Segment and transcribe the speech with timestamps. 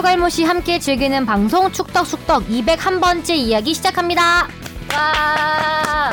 [0.00, 4.46] 추갈모씨 함께 즐기는 방송 축덕숙덕 201번째 이야기 시작합니다.
[4.92, 6.12] 와.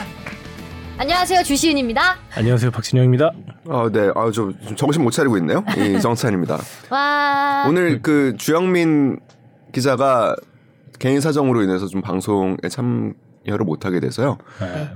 [0.97, 2.15] 안녕하세요 주시은입니다.
[2.33, 3.31] 안녕하세요 박진영입니다.
[3.67, 4.09] 아, 네.
[4.15, 5.65] 아, 저 정신 못 차리고 있네요.
[5.75, 6.59] 이정찬입니다.
[6.91, 7.65] 와.
[7.67, 9.19] 오늘 그 주영민
[9.73, 10.37] 기자가
[10.99, 14.37] 개인 사정으로 인해서 좀 방송에 참여를 못 하게 돼서요.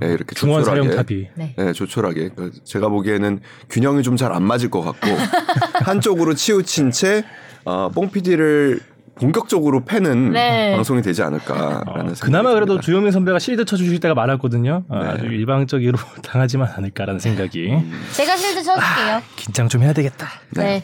[0.00, 0.88] 네, 이렇게 중원 조촐하게.
[0.88, 1.54] 사령 탑이 네.
[1.58, 2.30] 네, 조촐하게.
[2.38, 5.08] 그 제가 보기에는 균형이 좀 잘 안 맞을 것 같고
[5.84, 7.26] 한쪽으로 치우친 채
[7.68, 8.80] 어, 뽕 PD를
[9.16, 10.72] 본격적으로 패는 네.
[10.74, 12.82] 방송이 되지 않을까라는 어, 생각이 그나마 그래도 듭니다.
[12.82, 14.84] 주영민 선배가 실드 쳐주실 때가 많았거든요.
[14.88, 15.06] 어, 네.
[15.06, 17.68] 아주 일방적으로 당하지만 않을까라는 생각이
[18.12, 19.22] 제가 실드 쳐줄게요.
[19.36, 20.28] 긴장 좀 해야 되겠다.
[20.56, 20.82] 네.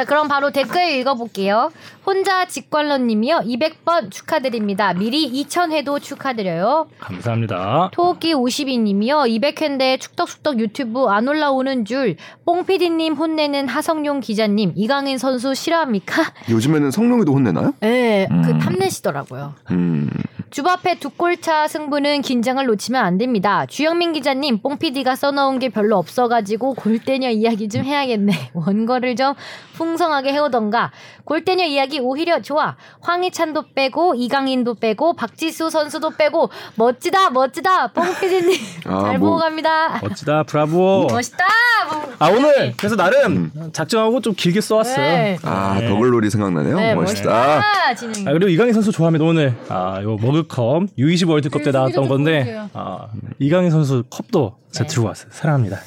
[0.00, 1.70] 자, 그럼 바로 댓글 읽어볼게요.
[2.06, 3.42] 혼자 직관러님이요.
[3.44, 4.94] 200번 축하드립니다.
[4.94, 6.88] 미리 2000회도 축하드려요.
[6.98, 7.90] 감사합니다.
[7.92, 9.28] 토끼 52님이요.
[9.28, 12.16] 200회인데 축덕숙덕 유튜브 안 올라오는 줄.
[12.46, 14.72] 뽕피디님 혼내는 하성룡 기자님.
[14.74, 16.32] 이강인 선수 싫어합니까?
[16.48, 17.74] 요즘에는 성룡이도 혼내나요?
[17.80, 18.58] 네, 그 음.
[18.58, 19.52] 탐내시더라고요.
[19.70, 20.08] 음.
[20.48, 23.66] 주바페 두 골차 승부는 긴장을 놓치면 안 됩니다.
[23.66, 28.32] 주영민 기자님, 뽕피디가 써놓은 게 별로 없어가지고 골대녀 이야기 좀 해야겠네.
[28.54, 29.34] 원고를 좀
[29.80, 30.90] 풍 성하게 해오던가.
[31.24, 32.76] 골대녀 이야기 오히려 좋아.
[33.00, 37.92] 황희찬도 빼고, 이강인도 빼고, 박지수 선수도 빼고, 멋지다, 멋지다.
[37.92, 39.30] 뽕피디님, 아, 잘 뭐.
[39.30, 39.98] 보고 갑니다.
[40.02, 41.08] 멋지다 브라보.
[41.10, 41.44] 멋있다.
[41.92, 42.12] 뭐.
[42.18, 44.96] 아 오늘 그래서 나름 작정하고 좀 길게 써왔어요.
[44.96, 45.38] 네.
[45.42, 45.88] 아, 네.
[45.88, 46.76] 더글놀이 생각나네요.
[46.76, 47.30] 네, 멋있다.
[47.30, 48.28] 멋있다.
[48.28, 52.60] 아, 그리고 이강인 선수 좋아하면 오늘 아 이거 머그컵 U20 월드컵 때 네, 나왔던 건데.
[52.74, 53.06] 아
[53.38, 54.94] 이강인 선수 컵도 제가 네.
[54.94, 55.28] 들고 왔어요.
[55.32, 55.78] 사랑합니다.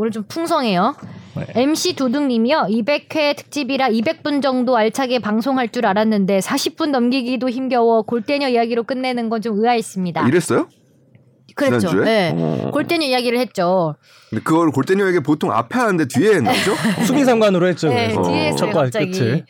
[0.00, 0.94] 오늘 좀 풍성해요.
[1.36, 1.44] 네.
[1.62, 2.68] MC 두둥님이요.
[2.70, 9.40] 200회 특집이라 200분 정도 알차게 방송할 줄 알았는데 40분 넘기기도 힘겨워 골대녀 이야기로 끝내는 건
[9.42, 10.26] 좀 의아했습니다.
[10.26, 10.68] 이랬어요?
[11.54, 11.80] 그랬죠.
[11.80, 12.04] 지난주에?
[12.04, 12.34] 네.
[12.34, 12.70] 어.
[12.72, 13.94] 골때녀 이야기를 했죠.
[14.30, 16.74] 근데 그걸 골때녀에게 보통 앞에 하는데 뒤에 했나 보죠?
[17.04, 17.88] 수미상관으로 했죠.
[17.90, 19.06] 네, 그래서 뒤에 했어요, 첫과 갑자기.
[19.10, 19.44] 끝을.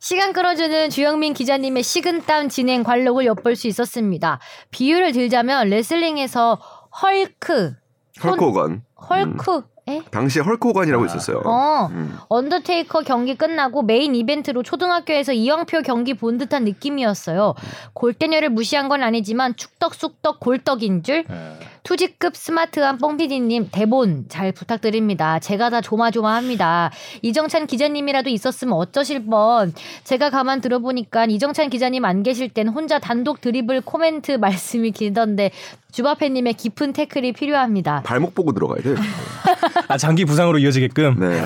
[0.00, 4.38] 시간 끌어주는 주영민 기자님의 식은땀 진행 관록을 엿볼 수 있었습니다.
[4.70, 6.58] 비유를 들자면 레슬링에서
[7.02, 7.74] 헐크,
[8.22, 8.82] 헐크 호건.
[9.08, 10.02] 헐크, 에?
[10.10, 11.42] 당시에 헐크 호건이라고 있었어요.
[11.44, 12.18] 어, 음.
[12.28, 17.54] 언더테이커 경기 끝나고 메인 이벤트로 초등학교에서 이영표 경기 본 듯한 느낌이었어요.
[17.94, 21.24] 골때녀를 무시한 건 아니지만 축덕쑥덕 골떡인 줄.
[21.28, 21.58] 네.
[21.88, 25.38] 투지급 스마트한 뽕피디님 대본 잘 부탁드립니다.
[25.38, 26.90] 제가 다 조마조마합니다.
[27.22, 29.72] 이정찬 기자님이라도 있었으면 어쩌실 뻔.
[30.04, 35.50] 제가 가만 들어보니까 이정찬 기자님 안 계실 땐 혼자 단독 드리블 코멘트 말씀이 길던데
[35.92, 38.02] 주바페님의 깊은 태클이 필요합니다.
[38.02, 38.96] 발목 보고 들어가야 돼요.
[39.88, 41.40] 아 장기 부상으로 이어지게끔 네.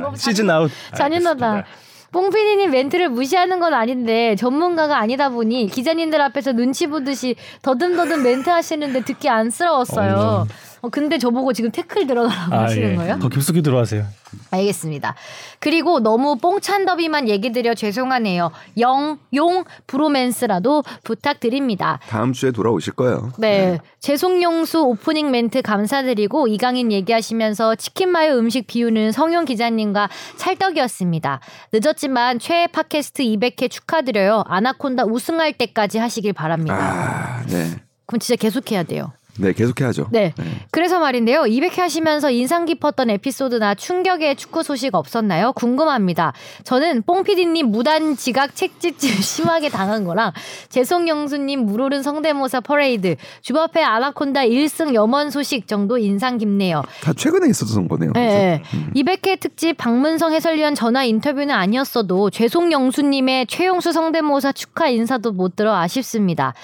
[0.00, 0.72] 너무 시즌 아웃.
[0.96, 1.46] 잔인하다.
[1.46, 1.89] 알겠습니다.
[2.12, 9.02] 뽕피디님 멘트를 무시하는 건 아닌데 전문가가 아니다 보니 기자님들 앞에서 눈치 보듯이 더듬더듬 멘트 하시는데
[9.04, 10.46] 듣기 안쓰러웠어요.
[10.82, 12.96] 어, 근데 저보고 지금 태클 들어가라고 하시는 예.
[12.96, 13.18] 거예요?
[13.18, 14.06] 더 깊숙이 들어가세요.
[14.50, 15.14] 알겠습니다.
[15.58, 18.50] 그리고 너무 뽕찬 더비만 얘기 드려 죄송하네요.
[18.78, 21.98] 영, 용, 브로맨스라도 부탁드립니다.
[22.08, 23.32] 다음 주에 돌아오실 거예요.
[23.38, 23.78] 네.
[23.98, 31.40] 재송용수 오프닝 멘트 감사드리고 이강인 얘기하시면서 치킨 마요 음식 비우는 성용 기자님과 찰떡이었습니다.
[31.72, 34.44] 늦었지만 최애 팟캐스트 200회 축하드려요.
[34.46, 36.76] 아나콘다 우승할 때까지 하시길 바랍니다.
[36.76, 37.76] 아, 네.
[38.06, 39.12] 그럼 진짜 계속해야 돼요.
[39.38, 40.08] 네, 계속해야죠.
[40.10, 40.34] 네.
[40.70, 41.42] 그래서 말인데요.
[41.42, 45.52] 200회 하시면서 인상 깊었던 에피소드나 충격의 축구 소식 없었나요?
[45.52, 46.32] 궁금합니다.
[46.64, 50.32] 저는 뽕피디님 무단 지각 책찍질 심하게 당한 거랑
[50.68, 56.82] 재송영수님 물오른 성대모사 퍼레이드, 주바페 아나콘다 1승 염원 소식 정도 인상 깊네요.
[57.02, 58.12] 다 최근에 있었던 거네요.
[58.14, 58.62] 네.
[58.70, 58.90] 그죠?
[58.94, 66.54] 200회 특집 박문성 해설위원 전화 인터뷰는 아니었어도 죄송영수님의 최용수 성대모사 축하 인사도 못 들어 아쉽습니다.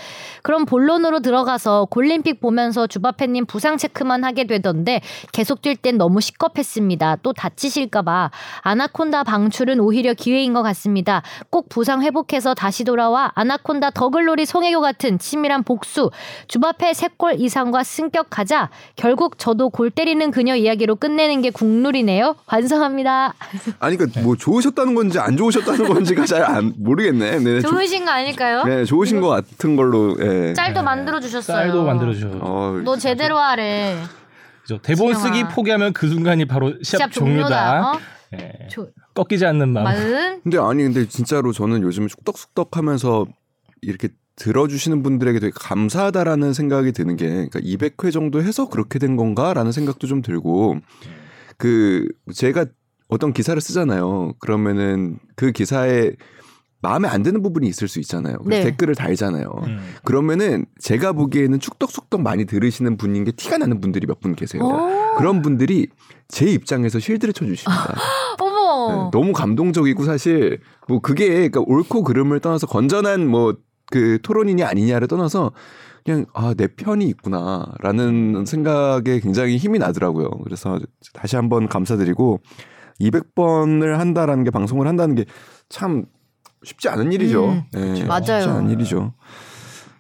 [0.43, 5.01] 그럼 본론으로 들어가서 골림픽 보면 서 주바페님 부상 체크만 하게 되던데
[5.33, 7.19] 계속 뛸 땐 너무 시겁했습니다.
[7.23, 8.31] 또 다치실까봐
[8.63, 11.23] 아나콘다 방출은 오히려 기회인 것 같습니다.
[11.51, 16.11] 꼭 부상 회복해서 다시 돌아와 아나콘다 더글로리 송혜교 같은 치밀한 복수
[16.49, 22.35] 주바페 3골 이상과 승격하자 결국 저도 골 때리는 그녀 이야기로 끝내는 게 국룰이네요.
[22.51, 23.35] 완성합니다.
[23.79, 27.39] 아니 그러니까 뭐 좋으셨다는 건지 안 좋으셨다는 건지가 잘 안 모르겠네.
[27.41, 28.63] 네, 조- 좋으신 거 아닐까요?
[28.65, 30.17] 네, 좋으신 것 같은 걸로.
[30.21, 30.55] 예.
[30.55, 31.57] 짤도 만들어 주셨어요.
[31.57, 32.29] 쌀도 만들어 주셔.
[32.47, 33.97] 어, 너 제대로 하래.
[34.63, 34.79] 그죠.
[34.83, 35.25] 대본 지영아.
[35.25, 37.49] 쓰기 포기하면 그 순간이 바로 시합, 시합 종료다.
[37.49, 37.91] 종료다.
[37.93, 38.01] 어?
[38.35, 38.69] 예.
[38.69, 39.85] 조, 꺾이지 않는 마음.
[39.85, 40.41] 마음.
[40.43, 43.27] 근데 아니 근데 진짜로 저는 요즘 쑥덕쑥덕하면서
[43.83, 49.73] 이렇게 들어주시는 분들에게 되게 감사하다라는 생각이 드는 게 그러니까 200회 정도 해서 그렇게 된 건가라는
[49.73, 50.77] 생각도 좀 들고
[51.57, 52.67] 그 제가
[53.09, 54.35] 어떤 기사를 쓰잖아요.
[54.41, 56.13] 그러면은 그 기사에
[56.83, 58.37] 마음에 안 드는 부분이 있을 수 있잖아요.
[58.45, 58.71] 그래서 네.
[58.71, 59.51] 댓글을 달잖아요.
[59.67, 59.95] 음.
[60.05, 64.63] 그러면은 제가 보기에는 축덕숙덕 많이 들으시는 분인 게 티가 나는 분들이 몇 분 계세요.
[64.63, 65.17] 오.
[65.17, 65.89] 그런 분들이
[66.29, 67.95] 제 입장에서 쉴드를 쳐주십니다.
[68.41, 68.57] 어머.
[68.57, 69.05] 어.
[69.05, 73.55] 네, 너무 감동적이고 사실 뭐 그게 그러니까 옳고 그름을 떠나서 건전한 뭐
[73.89, 75.53] 그 토론이냐 아니냐를 떠나서
[76.05, 80.29] 그냥 아 내 편이 있구나라는 생각에 굉장히 힘이 나더라고요.
[80.43, 80.81] 그래서
[81.13, 82.41] 다시 한번 감사드리고
[83.01, 85.25] 200번을 한다라는 게 방송을 한다는 게
[85.69, 86.05] 참
[86.67, 87.63] 쉽지 않은 일이죠.
[87.77, 88.25] 음, 예, 맞아요.
[88.25, 89.13] 쉽지 않은 일이죠.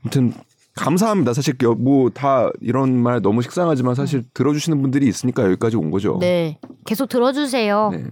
[0.02, 0.32] 아무튼
[0.74, 1.32] 감사합니다.
[1.32, 6.18] 사실 뭐 다 이런 말 너무 식상하지만 사실 들어주시는 분들이 있으니까 여기까지 온 거죠.
[6.20, 6.58] 네.
[6.84, 7.90] 계속 들어주세요.
[7.92, 8.04] 네.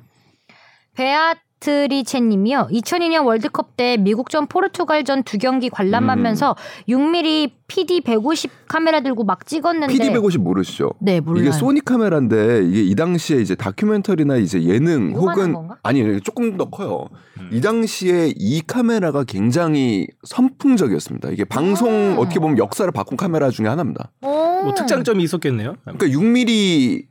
[1.64, 2.68] 베아트리체님이요.
[2.70, 6.56] 2002년 월드컵 때 미국전 포르투갈전 두 경기 관람하면서
[6.88, 10.92] 6mm PD 150 카메라 들고 막 찍었는데 PD 150 모르시죠?
[11.00, 11.42] 네 몰라요.
[11.42, 15.78] 이게 소니 카메라인데 이게 이 당시에 이제 다큐멘터리나 이제 예능 혹은 건가?
[15.82, 17.08] 아니 조금 더 커요.
[17.50, 21.30] 이 당시에 이 카메라가 굉장히 선풍적이었습니다.
[21.30, 22.16] 이게 방송 음.
[22.18, 24.10] 어떻게 보면 역사를 바꾼 카메라 중에 하나입니다.
[24.22, 24.28] 오.
[24.28, 25.76] 뭐 특장점이 있었겠네요.
[25.84, 27.06] 그러니까 6mm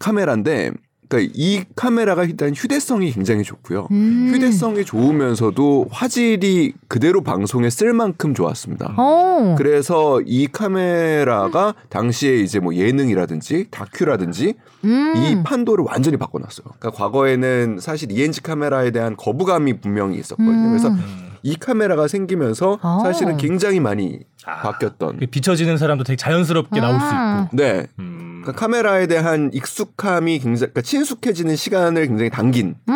[0.00, 0.70] 카메라인데
[1.08, 3.88] 그러니까 이 카메라가 일단 휴대성이 굉장히 좋고요.
[3.90, 4.30] 음.
[4.32, 8.94] 휴대성이 좋으면서도 화질이 그대로 방송에 쓸 만큼 좋았습니다.
[9.00, 9.54] 오.
[9.56, 15.14] 그래서 이 카메라가 당시에 이제 뭐 예능이라든지 다큐라든지 음.
[15.16, 16.66] 이 판도를 완전히 바꿔놨어요.
[16.78, 20.50] 그러니까 과거에는 사실 ENG 카메라에 대한 거부감이 분명히 있었거든요.
[20.50, 20.68] 음.
[20.68, 20.94] 그래서
[21.42, 23.00] 이 카메라가 생기면서 아.
[23.02, 24.62] 사실은 굉장히 많이 아.
[24.62, 25.20] 바뀌었던.
[25.30, 27.44] 비춰지는 사람도 되게 자연스럽게 나올 수 아.
[27.44, 27.56] 있고.
[27.56, 27.86] 네.
[27.98, 28.07] 음.
[28.48, 32.94] 그러니까 카메라에 대한 익숙함이 굉장히 그러니까 친숙해지는 시간을 굉장히 당긴 음.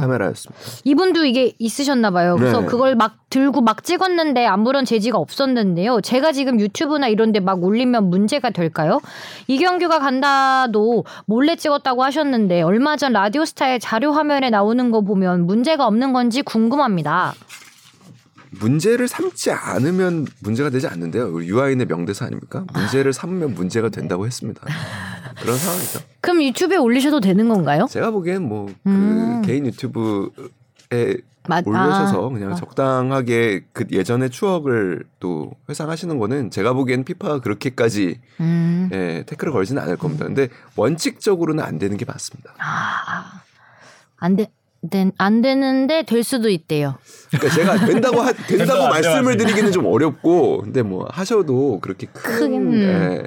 [0.00, 0.62] 카메라였습니다.
[0.84, 2.36] 이분도 이게 있으셨나 봐요.
[2.38, 2.66] 그래서 네.
[2.66, 6.00] 그걸 막 들고 막 찍었는데 아무런 제지가 없었는데요.
[6.00, 9.00] 제가 지금 유튜브나 이런 데 막 올리면 문제가 될까요?
[9.48, 16.14] 이경규가 간다도 몰래 찍었다고 하셨는데 얼마 전 라디오스타의 자료 화면에 나오는 거 보면 문제가 없는
[16.14, 17.34] 건지 궁금합니다.
[18.60, 21.28] 문제를 삼지 않으면 문제가 되지 않는데요.
[21.32, 22.64] 우리 유아인의 명대사 아닙니까?
[22.72, 24.60] 문제를 삼으면 문제가 된다고 했습니다.
[25.40, 26.00] 그런 상황이죠.
[26.20, 27.86] 그럼 유튜브에 올리셔도 되는 건가요?
[27.90, 29.42] 제가 보기엔 뭐그 음.
[29.44, 31.16] 개인 유튜브에
[31.46, 32.32] 맞- 올려셔서 아.
[32.32, 32.54] 그냥 어.
[32.54, 38.88] 적당하게 그 예전의 추억을 또 회상하시는 거는 제가 보기엔 피파가 그렇게까지 음.
[38.92, 40.24] 예, 태클을 걸지는 않을 겁니다.
[40.24, 42.54] 근데 원칙적으로는 안 되는 게 맞습니다.
[42.58, 43.42] 아,
[44.16, 44.46] 안 돼.
[44.90, 46.96] 된- 안 되는데 될 수도 있대요.
[47.30, 49.36] 그러니까 제가 된다고 하, 된다고 말씀을.
[49.36, 53.22] 드리기는 좀 어렵고 근데 뭐 하셔도 그렇게 큰 크긴, 예,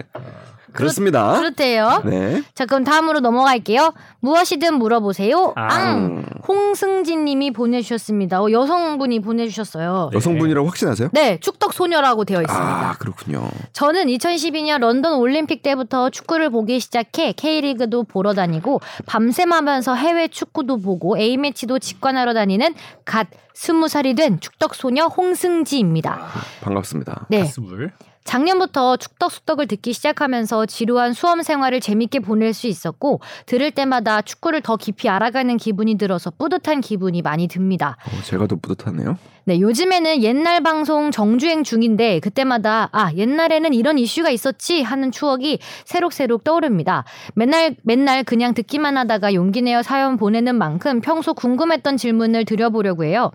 [0.78, 1.38] 그렇습니다.
[1.40, 2.02] 그렇 대요.
[2.06, 2.42] 네.
[2.54, 3.94] 자, 그럼 다음으로 넘어갈게요.
[4.20, 5.54] 무엇이든 물어보세요.
[5.56, 5.68] 아.
[5.74, 6.26] 앙.
[6.48, 8.42] 홍승진 님이 보내주셨습니다.
[8.42, 10.12] 어, 여성분이 보내주셨어요.
[10.14, 11.10] 여성분이라고 확신하세요?
[11.12, 12.90] 네, 축덕 소녀라고 되어 있습니다.
[12.90, 13.50] 아 그렇군요.
[13.74, 20.78] 저는 2012년 런던 올림픽 때부터 축구를 보기 시작해 K리그도 보러 다니고 밤샘 하면서 해외 축구도
[20.78, 26.20] 보고 A매치도 직관하러 다니는 갓 20살이 된 축덕 소녀 홍승지입니다.
[26.62, 27.26] 반갑습니다.
[27.30, 27.42] 네.
[27.42, 27.92] 가스불.
[28.28, 34.76] 작년부터 축덕숙덕을 듣기 시작하면서 지루한 수험 생활을 재밌게 보낼 수 있었고 들을 때마다 축구를 더
[34.76, 37.96] 깊이 알아가는 기분이 들어서 뿌듯한 기분이 많이 듭니다.
[38.06, 39.18] 어, 제가 더 뿌듯하네요.
[39.46, 46.44] 네, 요즘에는 옛날 방송 정주행 중인데 그때마다 아, 옛날에는 이런 이슈가 있었지 하는 추억이 새록새록
[46.44, 47.06] 떠오릅니다.
[47.34, 53.32] 맨날 맨날 그냥 듣기만 하다가 용기 내어 사연 보내는 만큼 평소 궁금했던 질문을 드려보려고 해요.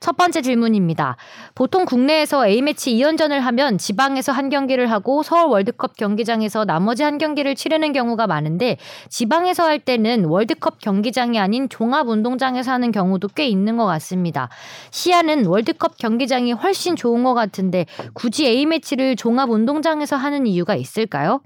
[0.00, 1.16] 첫 번째 질문입니다.
[1.54, 7.54] 보통 국내에서 A매치 2연전을 하면 지방에서 한 경기를 하고 서울 월드컵 경기장에서 나머지 한 경기를
[7.54, 8.76] 치르는 경우가 많은데
[9.08, 14.48] 지방에서 할 때는 월드컵 경기장이 아닌 종합운동장에서 하는 경우도 꽤 있는 것 같습니다.
[14.90, 21.40] 시야는 월드컵 경기장이 훨씬 좋은 것 같은데 굳이 A매치를 종합운동장에서 하는 이유가 있을까요?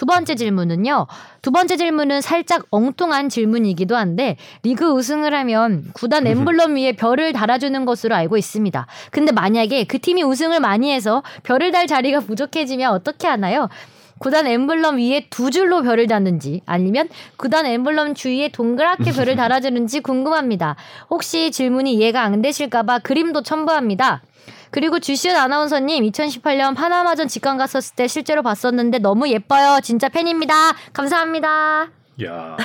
[0.00, 1.08] 두 번째 질문은요.
[1.42, 7.84] 두 번째 질문은 살짝 엉뚱한 질문이기도 한데 리그 우승을 하면 구단 엠블럼 위에 별을 달아주는
[7.84, 8.86] 것으로 알고 있습니다.
[9.10, 13.68] 근데 만약에 그 팀이 우승을 많이 해서 별을 달 자리가 부족해지면 어떻게 하나요?
[14.16, 20.76] 구단 엠블럼 위에 두 줄로 별을 달는지 아니면 구단 엠블럼 주위에 동그랗게 별을 달아주는지 궁금합니다.
[21.10, 24.22] 혹시 질문이 이해가 안 되실까봐 그림도 첨부합니다.
[24.70, 29.80] 그리고 주시은 아나운서님 2018년 파나마전 직관 갔었을 때 실제로 봤었는데 너무 예뻐요.
[29.82, 30.54] 진짜 팬입니다.
[30.92, 31.88] 감사합니다.
[32.24, 32.56] 야.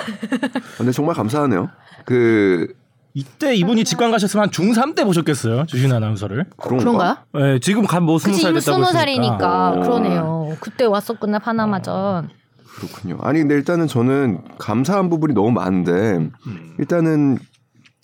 [0.78, 1.70] 근데 정말 감사하네요.
[2.06, 2.68] 그
[3.14, 5.66] 이때 이분이 직관 가셨으면 한 중3 때 보셨겠어요.
[5.68, 6.46] 주신 아나운서를.
[6.58, 6.84] 그런가?
[6.84, 7.18] 그런가요?
[7.54, 9.00] 네, 지금 간뭐 스무 살 됐다고 스무 했으니까.
[9.00, 9.80] 살이니까 어.
[9.82, 10.58] 그러네요.
[10.60, 12.30] 그때 왔었구나 파나마전.
[12.76, 13.18] 그렇군요.
[13.22, 16.76] 아니 근데 일단은 저는 감사한 부분이 너무 많은데 음.
[16.78, 17.38] 일단은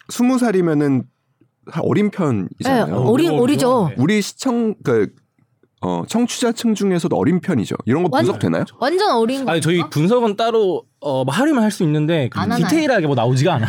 [0.08, 1.03] 스무 살이면은
[1.82, 2.86] 어린 편이잖아요.
[2.88, 3.91] 네, 어리- 어리죠.
[3.98, 5.13] 우리 시청 그
[5.83, 7.75] 어, 청취자층 중에서도 어린 편이죠.
[7.85, 8.65] 이런 거 완- 분석되나요?
[8.79, 9.51] 완전 어린 거.
[9.51, 12.67] 아니 저희 분석은 따로 어, 뭐 하려면 할 수 있는데 그 안 하나요?
[12.67, 13.67] 디테일하게 뭐 나오지가 않아.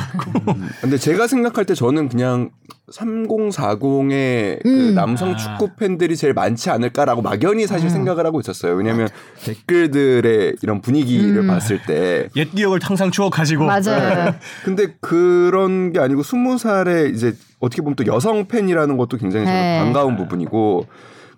[0.83, 2.51] 근데 제가 생각할 때 저는 그냥
[2.93, 4.95] 3040의 그 음.
[4.95, 5.37] 남성 아.
[5.37, 7.91] 축구 팬들이 제일 많지 않을까라고 막연히 사실 음.
[7.91, 8.75] 생각을 하고 있었어요.
[8.75, 9.09] 왜냐하면
[9.45, 11.47] 댓글들의 이런 분위기를 음.
[11.47, 13.65] 봤을 때 옛 기억을 항상 추억하시고.
[13.65, 14.35] 맞아요.
[14.65, 19.59] 근데 그런 게 아니고 스무 살에 이제 어떻게 보면 또 여성 팬이라는 것도 굉장히 저는
[19.61, 19.79] 네.
[19.79, 20.87] 반가운 부분이고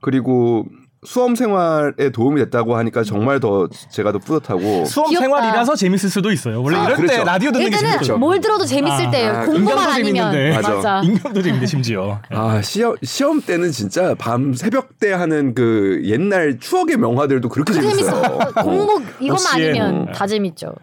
[0.04, 0.66] 그리고
[1.06, 5.24] 수험 생활에 도움이 됐다고 하니까 정말 더 제가 더 뿌듯하고 수험 귀엽다.
[5.26, 6.62] 생활이라서 재밌을 수도 있어요.
[6.62, 7.24] 원래 아, 이럴 때 그렇죠.
[7.24, 8.18] 라디오 듣는 게 일단은 재밌죠.
[8.18, 9.30] 뭘 들어도 재밌을 아, 때예요.
[9.32, 10.32] 아, 공부만 아니면.
[10.32, 10.56] 재밌는데.
[10.56, 10.74] 맞아.
[10.74, 11.00] 맞아.
[11.02, 12.20] 인간도 재밌는데 심지어.
[12.30, 17.94] 아 시험 시험 때는 진짜 밤 새벽 때 하는 그 옛날 추억의 명화들도 그렇게 재밌어요.
[17.96, 18.62] 재밌어.
[18.62, 19.42] 공부 이것만.
[19.54, 20.12] 아니면 음.
[20.12, 20.74] 다 재밌죠.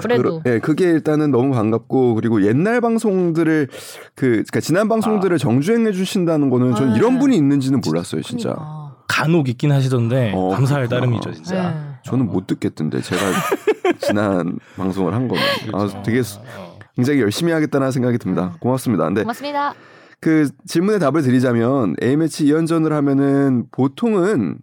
[0.00, 3.68] 그래도 그, 예, 그게 일단은 너무 반갑고 그리고 옛날 방송들을
[4.14, 6.98] 그 그러니까 지난 방송들을 정주행해 주신다는 거는 저는 네.
[6.98, 8.50] 이런 분이 있는지는 몰랐어요, 진짜.
[8.50, 8.96] 그러니까.
[9.08, 11.00] 간혹 있긴 하시던데 어, 감사할 그렇구나.
[11.00, 11.70] 따름이죠 진짜.
[11.70, 11.76] 네.
[12.04, 13.22] 저는 못 듣겠던데 제가
[14.00, 15.98] 지난 방송을 한 거면 그렇죠.
[15.98, 16.22] 아, 되게.
[16.96, 18.52] 굉장히 열심히 하겠다는 생각이 듭니다.
[18.54, 18.58] 음.
[18.58, 19.04] 고맙습니다.
[19.04, 19.74] 근데 고맙습니다.
[20.20, 24.56] 그 질문에 답을 드리자면 A매치 2연전을 하면은 보통은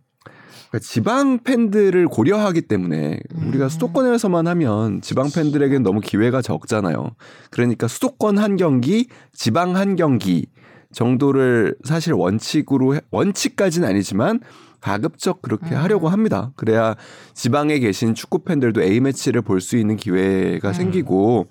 [0.74, 3.70] 그러니까 지방 팬들을 고려하기 때문에 우리가 음.
[3.70, 7.12] 수도권에서만 하면 지방 팬들에겐 너무 기회가 적잖아요.
[7.52, 10.48] 그러니까 수도권 한 경기, 지방 한 경기
[10.92, 14.40] 정도를 사실 원칙으로 해- 원칙까지는 아니지만
[14.82, 15.78] 가급적 그렇게 음.
[15.78, 16.52] 하려고 합니다.
[16.56, 16.96] 그래야
[17.36, 20.74] 지방에 계신 축구 팬들도 A 매치를 볼 수 있는 기회가 음.
[20.74, 21.50] 생기고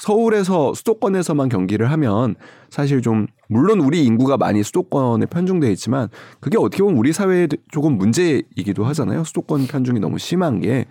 [0.00, 2.34] 서울에서 수도권에서만 경기를 하면
[2.70, 6.08] 사실 좀 물론 우리 인구가 많이 수도권에 편중돼 있지만
[6.40, 9.24] 그게 어떻게 보면 우리 사회에 조금 문제이기도 하잖아요.
[9.24, 10.86] 수도권 편중이 너무 심한 게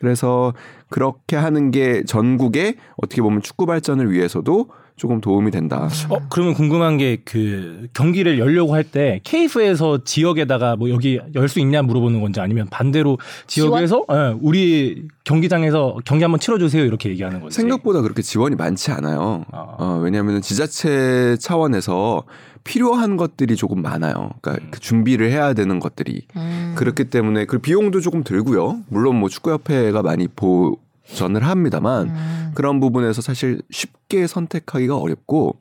[0.00, 0.52] 그래서
[0.88, 4.68] 그렇게 하는 게 전국의 어떻게 보면 축구 발전을 위해서도
[5.00, 5.88] 조금 도움이 된다.
[6.10, 11.58] 어 그러면 궁금한 게 그 경기를 열려고 할 때 KF에서 지역에다가 뭐 여기 열 수
[11.60, 13.16] 있냐 물어보는 건지 아니면 반대로
[13.46, 17.56] 지역에서 예, 우리 경기장에서 경기 한번 치러주세요 이렇게 얘기하는 건지.
[17.56, 19.44] 생각보다 그렇게 지원이 많지 않아요.
[19.52, 19.76] 아.
[19.78, 22.24] 어, 왜냐하면 지자체 차원에서
[22.62, 24.30] 필요한 것들이 조금 많아요.
[24.42, 26.74] 그러니까 그 준비를 해야 되는 것들이 음.
[26.76, 28.80] 그렇기 때문에 그 비용도 조금 들고요.
[28.88, 30.76] 물론 뭐 축구협회가 많이 보
[31.14, 32.52] 전을 합니다만 음.
[32.54, 35.58] 그런 부분에서 사실 쉽게 선택하기가 어렵고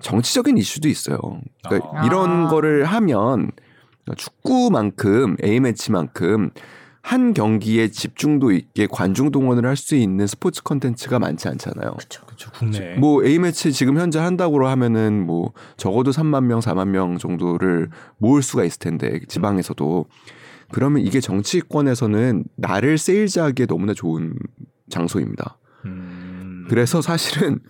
[0.00, 1.18] 정치적인 이슈도 있어요.
[1.64, 2.06] 그러니까 아.
[2.06, 3.50] 이런 거를 하면
[4.16, 6.50] 축구만큼 A 매치만큼
[7.02, 11.92] 한 경기에 집중도 있게 관중 동원을 할 수 있는 스포츠 컨텐츠가 많지 않잖아요.
[12.26, 12.94] 그렇죠 국내.
[12.96, 18.42] 뭐 A 매치 지금 현재 한다고 하면은 뭐 적어도 3만 명, 4만 명 정도를 모을
[18.42, 20.04] 수가 있을 텐데 지방에서도
[20.72, 24.34] 그러면 이게 정치권에서는 나를 세일즈하기에 너무나 좋은
[24.88, 25.58] 장소입니다.
[25.84, 26.66] 음.
[26.68, 27.60] 그래서 사실은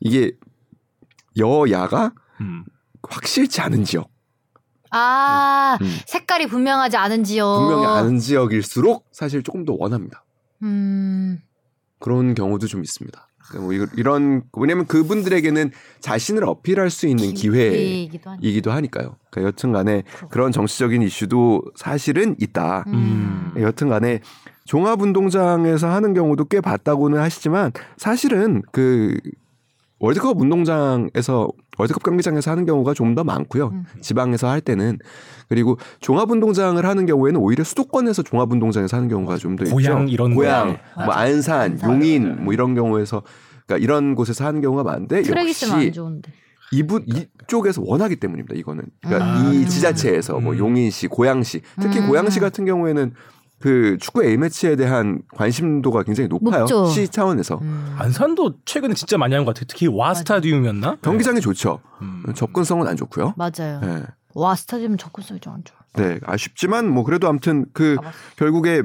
[0.00, 0.32] 이게
[1.36, 2.64] 여야가 음.
[3.02, 4.10] 확실치 않은 지역,
[4.90, 5.98] 아 음.
[6.06, 7.58] 색깔이 분명하지 않은 지역.
[7.60, 10.24] 분명히 아는 지역일수록 사실 조금 더 원합니다.
[10.62, 11.40] 음.
[11.98, 13.27] 그런 경우도 좀 있습니다.
[13.48, 18.48] 그러니까 뭐 이런 왜냐면 그분들에게는 자신을 어필할 수 있는 기회 기회이기도 하니까.
[18.48, 19.16] 이기도 하니까요.
[19.30, 22.84] 그러니까 여튼간에 그런 정치적인 이슈도 사실은 있다.
[22.88, 23.52] 음.
[23.56, 24.20] 여튼간에
[24.64, 29.16] 종합운동장에서 하는 경우도 꽤 봤다고는 하시지만 사실은 그
[29.98, 31.48] 월드컵 운동장에서
[31.78, 33.68] 월드컵 경기장에서 하는 경우가 좀 더 많고요.
[33.68, 33.84] 음.
[34.02, 34.98] 지방에서 할 때는
[35.48, 39.74] 그리고 종합운동장을 하는 경우에는 오히려 수도권에서 종합운동장에서 하는 경우가 좀 더 있죠.
[39.74, 40.80] 고양 이런 고양, 데.
[40.96, 41.90] 뭐 안산, 안산.
[41.90, 43.22] 용인 뭐 이런 경우에서
[43.66, 46.32] 그러니까 이런 곳에서 하는 경우가 많은데 트랙 있으면 안 역시 좋은데.
[46.70, 48.54] 이분 이쪽에서 원하기 때문입니다.
[48.56, 49.50] 이거는 그러니까 아.
[49.52, 50.58] 이 지자체에서 뭐 음.
[50.58, 52.08] 용인시, 고양시 특히 음.
[52.08, 53.14] 고양시 같은 경우에는
[53.60, 56.60] 그 축구 A 매치에 대한 관심도가 굉장히 높아요.
[56.60, 56.86] 높죠.
[56.86, 57.94] 시 차원에서 음.
[57.98, 59.66] 안산도 최근에 진짜 많이 한 것 같아요.
[59.68, 60.98] 특히 와 스타디움이었나?
[61.02, 61.80] 경기장이 좋죠.
[62.02, 62.22] 음.
[62.34, 63.34] 접근성은 안 좋고요.
[63.36, 63.80] 맞아요.
[63.80, 64.02] 네.
[64.34, 65.76] 와 스타디움 접근성이 좀 안 좋아.
[65.94, 68.16] 네, 아쉽지만 뭐 그래도 아무튼 그 가봤어.
[68.36, 68.82] 결국에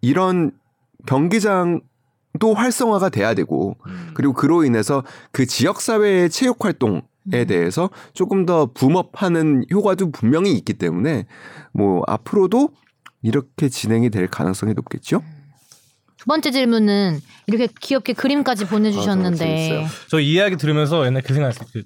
[0.00, 0.50] 이런
[1.06, 4.10] 경기장도 활성화가 돼야 되고 음.
[4.14, 7.02] 그리고 그로 인해서 그 지역 사회의 체육 활동에
[7.34, 7.46] 음.
[7.46, 11.26] 대해서 조금 더 붐업하는 효과도 분명히 있기 때문에
[11.72, 12.70] 뭐 앞으로도
[13.22, 15.22] 이렇게 진행이 될 가능성이 높겠죠.
[16.16, 19.86] 두 번째 질문은 이렇게 귀엽게 그림까지 아, 보내주셨는데 재밌어요.
[20.08, 21.68] 저이 이야기 들으면서 옛날 그 생각했어요.
[21.72, 21.82] 그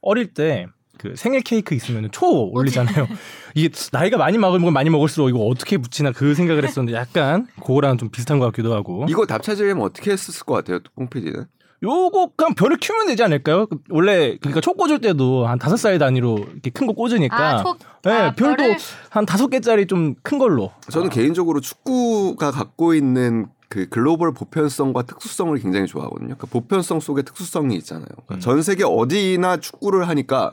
[0.00, 0.66] 어릴 때
[0.98, 3.06] 그 생일 케이크 있으면 초 올리잖아요.
[3.54, 8.10] 이게 나이가 많이 먹으면 많이 먹을수록 이거 어떻게 붙이나 그 생각을 했었는데 약간 그거랑 좀
[8.10, 9.06] 비슷한 것 같기도 하고.
[9.08, 11.46] 이거 답 찾으려면 어떻게 했을 것 같아요, 뽕피디는?
[11.82, 13.66] 요거 그냥 별을 키우면 되지 않을까요?
[13.66, 17.36] 그 원래 그러니까 초 꽂을 때도 한 다섯 살 단위로 이렇게 큰 거 꽂으니까.
[17.36, 18.76] 아, 초, 네, 아, 별도 별을?
[19.10, 20.72] 한 다섯 개짜리 좀 큰 걸로.
[20.90, 26.34] 저는 개인적으로 축구가 갖고 있는 그 글로벌 보편성과 특수성을 굉장히 좋아하거든요.
[26.38, 28.06] 그 보편성 속에 특수성이 있잖아요.
[28.08, 28.40] 그러니까 음.
[28.40, 30.52] 전 세계 어디나 축구를 하니까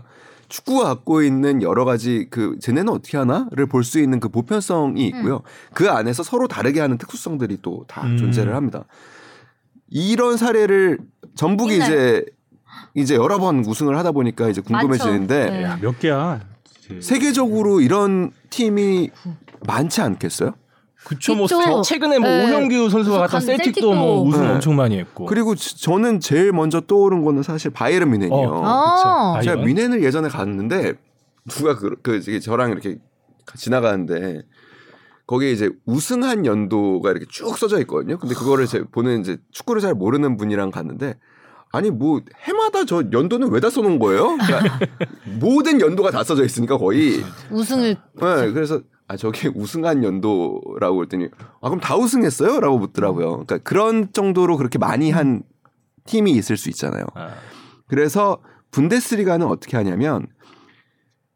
[0.49, 5.41] 축구가 갖고 있는 여러 가지 그 쟤네는 어떻게 하나를 볼 수 있는 그 보편성이 있고요.
[5.73, 8.17] 그 안에서 서로 다르게 하는 특수성들이 또다 음.
[8.17, 8.83] 존재를 합니다.
[9.89, 10.97] 이런 사례를
[11.35, 11.89] 전북이 있나요?
[11.93, 12.25] 이제
[12.95, 15.49] 이제 여러 번 우승을 하다 보니까 이제 궁금해지는데.
[15.49, 15.63] 네.
[15.63, 16.41] 야, 몇 개야?
[17.01, 19.09] 세계적으로 이런 팀이
[19.67, 20.53] 많지 않겠어요?
[21.05, 21.61] 그쵸 뭐 있죠.
[21.83, 22.45] 세- 최근에 뭐 네.
[22.45, 24.23] 오영규 선수가 갔던 간- 셀틱도 뭐 셀틱도.
[24.27, 24.53] 우승 네.
[24.53, 25.25] 엄청 많이 했고.
[25.25, 28.49] 그리고 지- 저는 제일 먼저 떠오른 거는 사실 바이에른 뮌헨이에요.
[28.49, 29.41] 어, 아.
[29.41, 29.55] 제가.
[29.61, 30.93] 뮌헨을 예전에 갔는데
[31.49, 32.97] 누가 그, 그 저랑 이렇게
[33.55, 34.41] 지나가는데
[35.27, 38.17] 거기에 이제 우승한 연도가 이렇게 쭉 써져 있거든요.
[38.17, 41.17] 근데 그거를 제 보는 이제 축구를 잘 모르는 분이랑 갔는데
[41.71, 44.37] 아니 뭐 해마다 저 연도는 왜 다 써놓은 거예요?
[44.37, 44.79] 그러니까
[45.39, 51.29] 모든 연도가 다 써져 있으니까 거의 우승을 네, 그래서 아 저게 우승한 연도라고 했더니
[51.61, 53.29] 아 그럼 다 우승했어요?라고 묻더라고요.
[53.31, 55.43] 그러니까 그런 정도로 그렇게 많이 한
[56.05, 57.03] 팀이 있을 수 있잖아요.
[57.15, 57.31] 아,
[57.87, 58.39] 그래서
[58.71, 60.27] 분데스리가는 어떻게 하냐면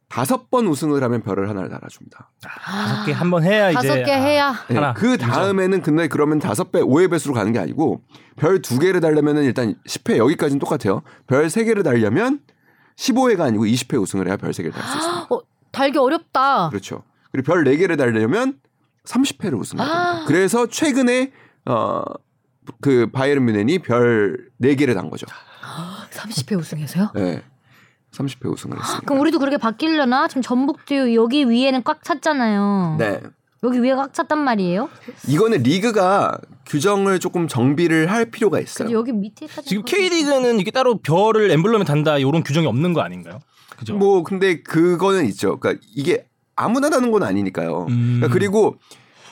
[0.10, 2.32] 다섯 번 우승을 하면 별을 하나를 달아줍니다.
[2.42, 6.08] 다섯 개 한 번 해야 이제 다섯 개 아, 해야 네, 하나, 그 다음에는 근데
[6.08, 8.01] 그러면 다섯 배, 오의 배수로 가는 게 아니고
[8.36, 11.04] 별 두 개를 달려면은 일단 10회 여기까지는 똑같아요.
[11.28, 12.39] 별 세 개를 달려면
[12.98, 15.28] 15회가 아니고 20회 우승을 해야 별 세 개를 달 수 있습니다.
[15.34, 16.70] 어, 달기 어렵다.
[16.70, 17.04] 그렇죠.
[17.32, 18.60] 그리고 별 4개를 달려면
[19.06, 20.22] 30회를 우승해야 됩니다.
[20.24, 20.25] 아.
[20.25, 21.32] 그래서 최근에
[21.66, 22.01] 어,
[22.82, 25.28] 그 바이에른 뮌헨이 별 4개를 단 거죠.
[26.12, 27.12] 30회 우승해서요?
[27.13, 27.44] 네.
[28.12, 29.06] 30회 우승을 했습니다.
[29.06, 30.28] 그럼 우리도 그렇게 바뀌려나?
[30.28, 32.96] 지금 전북도 여기 위에는 꽉 찼잖아요.
[32.98, 33.22] 네.
[33.63, 34.89] 여기 위에 꽉 찼단 말이에요.
[35.28, 38.86] 이거는 리그가 규정을 조금 정비를 할 필요가 있어요.
[38.86, 43.01] 근데 여기 밑에 차 지금 K리그는 이게 따로 별을 엠블럼에 단다 이런 규정이 없는 거
[43.01, 43.39] 아닌가요?
[43.78, 43.96] 그죠?
[43.96, 45.60] 뭐 근데 그거는 있죠.
[45.60, 46.25] 그러니까 이게
[46.56, 47.88] 아무나 다는 건 아니니까요.
[47.89, 48.18] 음.
[48.20, 48.78] 그러니까 그리고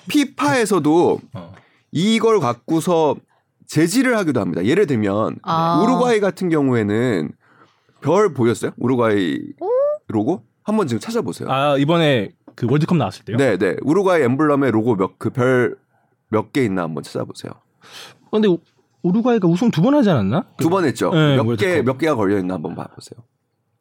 [0.09, 1.53] 피파에서도 어.
[1.91, 3.15] 이걸 갖고서
[3.65, 4.63] 제지를 하기도 합니다.
[4.65, 5.81] 예를 들면 아.
[5.83, 7.31] 우루과이 같은 경우에는
[8.07, 8.71] 별 보였어요?
[8.77, 9.39] 우루과이
[10.07, 10.43] 로고?
[10.63, 11.49] 한번 지금 찾아보세요.
[11.51, 13.37] 아 이번에 그 월드컵 나왔을 때요?
[13.37, 13.75] 네, 네.
[13.83, 15.75] 우루과이 엠블럼의 로고 몇 그 별
[16.31, 17.53] 몇 개 있나 한번 찾아보세요.
[18.31, 18.59] 근데 우-
[19.03, 20.45] 우루과이가 우승 두 번 하지 않았나?
[20.57, 21.11] 두 번 했죠.
[21.13, 21.81] 네, 몇 개.
[21.81, 23.19] 몇 개가 걸려 있나 한번 봐보세요.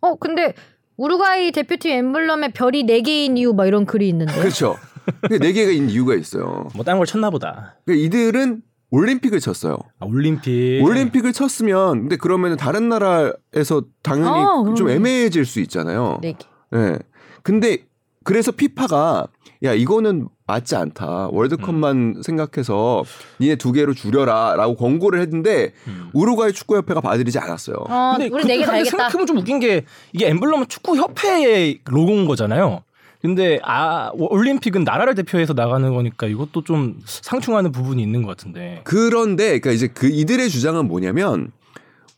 [0.01, 0.55] 어, 근데
[0.97, 4.33] 우루과이 대표팀 엠블럼에 별이 4개인 이유 막 이런 글이 있는데.
[4.39, 4.77] 그렇죠.
[5.23, 6.69] 근데 네 개가 있는 이유가 있어요.
[6.75, 7.77] 뭐 다른 걸 쳤나 보다.
[7.85, 9.77] 그러니까 이들은 올림픽을 쳤어요.
[9.99, 10.81] 아, 올림픽.
[10.83, 14.75] 올림픽을 쳤으면 근데 그러면은 다른 나라에서 당연히 아.
[14.75, 16.21] 좀 애매해질 수 있잖아요.
[16.23, 16.37] 4개.
[16.75, 16.99] 예.
[17.43, 17.79] 근데
[18.25, 19.27] 그래서 피파가
[19.65, 21.29] 야 이거는 맞지 않다.
[21.33, 22.23] 월드컵만 음.
[22.23, 23.05] 생각해서
[23.41, 26.11] 니네 두 개로 줄여라라고 권고를 했는데 음.
[26.13, 27.77] 우루과이 축구협회가 봐들이지 않았어요.
[27.89, 28.91] 어, 우리 그- 4개 근데 달겠다.
[28.91, 32.83] 생각해보면 좀 웃긴 게 이게 엠블럼은 축구 협회의 로고인 거잖아요.
[33.27, 38.83] 근데 아 올림픽은 나라를 대표해서 나가는 거니까 이것도 좀 상충하는 부분이 있는 것 같은데.
[38.85, 41.51] 그런데 그러니까 이제 그 이들의 주장은 뭐냐면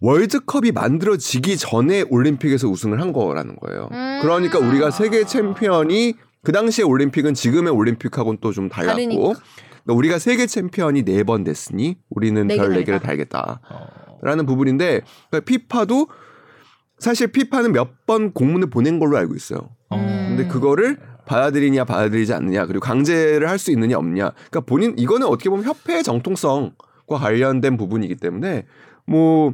[0.03, 3.89] 월드컵이 만들어지기 전에 올림픽에서 우승을 한 거라는 거예요.
[3.91, 4.19] 음.
[4.21, 9.23] 그러니까 우리가 세계 챔피언이 그 당시에 올림픽은 지금의 올림픽하고는 또 좀 달랐고 다르니까.
[9.23, 13.61] 그러니까 우리가 세계 챔피언이 네 번 됐으니 우리는 네별개네 개를 달다.
[14.21, 16.09] 달겠다라는 부분인데 그러니까 피파도
[16.99, 19.71] 사실 피파는 몇 번 공문을 보낸 걸로 알고 있어요.
[19.91, 20.27] 어.
[20.29, 25.51] 근데 그거를 받아들이냐 받아들이지 않느냐 그리고 강제를 할 수 있느냐 없냐 그러니까 본인 이거는 어떻게
[25.51, 28.67] 보면 협회의 정통성과 관련된 부분이기 때문에
[29.07, 29.53] 뭐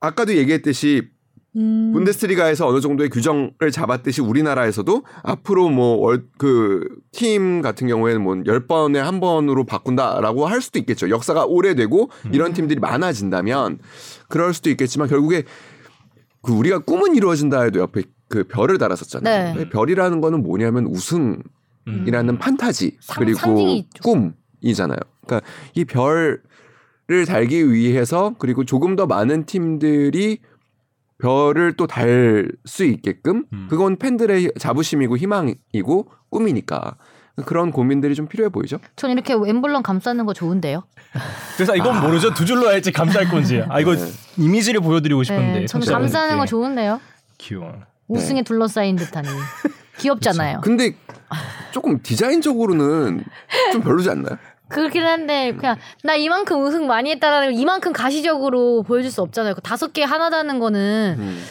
[0.00, 1.10] 아까도 얘기했듯이
[1.56, 1.92] 음.
[1.92, 10.46] 분데스리가에서 어느 정도의 규정을 잡았듯이 우리나라에서도 앞으로 뭐그팀 같은 경우에는 뭐 10번에 한 번으로 바꾼다라고
[10.46, 11.10] 할 수도 있겠죠.
[11.10, 13.78] 역사가 오래되고 이런 팀들이 많아진다면
[14.28, 15.44] 그럴 수도 있겠지만 결국에
[16.42, 19.54] 그 우리가 꿈은 이루어진다 해도 옆에 그 별을 달았었잖아요.
[19.54, 19.68] 네.
[19.70, 21.42] 별이라는 거는 뭐냐면 우승이라는
[22.28, 22.38] 음.
[22.38, 23.54] 판타지 상- 그리고.
[24.02, 24.98] 꿈이잖아요.
[25.26, 26.40] 그러니까 이 별을
[27.26, 30.38] 달기 위해서 그리고 조금 더 많은 팀들이
[31.20, 33.66] 별을 또 달 수 있게끔 음.
[33.70, 36.96] 그건 팬들의 자부심이고 희망이고 꿈이니까
[37.46, 38.78] 그런 고민들이 좀 필요해 보이죠.
[38.96, 40.82] 전 이렇게 엠블럼 감싸는 거 좋은데요.
[41.56, 42.34] 그래서 이건 모르죠.
[42.34, 43.62] 두 줄로 할지 감쌀 건지.
[43.68, 44.02] 아 이거 네.
[44.36, 45.60] 이미지를 보여드리고 싶은데.
[45.60, 45.80] 네, 전.
[45.80, 47.00] 감싸는 거 좋은데요.
[47.38, 47.72] 귀여워.
[48.08, 49.28] 우승에 둘러싸인 듯한 이.
[49.98, 50.60] 귀엽잖아요.
[50.62, 50.94] 근데
[51.72, 53.24] 조금 디자인적으로는
[53.72, 54.38] 좀 별로지 않나요?
[54.68, 59.54] 그렇긴 한데 그냥 나 이만큼 우승 많이 했다라는 걸 이만큼 가시적으로 보여줄 수 없잖아요.
[59.54, 61.44] 그 다섯 개 하나다는 거는 음.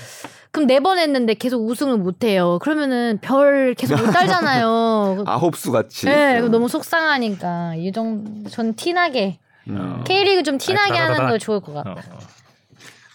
[0.52, 2.58] 그럼 네 번 했는데 계속 우승을 못 해요.
[2.62, 5.24] 그러면은 별 계속 못 달잖아요.
[5.28, 6.06] 아홉 수 같이.
[6.06, 10.04] 네, 그거 너무 속상하니까 이 정도 전 티나게 음.
[10.06, 11.28] K리그 좀 티나게 아, 하는.
[11.30, 11.90] 거 좋을 것 같아.
[11.92, 12.20] 어, 어.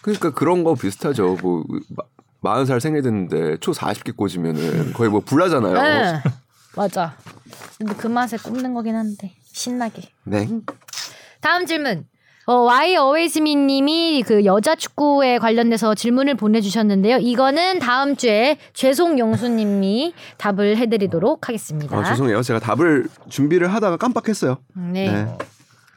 [0.01, 1.37] 그러니까 그런 거 비슷하죠.
[1.41, 1.63] 뭐
[1.95, 2.03] 마-
[2.43, 5.73] 40살 생일 됐는데 초 40개 꽂으면은 거의 뭐 불나잖아요.
[5.73, 6.21] 네,
[6.75, 7.15] 맞아.
[7.77, 10.09] 근데 그 맛에 꼽는 거긴 한데 신나게.
[10.25, 10.47] 네.
[11.41, 12.05] 다음 질문.
[12.45, 17.17] 어, 와이 어웨이스미 님이 그 여자 축구에 관련돼서 질문을 보내주셨는데요.
[17.19, 21.97] 이거는 다음 주에 죄송 영수 님이 답을 해드리도록 하겠습니다.
[21.97, 22.41] 아, 죄송해요.
[22.41, 24.57] 제가 답을 준비를 하다가 깜빡했어요.
[24.73, 25.09] 네.
[25.09, 25.37] 네.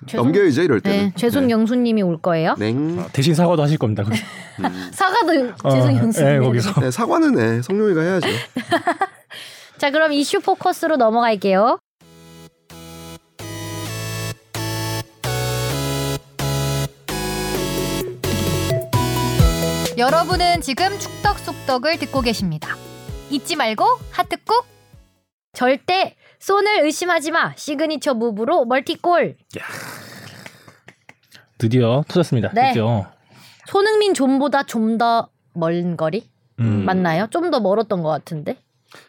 [0.07, 0.99] 죄송- 넘겨야죠 이럴 때는.
[1.07, 2.55] 네, 죄송 영수 님이 올 거예요.
[2.59, 2.73] 네.
[2.73, 2.99] 냉.
[2.99, 4.03] 어, 대신 사과도 하실 겁니다.
[4.05, 4.19] 거기.
[4.93, 5.33] 사과도
[5.71, 6.43] 죄송 어, 영수 네, 님.
[6.43, 6.81] 거기서.
[6.81, 8.29] 네, 사과는 네, 성룡이가 해야죠.
[9.79, 11.79] 자, 그럼 이슈 포커스로 넘어갈게요.
[19.99, 22.77] 여러분은 지금 축덕숙덕을 듣고 계십니다.
[23.31, 24.65] 잊지 말고 하트 꾹!
[25.53, 26.15] 절대
[26.47, 27.53] 손을 의심하지 마.
[27.57, 29.35] signature move로 멀티골.
[31.59, 32.53] 드디어 터졌습니다.
[32.55, 32.69] 네.
[32.69, 33.07] 드디어.
[33.67, 36.31] 손흥민 존보다 좀 더 먼 거리?
[36.61, 36.85] 음.
[36.85, 37.27] 맞나요?
[37.33, 38.59] 좀 더 멀었던 것 같은데.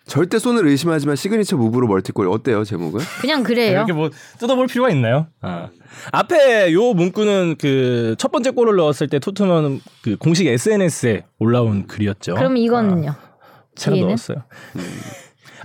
[0.08, 3.02] 절대 손을 의심하지만 signature move로 멀티골 어때요 제목은?
[3.22, 3.72] 그냥 그래요.
[3.74, 5.28] 이렇게 뭐 뜯어볼 필요가 있나요?
[5.42, 5.70] 아.
[6.12, 12.34] 앞에 요 문구는 그 첫 번째 골을 넣었을 때 토트넘 그 공식 SNS에 올라온 글이었죠.
[12.34, 13.12] 그럼 이거는요.
[13.12, 13.18] 아,
[13.76, 14.08] 제가 뒤에는?
[14.10, 14.44] 넣었어요.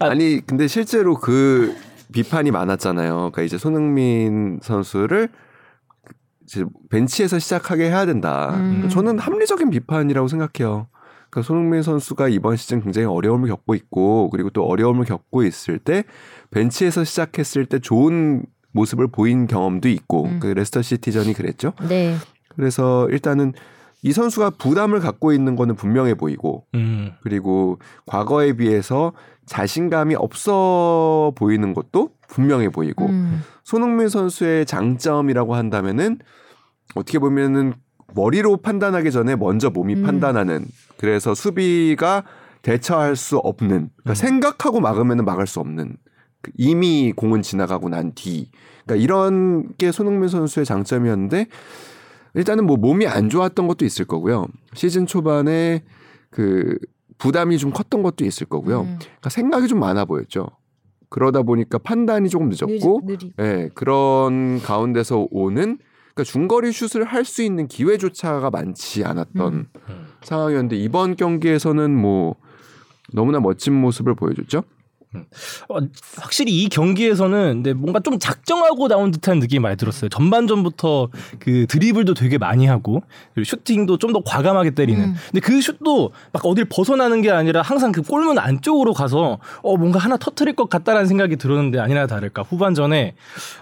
[0.01, 0.07] 아.
[0.07, 1.75] 아니 근데 실제로 그
[2.13, 3.15] 비판이 많았잖아요.
[3.15, 5.29] 그러니까 이제 손흥민 선수를
[6.45, 8.55] 이제 벤치에서 시작하게 해야 된다.
[8.57, 8.89] 음.
[8.91, 10.89] 저는 합리적인 비판이라고 생각해요.
[11.31, 16.05] 그러니까 손흥민 선수가 이번 시즌 굉장히 어려움을 겪고 있고 그리고 또 어려움을 겪고 있을 때
[16.51, 20.41] 벤치에서 시작했을 때 좋은 모습을 보인 경험도 있고 음.
[20.41, 21.73] 그 레스터 시티전이 그랬죠.
[21.89, 22.17] 네.
[22.55, 23.55] 그래서 일단은
[24.03, 27.13] 이 선수가 부담을 갖고 있는 거는 분명해 보이고 음.
[27.23, 29.13] 그리고 과거에 비해서
[29.47, 33.43] 자신감이 없어 보이는 것도 분명해 보이고 음.
[33.65, 36.19] 손흥민 선수의 장점이라고 한다면은
[36.95, 37.75] 어떻게 보면은
[38.15, 40.03] 머리로 판단하기 전에 먼저 몸이 음.
[40.03, 40.67] 판단하는
[40.99, 42.25] 그래서 수비가
[42.63, 44.15] 대처할 수 없는 그러니까 음.
[44.15, 45.97] 생각하고 막으면은 막을 수 없는
[46.43, 48.51] 그 이미 공은 지나가고 난 뒤
[48.85, 51.47] 그러니까 이런 게 손흥민 선수의 장점이었는데
[52.35, 55.83] 일단은 뭐 몸이 안 좋았던 것도 있을 거고요 시즌 초반에
[56.31, 56.79] 그
[57.19, 58.99] 부담이 좀 컸던 것도 있을 거고요 음.
[58.99, 60.47] 그러니까 생각이 좀 많아 보였죠
[61.09, 63.33] 그러다 보니까 판단이 조금 늦었고 느리.
[63.39, 65.79] 예, 그런 가운데서 오는
[66.15, 69.67] 그러니까 중거리 슛을 할 수 있는 기회조차가 많지 않았던 음.
[69.89, 70.07] 음.
[70.23, 72.37] 상황이었는데 이번 경기에서는 뭐
[73.13, 74.63] 너무나 멋진 모습을 보여줬죠.
[75.69, 75.79] 어,
[76.17, 80.09] 확실히 이 경기에서는 근데 뭔가 좀 작정하고 나온 듯한 느낌이 많이 들었어요.
[80.09, 83.03] 전반전부터 그 드리블도 되게 많이 하고
[83.35, 85.03] 그리고 슈팅도 좀 더 과감하게 때리는.
[85.03, 85.15] 음.
[85.31, 89.99] 근데 그 슛도 막 어딜 벗어나는 게 아니라 항상 그 골문 안쪽으로 가서 어 뭔가
[89.99, 93.15] 하나 터트릴 것 같다라는 생각이 들었는데 아니나 다를까 후반전에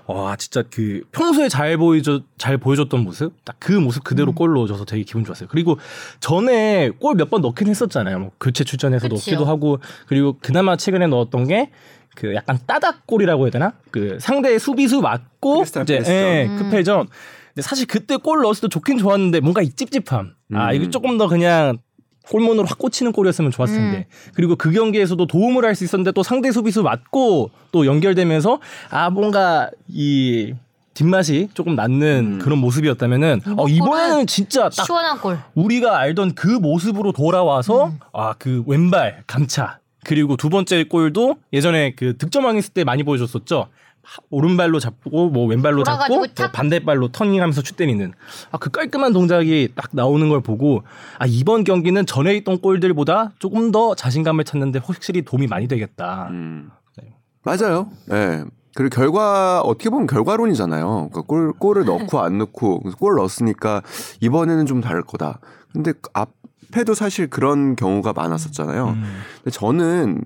[0.06, 4.34] 와 진짜 그 평소에 잘 보여줘 잘 보여줬던 모습 딱 그 모습 그대로 음.
[4.34, 5.48] 골 넣어줘서 되게 기분 좋았어요.
[5.50, 5.78] 그리고
[6.18, 8.18] 전에 골 몇 번 넣긴 했었잖아요.
[8.18, 9.36] 뭐 교체 출전해서 그치요.
[9.36, 11.70] 넣기도 하고 그리고 그나마 최근에 넣었던 게
[12.16, 13.72] 그 약간 따닥골이라고 해야 되나?
[13.90, 16.03] 그 상대 수비수 맞고 이제.
[16.07, 16.57] 예, 음.
[16.59, 17.09] 급회전.
[17.55, 20.35] 근데 사실 그때 골 넣었을 때 좋긴 좋았는데 뭔가 이 찝찝함.
[20.55, 20.74] 아 음.
[20.74, 21.79] 이거 조금 더 그냥
[22.29, 26.53] 골문으로 확 꽂히는 골이었으면 좋았을 텐데 그리고 그 경기에서도 도움을 할 수 있었는데 또 상대
[26.53, 30.53] 수비수 맞고 또 연결되면서 아 뭔가 이
[30.94, 31.76] 뒷맛이 조금 음.
[31.76, 35.38] 남는 그런 모습이었다면은 어, 이번 이번에는 진짜 딱 시원한 골.
[35.55, 37.98] 우리가 알던 그 모습으로 돌아와서 음.
[38.12, 43.66] 아그 왼발 감차 그리고 두 번째 골도 예전에 그 득점왕했을 때 많이 보여줬었죠.
[44.02, 46.52] 하- 오른발로 잡고 뭐 왼발로 잡고 뭐 탁.
[46.52, 48.12] 반대발로 터닝하면서 슛 때리는
[48.50, 50.82] 아 그 깔끔한 동작이 딱 나오는 걸 보고
[51.18, 56.28] 아 이번 경기는 전에 있던 골들보다 조금 더 자신감을 찾는데 확실히 도움이 많이 되겠다.
[56.30, 56.70] 음.
[57.00, 57.14] 네.
[57.44, 57.90] 맞아요.
[58.10, 58.44] 예.
[58.74, 60.86] 그리고 결과 어떻게 보면 결과론이잖아요.
[61.12, 63.82] 그러니까 골 골을 넣고 안 넣고 그래서 골 넣었으니까
[64.20, 65.40] 이번에는 좀 다를 거다.
[65.72, 66.08] 근데 그
[66.70, 68.88] 앞에도 사실 그런 경우가 많았었잖아요.
[68.88, 69.02] 음.
[69.37, 70.24] 근데 저는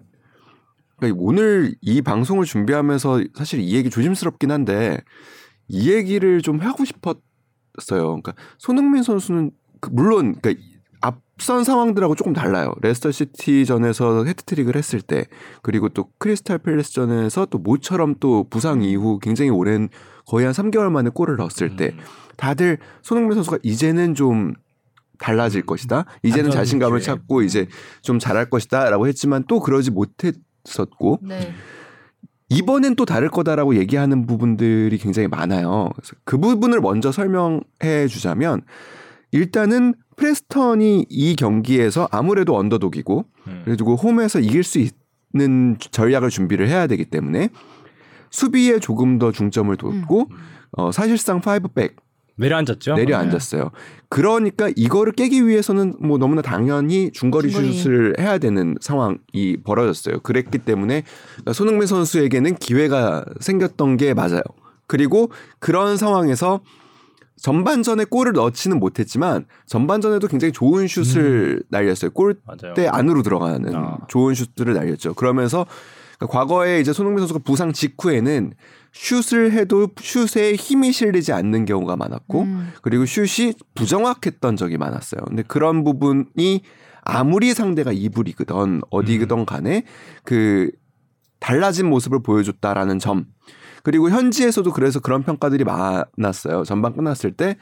[0.97, 5.01] 그러니까 오늘 이 방송을 준비하면서 사실 이 얘기 조심스럽긴 한데
[5.69, 7.23] 이 얘기를 좀 하고 싶었어요.
[7.89, 10.63] 그러니까 손흥민 선수는 그 물론 그러니까
[11.01, 12.73] 앞선 상황들하고 조금 달라요.
[12.81, 15.27] 레스터 시티전에서 헤트트릭을 했을 때
[15.63, 19.89] 그리고 또 크리스탈 팰리스전에서 또 모처럼 또 부상 이후 굉장히 오랜
[20.27, 21.99] 거의 한 3개월 만에 골을 넣었을 때 음.
[22.37, 24.55] 다들 손흥민 선수가 이제는 좀
[25.19, 26.05] 달라질 것이다.
[26.23, 27.07] 이제는 안전 자신감을 기회.
[27.07, 27.67] 찾고 이제
[28.03, 31.55] 좀 잘할 것이다라고 했지만 또 그러지 못했었고 네.
[32.51, 35.91] 이번엔 또 다를 거다라고 얘기하는 부분들이 굉장히 많아요.
[35.95, 38.63] 그래서 그 부분을 먼저 설명해 주자면
[39.33, 43.63] 일단은 프레스턴이 이 경기에서 아무래도 언더독이고 음.
[43.65, 44.79] 그리고 홈에서 이길 수
[45.35, 47.49] 있는 전략을 준비를 해야 되기 때문에
[48.31, 50.29] 수비에 조금 더 중점을 뒀고
[50.73, 51.97] 어, 사실상 파이브백
[52.37, 52.95] 내려앉았죠.
[52.95, 53.71] 내려앉았어요.
[54.09, 57.73] 그러니까 이거를 깨기 위해서는 뭐 너무나 당연히 중거리 중거리.
[57.73, 60.21] 슛을 해야 되는 상황이 벌어졌어요.
[60.21, 61.05] 그랬기 때문에
[61.53, 64.43] 손흥민 선수에게는 기회가 생겼던 게 맞아요.
[64.87, 66.61] 그리고 그런 상황에서
[67.37, 72.11] 전반전에 골을 넣지는 못했지만 전반전에도 굉장히 좋은 슛을 날렸어요.
[72.13, 72.87] 골대.
[72.89, 73.99] 안으로 들어가는 아.
[74.09, 75.15] 좋은 슛들을 날렸죠.
[75.15, 75.67] 그러면서
[76.19, 78.55] 그러니까 과거에 이제 손흥민 선수가 부상 직후에는
[78.95, 82.73] 슛을 해도 슛에 힘이 실리지 않는 경우가 많았고 음.
[82.81, 85.21] 그리고 슛이 부정확했던 적이 많았어요.
[85.27, 86.63] 근데 그런 부분이
[87.03, 89.85] 아무리 상대가 이불이거든 어디거든 간에
[90.23, 90.71] 그
[91.41, 93.27] 달라진 모습을 보여줬다라는 점.
[93.83, 96.65] 그리고 현지에서도 그래서 그런 평가들이 많았어요.
[96.65, 97.59] 전반 끝났을 때,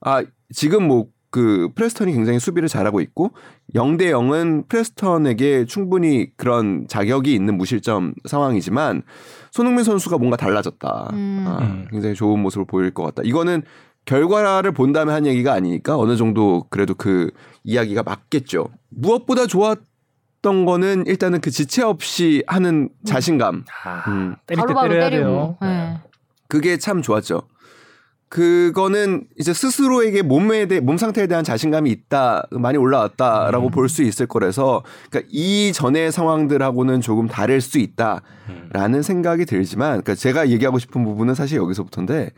[0.00, 3.30] 아, 지금 뭐, 그, 프레스턴이 굉장히 수비를 잘하고 있고,
[3.72, 9.04] 0대 0은 프레스턴에게 충분히 그런 자격이 있는 무실점 상황이지만,
[9.52, 11.10] 손흥민 선수가 뭔가 달라졌다.
[11.12, 11.44] 음.
[11.46, 11.86] 아, 음.
[11.90, 13.22] 굉장히 좋은 모습을 보일 것 같다.
[13.24, 13.62] 이거는
[14.06, 17.30] 결과를 본 다음에 한 얘기가 아니니까 어느 정도 그래도 그
[17.62, 18.66] 이야기가 맞겠죠.
[18.88, 23.64] 무엇보다 좋았던 거는 일단은 그 지체 없이 하는 자신감.
[23.84, 24.36] 아, 음.
[24.46, 25.28] 때릴 때 바로바로 때려야 때리고.
[25.28, 25.56] 돼요.
[25.60, 25.98] 네.
[26.48, 27.42] 그게 참 좋았죠.
[28.32, 33.70] 그거는 이제 스스로에게 몸에 대해 몸 상태에 대한 자신감이 있다 많이 올라왔다라고 음.
[33.70, 38.22] 볼수 있을 거라서 그러니까 이 전의 상황들하고는 조금 다를 수 있다라는
[38.94, 39.02] 음.
[39.02, 42.30] 생각이 들지만 그러니까 제가 얘기하고 싶은 부분은 사실 여기서부터인데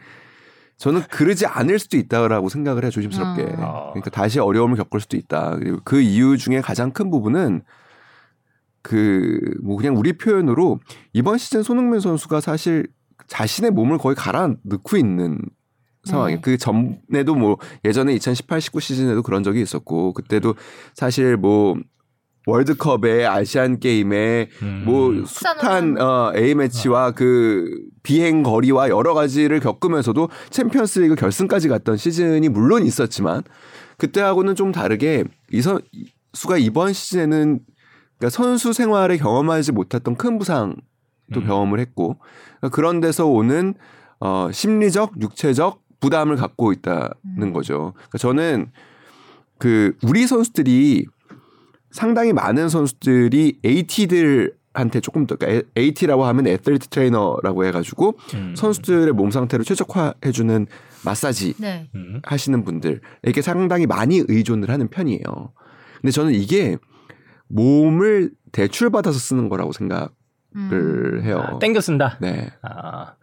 [0.79, 3.91] 저는 그러지 않을 수도 있다라고 생각을 해요 조심스럽게 아.
[3.93, 7.63] 그러니까 다시 어려움을 겪을 수도 있다 그리고 그 이유 중에 가장 큰 부분은
[8.83, 10.81] 그 뭐 그냥 우리 표현으로
[11.13, 12.89] 이번 시즌 손흥민 선수가 사실
[13.29, 15.39] 자신의 몸을 거의 갈아 넣고 있는
[16.05, 16.37] 상황이에요.
[16.38, 16.43] 네.
[16.43, 20.55] 그 전에도 뭐 예전에 2018, 19 시즌에도 그런 적이 있었고 그때도
[20.95, 21.77] 사실 뭐
[22.47, 24.83] 월드컵에 아시안 게임에 음.
[24.85, 27.71] 뭐 숫자는 숱한 어, A 매치와 그
[28.03, 33.43] 비행 거리와 여러 가지를 겪으면서도 챔피언스리그 결승까지 갔던 시즌이 물론 있었지만
[33.97, 35.81] 그때하고는 좀 다르게 이 선
[36.35, 37.61] 수가 이번 시즌에는
[38.19, 40.77] 그러니까 선수 생활에 경험하지 못했던 큰 부상도
[41.37, 41.47] 음.
[41.47, 42.19] 경험을 했고
[42.59, 43.75] 그러니까 그런 데서 오는
[44.21, 47.53] 어 심리적, 육체적 부담을 갖고 있다는 음.
[47.53, 47.93] 거죠.
[47.95, 48.71] 그러니까 저는
[49.59, 51.07] 그 우리 선수들이
[51.90, 58.55] 상당히 많은 선수들이 AT들 한테 조금 더 그러니까 AT라고 하면 애틀리트 트레이너라고 해가지고 음.
[58.57, 60.67] 선수들의 몸 상태를 최적화해주는
[61.05, 61.88] 마사지 네.
[61.95, 62.21] 음.
[62.25, 65.53] 하시는 분들에게 상당히 많이 의존을 하는 편이에요.
[66.01, 66.77] 근데 저는 이게
[67.49, 70.09] 몸을 대출 받아서 쓰는 거라고 생각을
[70.57, 71.21] 음.
[71.23, 71.40] 해요.
[71.47, 72.19] 아, 땡겨 쓴다.
[72.21, 72.51] 네.
[72.62, 73.14] 아.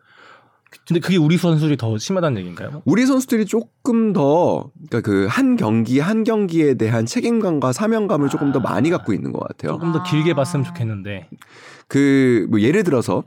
[0.92, 2.82] 근데 그게 우리 선수들이 더 심하다는 얘기인가요?
[2.84, 8.60] 우리 선수들이 조금 더 그러니까 그 한 경기 한 경기에 대한 책임감과 사명감을 조금 더
[8.60, 8.62] 아.
[8.62, 9.72] 많이 갖고 있는 것 같아요.
[9.72, 10.04] 조금 더 아.
[10.04, 11.30] 길게 봤으면 좋겠는데.
[11.88, 13.24] 그 뭐 예를 들어서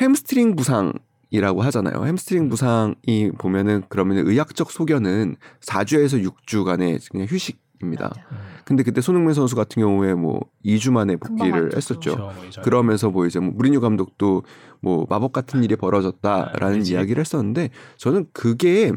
[0.00, 0.92] 햄스트링 부상
[1.30, 2.04] 이라고 하잖아요.
[2.04, 8.12] 햄스트링 부상이 보면은 그러면 의학적 소견은 4주에서 6주간의 그냥 휴식 입니다.
[8.32, 8.36] 음.
[8.64, 11.70] 근데 그때 손흥민 선수 같은 경우에 뭐 2주 만에 복귀를.
[11.76, 12.16] 했었죠.
[12.16, 12.16] 그렇죠,
[12.56, 12.64] 뭐.
[12.64, 14.42] 그러면서 뭐 이제 뭐 무리뉴 감독도
[14.80, 16.92] 뭐 마법 같은 일이 아, 벌어졌다라는 그렇지.
[16.92, 18.92] 이야기를 했었는데 저는 그게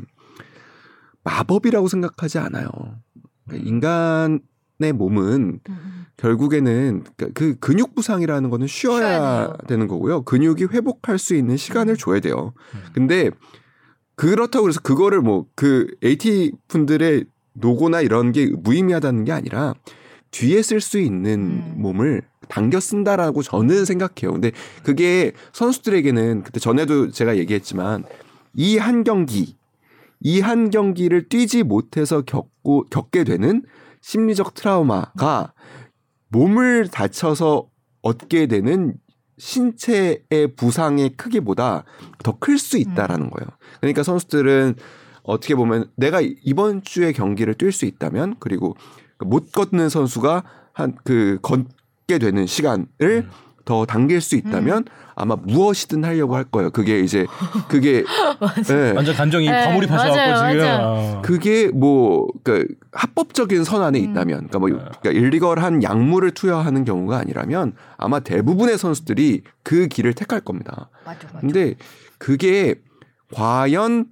[1.24, 2.70] 마법이라고 생각하지 않아요.
[3.48, 3.68] 그러니까 음.
[3.68, 6.06] 인간의 몸은 음.
[6.18, 9.54] 결국에는 그러니까 그 근육 부상이라는 거는 쉬어야.
[9.68, 10.24] 되는 거고요.
[10.24, 12.54] 근육이 회복할 수 있는 시간을 줘야 돼요.
[12.76, 12.80] 음.
[12.94, 13.32] 근데
[14.16, 19.74] 그렇다고 그래서 그거를 뭐 그 AT 분들의 노고나 이런 게 무의미하다는 게 아니라
[20.32, 21.74] 뒤에 쓸 수 있는 음.
[21.78, 24.34] 몸을 당겨 쓴다라고 저는 생각해요.
[24.34, 24.52] 근데
[24.84, 28.04] 그게 선수들에게는 그때 전에도 제가 얘기했지만
[28.56, 29.56] 이 한 경기
[30.22, 33.64] 이 한 경기를 뛰지 못해서 겪고 겪게 되는
[34.02, 35.54] 심리적 트라우마가
[36.30, 37.68] 몸을 다쳐서
[38.02, 38.96] 얻게 되는
[39.38, 41.86] 신체의 부상의 크기보다
[42.24, 43.48] 더 클 수 있다라는 거예요.
[43.80, 44.76] 그러니까 선수들은
[45.30, 48.76] 어떻게 보면 내가 이번 주에 경기를 뛸 수 있다면 그리고
[49.20, 53.30] 못 걷는 선수가 한 그 걷게 되는 시간을 음.
[53.66, 56.72] 더 당길 수 있다면 아마 무엇이든 하려고 할 거예요.
[56.72, 57.28] 그게 이제
[57.68, 58.04] 그게
[58.72, 58.92] 예.
[58.96, 60.66] 완전 감정이 네, 과몰입하셔갖고 맞아요, 지금.
[60.66, 60.88] 맞아요.
[60.88, 61.22] 어.
[61.24, 68.22] 그게 뭐 그러니까 합법적인 선안에 있다면 그러니까 뭐 그러니까 일리걸한 약물을 투여하는 경우가 아니라면 아마
[68.22, 70.90] 대부분의 선수들이 그 길을 택할 겁니다.
[71.06, 71.40] 맞아, 맞아.
[71.42, 71.76] 근데
[72.18, 72.76] 그게
[73.34, 74.06] 과연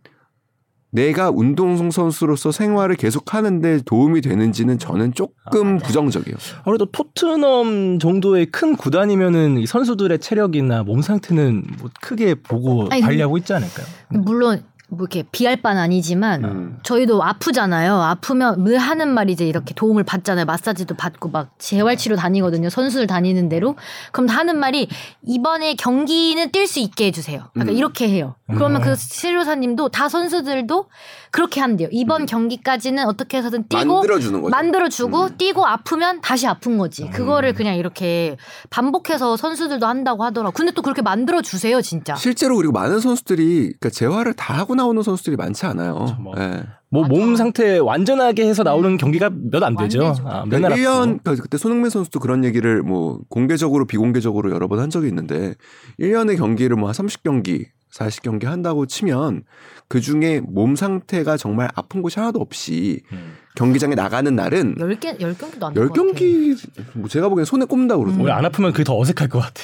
[0.98, 6.36] 내가 운동 선수로서 생활을 계속 하는데 도움이 되는지는 저는 조금 부정적이에요.
[6.64, 13.38] 아무래도 토트넘 정도의 큰 구단이면은 이 선수들의 체력이나 몸 상태는 뭐 크게 보고 아니, 관리하고
[13.38, 13.86] 있지 않을까요?
[14.10, 16.78] 물론 뭐 이렇게 비할 바는 아니지만 음.
[16.84, 17.94] 저희도 아프잖아요.
[18.02, 20.46] 아프면 늘 하는 말이 이제 이렇게 도움을 받잖아요.
[20.46, 22.70] 마사지도 받고 막 재활치료 다니거든요.
[22.70, 23.76] 선수들 다니는 대로.
[24.14, 24.88] 그럼 하는 말이
[25.26, 27.50] 이번에 경기는 뛸 수 있게 해주세요.
[27.58, 27.76] 약간 음.
[27.76, 28.36] 이렇게 해요.
[28.48, 28.86] 그러면 음.
[28.86, 30.86] 그 치료사님도 다 선수들도
[31.32, 31.90] 그렇게 한대요.
[31.92, 34.50] 이번 경기까지는 어떻게 해서든 뛰고 만들어주는 거죠.
[34.50, 35.38] 만들어주고 음.
[35.38, 37.10] 뛰고 아프면 다시 아픈 거지.
[37.10, 38.38] 그거를 그냥 이렇게
[38.70, 40.54] 반복해서 선수들도 한다고 하더라고.
[40.54, 42.16] 근데 또 그렇게 만들어 주세요, 진짜.
[42.16, 46.18] 실제로 그리고 많은 선수들이 그러니까 재활을 다 하고 나오는 선수들이 많지 않아요.
[46.22, 46.34] 뭐.
[46.38, 46.64] 예.
[46.90, 50.06] 뭐몸 상태 완전하게 해서 나오는 경기가 몇 안 되죠.
[50.06, 50.12] 안.
[50.26, 54.80] 아, 그러니까 맨날 1년 그러니까 그때 손흥민 선수도 그런 얘기를 뭐 공개적으로 비공개적으로 여러 번
[54.80, 55.56] 한 적이 있는데
[56.00, 59.44] 1년의 경기를 뭐한 30경기, 40경기 한다고 치면
[59.90, 63.34] 그 중에 몸 상태가 정말 아픈 곳이 하나도 없이 음.
[63.56, 66.02] 경기장에 나가는 날은 10개 10경기도 안될것 같아.
[66.04, 66.58] 10경기
[66.94, 68.32] 뭐 제가 보기엔 손에 꼽는다고 그러더라고요.
[68.32, 69.64] 왜안 아프면 그게 더 어색할 것 같아.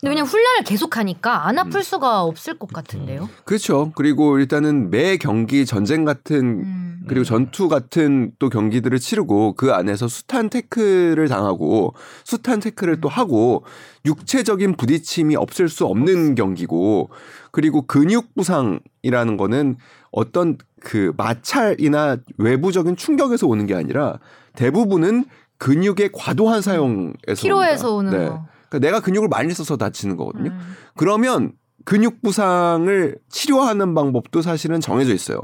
[0.00, 3.28] 근데 그냥 훈련을 계속 하니까 안 아플 수가 없을 것 같은데요.
[3.44, 3.92] 그렇죠.
[3.94, 7.02] 그리고 일단은 매 경기 전쟁 같은 음.
[7.06, 13.64] 그리고 전투 같은 또 경기들을 치르고 그 안에서 숱한 태클을 당하고 숱한 태클을 또 하고
[14.06, 17.10] 육체적인 부딪힘이 없을 수 없는 경기고
[17.50, 19.76] 그리고 근육 부상이라는 거는
[20.12, 24.18] 어떤 그 마찰이나 외부적인 충격에서 오는 게 아니라
[24.54, 25.26] 대부분은
[25.58, 28.16] 근육의 과도한 사용에서 피로에서 옵니다.
[28.16, 28.30] 오는 네.
[28.30, 28.46] 거.
[28.70, 30.52] 그러니까 내가 근육을 많이 써서 다치는 거거든요.
[30.52, 30.58] 음.
[30.96, 31.52] 그러면
[31.84, 35.40] 근육 부상을 치료하는 방법도 사실은 정해져 있어요.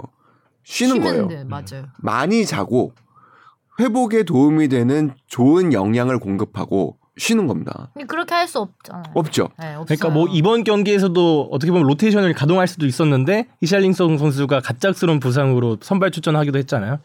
[0.65, 1.29] 쉬는 거예요.
[1.29, 1.87] 쉬는데, 맞아요.
[1.99, 2.93] 많이 자고
[3.79, 7.89] 회복에 도움이 되는 좋은 영양을 공급하고 쉬는 겁니다.
[7.95, 9.05] 근데 그렇게 할 수 없잖아요.
[9.15, 9.49] 없죠.
[9.59, 9.85] 네, 없어요.
[9.87, 16.11] 그러니까 뭐 이번 경기에서도 어떻게 보면 로테이션을 가동할 수도 있었는데 히샬링성 선수가 갑작스러운 부상으로 선발
[16.13, 16.99] 출전하기도 했잖아요.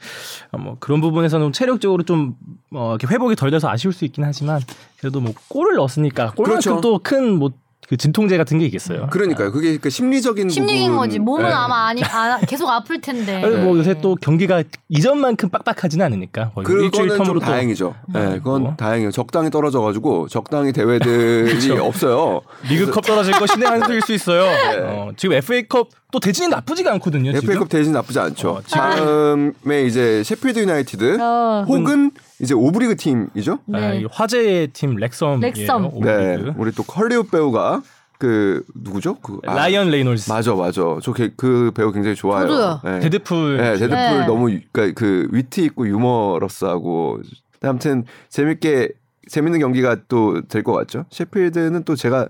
[0.51, 2.35] 어, 뭐 그런 부분에서는 체력적으로 좀
[2.73, 4.61] 어, 이렇게 회복이 덜 돼서 아쉬울 수 있긴 하지만
[4.99, 6.81] 그래도 뭐 골을 넣었으니까 골만큼 그렇죠.
[6.81, 7.51] 또큰 뭐
[7.91, 9.07] 그 진통제 같은 게 있겠어요.
[9.11, 9.51] 그러니까요.
[9.51, 10.97] 그게 그 심리적인 심리인 부분.
[10.97, 11.19] 거지.
[11.19, 11.51] 몸은 네.
[11.51, 13.41] 아마 아니 아, 계속 아플 텐데.
[13.41, 13.79] 뭐 네.
[13.79, 17.93] 요새 또 경기가 이전만큼 빡빡하지는 않으니까 그거는 좀또 다행이죠.
[18.13, 18.75] 네, 그건 뭐.
[18.77, 19.11] 다행이에요.
[19.11, 22.39] 적당히 떨어져 가지고 적당히 대회들이 없어요.
[22.69, 24.45] 리그컵 떨어질 거 신의 한 수일 수 있어요.
[24.87, 27.31] 어, 지금 FA컵 또 대진이 나쁘지가 않거든요.
[27.33, 27.43] 지금.
[27.49, 28.49] FA컵 대진 나쁘지 않죠.
[28.49, 31.65] 어, 다음에 이제 셰필드 유나이티드 어.
[31.67, 33.59] 혹은 이제 오부 리그 팀이죠.
[33.73, 34.01] 아, 네.
[34.01, 35.39] 이 화제의 팀 렉섬이에요.
[35.39, 35.81] 렉섬.
[36.01, 36.53] 네, 오부 리그.
[36.57, 37.81] 우리 또 헐리우드 배우가
[38.19, 39.15] 그 누구죠?
[39.15, 40.29] 그 아, 라이언 레이놀즈.
[40.31, 40.81] 맞아, 맞아.
[41.01, 42.47] 저 그 배우 굉장히 좋아요.
[42.47, 42.81] 저도요.
[42.83, 42.99] 네.
[42.99, 43.57] 데드풀.
[43.57, 44.25] 네, 데드풀 네.
[44.27, 47.19] 너무 유- 그러니까 그 위트 있고 유머러스하고
[47.63, 48.89] 아무튼 재밌게
[49.29, 51.05] 재밌는 경기가 또 될 것 같죠.
[51.11, 52.27] 셰필드는 또 제가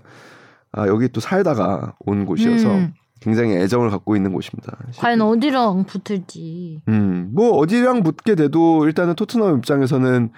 [0.72, 2.94] 아, 여기 또 살다가 온 곳이어서 음.
[3.22, 4.76] 굉장히 애정을 갖고 있는 곳입니다.
[4.98, 6.82] 과연 어디랑 붙을지.
[6.88, 10.30] 음, 뭐 어디랑 붙게 돼도 일단은 토트넘 입장에서는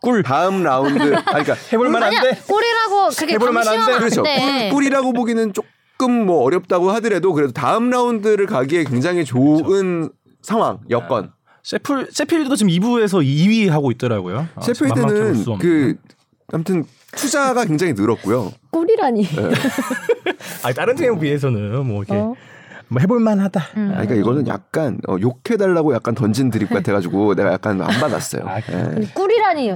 [0.00, 2.40] 꿀 다음 라운드 아니 그러니까 해볼만 아니야 한데.
[2.48, 3.76] 골이라고 그게 해볼 만 한데?
[3.78, 4.22] 방심하면 안 그렇죠.
[4.22, 4.68] 돼.
[4.70, 10.10] 꿀, 꿀이라고 보기는 조금 뭐 어렵다고 하더라도 그래도 다음 라운드를 가기에 굉장히 좋은
[10.42, 11.32] 상황 여건.
[11.64, 14.46] 셰필 셰필드도 지금 2부에서 2위 하고 있더라고요.
[14.54, 15.58] 아, 없는.
[15.58, 15.96] 그
[16.52, 16.84] 아무튼
[17.16, 18.52] 투자가 굉장히 늘었고요.
[18.70, 19.26] 꿀이라니.
[20.64, 22.34] 아니 다른 팀에 비해서는 뭐 이렇게 어.
[22.88, 23.60] 뭐 해볼만하다.
[23.76, 23.88] 음.
[23.90, 28.42] 아, 그러니까 이거는 약간 어, 욕해달라고 약간 던진 드립 같아가지고 내가 약간 안 받았어요.
[28.46, 28.62] 아, 예.
[28.62, 29.72] 근데 꿀이라니.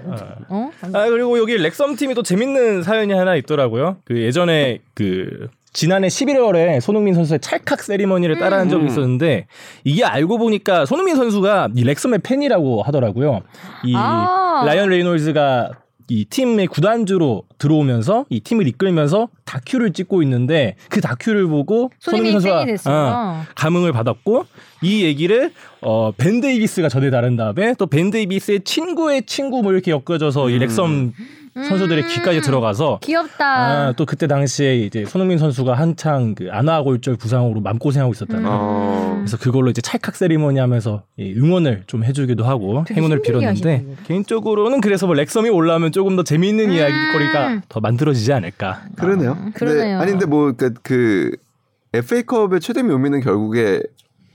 [0.49, 0.71] 어?
[0.93, 3.97] 아 그리고 여기 렉섬 팀이 또 재밌는 사연이 하나 있더라고요.
[4.05, 8.89] 그 예전에 그 지난해 11월에 손흥민 선수의 찰칵 세리머니를 따라한 적이 음.
[8.89, 9.47] 있었는데
[9.85, 13.41] 이게 알고 보니까 손흥민 선수가 이 렉섬의 팬이라고 하더라고요.
[13.85, 14.65] 이 아.
[14.67, 15.71] 라이언 레이놀즈가
[16.09, 22.55] 이 팀의 구단주로 들어오면서 이 팀을 이끌면서 다큐를 찍고 있는데 그 다큐를 보고 손흥민 선수가.
[22.91, 24.47] 어, 감흥을 받았고
[24.83, 29.91] 이 얘기를 어, 벤 데이비스가 전해 다른 다음에 또 벤 데이비스의 친구의 친구 뭐 이렇게
[29.91, 31.13] 엮어져서 이 렉섬
[31.55, 32.09] 선수들의 음.
[32.09, 33.45] 귀까지 들어가서 귀엽다.
[33.45, 38.45] 아, 또 그때 당시에 이제 손흥민 선수가 한창 그 안와골절 부상으로 맘고생하고 있었다는.
[38.45, 38.49] 음.
[38.51, 43.97] 어, 그래서 그걸로 이제 찰칵 세리머니 하면서 이 응원을 좀 해주기도 하고 행운을 빌었는데 하시네요.
[44.07, 46.73] 개인적으로는 그래서 뭐 렉섬이 올라오면 조금 더 재미있는 음.
[46.73, 48.83] 이야기거리가 더 만들어지지 않을까.
[48.97, 49.33] 그러네요.
[49.33, 49.99] 아, 그러네요.
[50.01, 51.37] 아니 근데 뭐그 그
[51.93, 53.83] FA컵의 최대 묘미는 결국에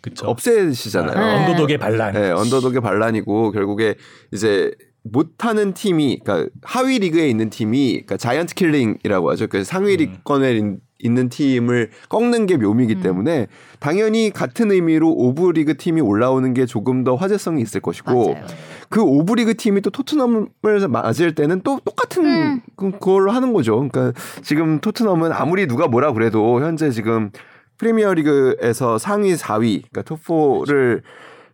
[0.02, 0.28] 그쵸.
[0.28, 1.16] upset이잖아요.
[1.20, 1.46] 네.
[1.46, 2.14] underdog의 반란.
[2.14, 3.96] 네, underdog의 반란이고 결국에
[4.32, 4.72] 이제
[5.12, 9.48] 못하는 팀이 그러니까 하위 리그에 있는 팀이 그러니까 giant killing이라고 하죠.
[9.48, 9.98] 그 상위 음.
[9.98, 13.02] 리권에 있- 있는 팀을 꺾는 게 묘미이기 음.
[13.04, 13.46] 때문에
[13.80, 18.46] 당연히 같은 의미로 오부 리그 팀이 올라오는 게 조금 더 화제성이 있을 것이고 맞아요.
[18.90, 20.48] 그 오부 리그 팀이 또 토트넘을
[20.90, 22.62] 맞을 때는 또 똑같은 음.
[22.76, 23.76] 그- 그걸로 하는 거죠.
[23.88, 27.30] 그러니까 지금 토트넘은 아무리 누가 뭐라 그래도 현재 지금
[27.78, 31.02] 프리미어 리그에서 상위 4위, 그러니까 톱4를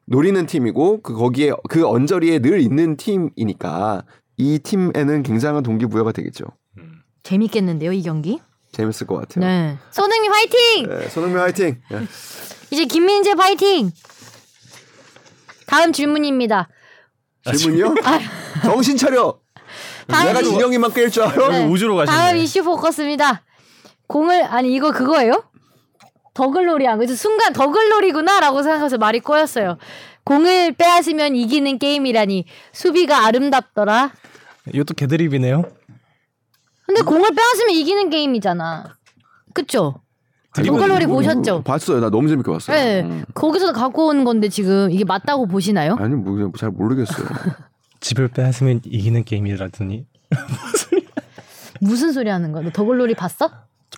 [0.06, 4.04] 노리는 팀이고 그 거기에 그 언저리에 늘 있는 팀이니까
[4.38, 6.46] 이 팀에는 굉장한 동기부여가 되겠죠.
[7.24, 8.40] 재밌겠는데요, 이 경기?
[8.72, 9.46] 재밌을 것 같아요.
[9.46, 9.78] 네.
[9.92, 10.90] 손흥민 화이팅!
[10.90, 11.82] 네, 손흥민 화이팅.
[11.92, 12.08] 네.
[12.72, 13.92] 이제 김민재 화이팅!
[15.68, 16.68] 다음 질문입니다.
[17.56, 17.96] 질문이요?
[18.64, 19.40] 정신 차려.
[20.08, 20.42] 다음 내가.
[20.42, 21.50] 진영이만 깰줄 알아?
[21.50, 21.66] 네.
[21.66, 22.16] 우주로 가시네.
[22.16, 23.44] 다음 이슈 포커스입니다.
[24.08, 25.44] 공을 아니 이거 그거예요?
[26.34, 29.78] 더글로리안 그래서 순간 더글로리구나라고 생각해서 말이 꼬였어요.
[30.24, 34.12] 공을 빼앗으면 이기는 게임이라니 수비가 아름답더라.
[34.74, 35.64] 이것도 개드립이네요.
[36.86, 38.96] 근데 공을 빼앗으면 이기는 게임이잖아.
[39.54, 40.02] 그쵸?
[40.56, 41.64] 더글로리 보셨죠?
[41.64, 42.00] 봤어요.
[42.00, 42.78] 나 너무 재밌게 봤어요.
[42.78, 43.02] 네.
[43.02, 43.26] 음.
[43.34, 45.96] 거기서 갖고 온 건데 지금 이게 맞다고 보시나요?
[46.00, 47.28] 아니 뭐 그냥 잘 모르겠어요.
[48.00, 50.06] 집을 빼앗으면 이기는 게임이라더니
[51.80, 52.64] 무슨 소리 하는 거야?
[52.64, 53.50] 너 더글로리 봤어?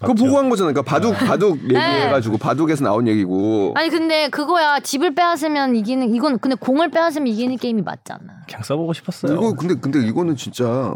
[0.02, 0.26] 그거 맞죠?
[0.26, 0.74] 보고 한 거잖아요.
[0.74, 3.74] 그러니까 바둑 바둑 얘기해가지고 바둑에서 나온 얘기고.
[3.76, 8.44] 아니 근데 그거야 집을 빼앗으면 이기는 이건 근데 공을 빼앗으면 이기는 게임이 맞잖아.
[8.48, 9.34] 그냥 써보고 싶었어요.
[9.34, 10.94] 이거 근데 근데 이거는 진짜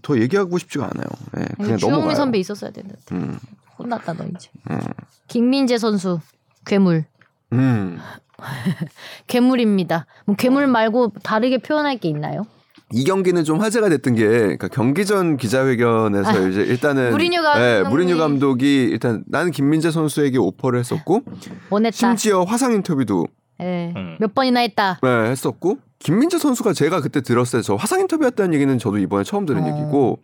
[0.00, 1.06] 더 얘기하고 싶지가 않아요.
[1.38, 2.14] 예, 그냥 넘어가요.
[2.14, 3.38] 선배 있었어야 되는데 음,
[3.78, 4.48] 혼났다 너 이제.
[4.70, 4.80] 음,
[5.28, 6.20] 김민재 선수
[6.64, 7.04] 괴물
[7.52, 7.98] 음.
[9.26, 10.06] 괴물입니다.
[10.24, 12.46] 뭐 괴물 말고 다르게 표현할 게 있나요?
[12.92, 17.42] 이 경기는 좀 화제가 됐던 게 그러니까 경기 전 기자회견에서 이제 일단은 아, 무리뉴 예,
[17.82, 21.22] 감독이- 무리뉴 감독이 일단 나는 김민재 선수에게 오퍼를 했었고
[21.70, 21.96] 원했다.
[21.96, 23.26] 심지어 화상 인터뷰도
[23.60, 23.92] 예.
[23.96, 24.16] 음.
[24.20, 24.98] 몇 번이나 했다.
[25.02, 29.46] 네, 했었고 김민재 선수가 제가 그때 들었을 때 저 화상 인터뷰였다는 얘기는 저도 이번에 처음
[29.46, 29.66] 들은 어.
[29.68, 30.18] 얘기고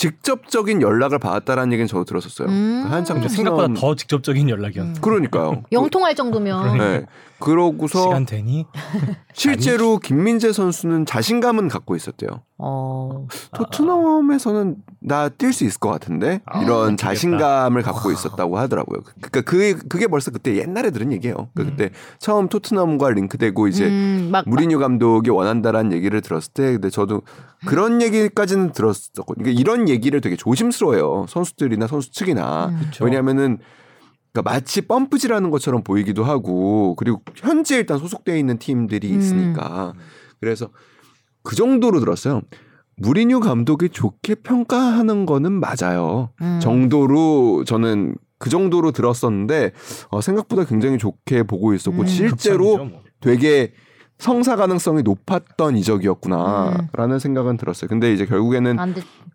[0.00, 2.48] 직접적인 연락을 받았다는 얘기는 저도 들었었어요.
[2.48, 2.86] 음.
[2.88, 5.02] 한창 근데 생각보다 더 직접적인 연락이었어.
[5.02, 5.62] 그러니까요.
[5.72, 7.04] 영통할 정도면 네.
[7.38, 8.64] 그러고서 시간 되니?
[9.34, 12.30] 실제로 김민재 선수는 자신감은 갖고 있었대요.
[12.62, 13.26] 어.
[13.54, 16.96] 토트넘에서는 나 뛸 수 있을 것 같은데 아, 이런.
[16.96, 19.00] 자신감을 갖고 있었다고 하더라고요.
[19.02, 21.48] 그러니까 그 그게 벌써 그때 옛날에 들은 얘기예요.
[21.54, 26.90] 그 그때 처음 토트넘과 링크되고 이제 음, 막 무리뉴 감독이 원한다라는 얘기를 들었을 때 근데
[26.90, 27.22] 저도
[27.66, 29.44] 그런 얘기까지는 들었었거든요.
[29.44, 31.26] 그러니까 이런 얘기를 되게 조심스러워요.
[31.28, 32.90] 선수들이나 선수 측이나 음.
[33.00, 33.58] 왜냐하면은
[34.32, 39.18] 그러니까 마치 펌프질하는 것처럼 보이기도 하고 그리고 현재 일단 소속되어 있는 팀들이 음.
[39.18, 39.94] 있으니까
[40.40, 40.68] 그래서
[41.42, 42.42] 그 정도로 들었어요.
[42.96, 46.30] 무리뉴 감독이 좋게 평가하는 거는 맞아요.
[46.42, 46.60] 음.
[46.62, 49.72] 정도로 저는 그 정도로 들었었는데
[50.10, 52.06] 어, 생각보다 굉장히 좋게 보고 있었고 음.
[52.06, 53.02] 실제로 뭐.
[53.20, 53.72] 되게
[54.20, 57.88] 성사 가능성이 높았던 이적이었구나라는 생각은 들었어요.
[57.88, 58.76] 근데 이제 결국에는.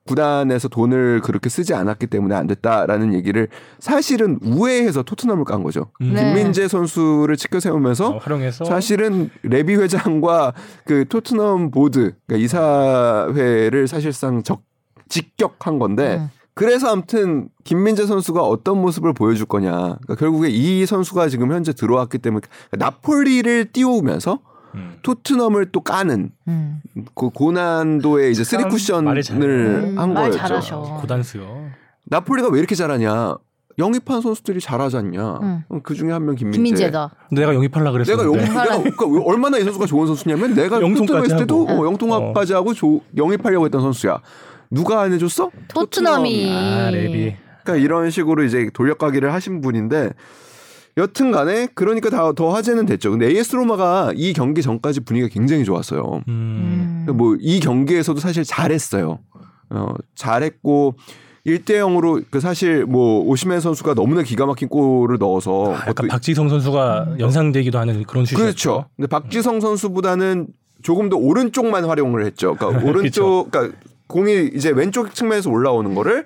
[0.06, 3.48] 구단에서 돈을 그렇게 쓰지 않았기 때문에 안 됐다라는 얘기를
[3.80, 5.88] 사실은 우회해서 토트넘을 깐 거죠.
[6.02, 6.14] 음.
[6.14, 6.26] 네.
[6.26, 10.54] 김민재 선수를 치켜 세우면서 어, 활용해서 사실은 레비 회장과
[10.86, 14.62] 그 토트넘 보드 그러니까 이사회를 사실상 적
[15.10, 16.30] 직격한 건데 음.
[16.54, 19.72] 그래서 아무튼 김민재 선수가 어떤 모습을 보여줄 거냐.
[19.72, 22.42] 그러니까 결국에 이 선수가 지금 현재 들어왔기 때문에
[22.78, 24.40] 나폴리를 띄우면서
[24.76, 24.98] 음.
[25.02, 26.82] 토트넘을 또 까는 음.
[27.16, 30.98] 그 고난도의 이제 쓰리쿠션을 음, 한말 거였죠.
[31.02, 31.70] 고단수요.
[32.06, 33.38] 나폴리가 왜 이렇게 잘하냐?
[33.78, 35.40] 영입한 선수들이 잘하지 않냐?
[35.42, 35.64] 음.
[35.84, 36.58] 그 중에 한 명 김민재.
[36.58, 37.12] 김민재다.
[37.32, 38.12] 내가 영입하려 그랬어.
[38.12, 41.66] 내가 영, 내가 그러니까 왜 얼마나 이 선수가 좋은 선수냐면 내가 토트넘에 있을 때도.
[41.68, 44.20] 어, 영통까지 하고 조, 영입하려고 했던 선수야.
[44.72, 45.52] 누가 안 해줬어?
[45.68, 46.52] 토트넘이.
[46.54, 47.36] 아 레비.
[47.64, 50.12] 그러니까 이런 식으로 이제 돌려가기를 하신 분인데
[50.98, 53.12] 여튼 간에 그러니까 다 더 화제는 됐죠.
[53.12, 56.22] 근데 AS 로마가 이 경기 전까지 분위기가 굉장히 좋았어요.
[56.28, 57.06] 음.
[57.08, 57.18] 음.
[57.18, 59.20] 뭐이 경기에서도 사실 잘했어요.
[59.70, 60.96] 어, 잘했고
[61.46, 66.50] 1대 0으로 그 사실 뭐 오시멘 선수가 너무나 기가 막힌 골을 넣어서 약간 그것도 박지성
[66.50, 68.42] 선수가 연상되기도 하는 그런 슛이었죠.
[68.44, 68.86] 그렇죠.
[68.96, 70.48] 근데 박지성 선수보다는
[70.82, 72.56] 조금 더 오른쪽만 활용을 했죠.
[72.56, 73.78] 그러니까 오른쪽 그러니까
[74.08, 76.26] 공이 이제 왼쪽 측면에서 올라오는 거를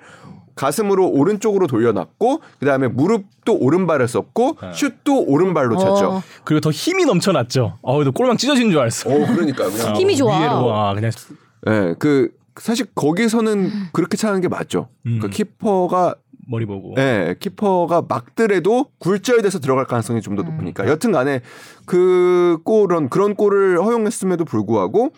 [0.60, 4.72] 가슴으로 오른쪽으로 돌려놨고 그다음에 무릎도 오른발을 썼고 네.
[4.74, 6.06] 슛도 오른발로 찼죠.
[6.10, 6.22] 어.
[6.44, 7.78] 그리고 더 힘이 넘쳐났죠.
[7.80, 9.08] 어우, 너 골망 찢어진 줄 알았어.
[9.08, 9.70] 어, 그러니까요.
[9.70, 10.38] 그냥 힘이 좋아.
[10.38, 11.10] 위로 아, 그냥
[11.66, 14.88] 예, 그 사실 거기서는 그렇게 차는 게 맞죠.
[15.06, 15.18] 음.
[15.22, 16.14] 그 키퍼가
[16.46, 16.94] 머리 보고.
[16.98, 20.86] 예, 키퍼가 막더라도 굴절돼서 들어갈 가능성이 좀 더 높으니까.
[20.86, 21.40] 여튼간에
[21.86, 25.12] 그 골은 그런 골을 허용했음에도 불구하고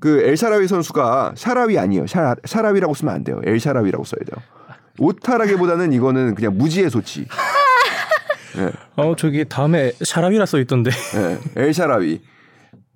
[0.00, 2.08] 그 엘샤라위 선수가 샤라위 아니에요.
[2.08, 3.40] 샤라, 샤라위라고 쓰면 안 돼요.
[3.44, 4.42] 엘샤라위라고 써야 돼요.
[4.98, 7.26] 오타라기보다는 이거는 그냥 무지의 소치.
[8.96, 10.90] 어 저기 다음에 샤라비라 써 있던데.
[11.56, 12.20] 예, 엘샤라위.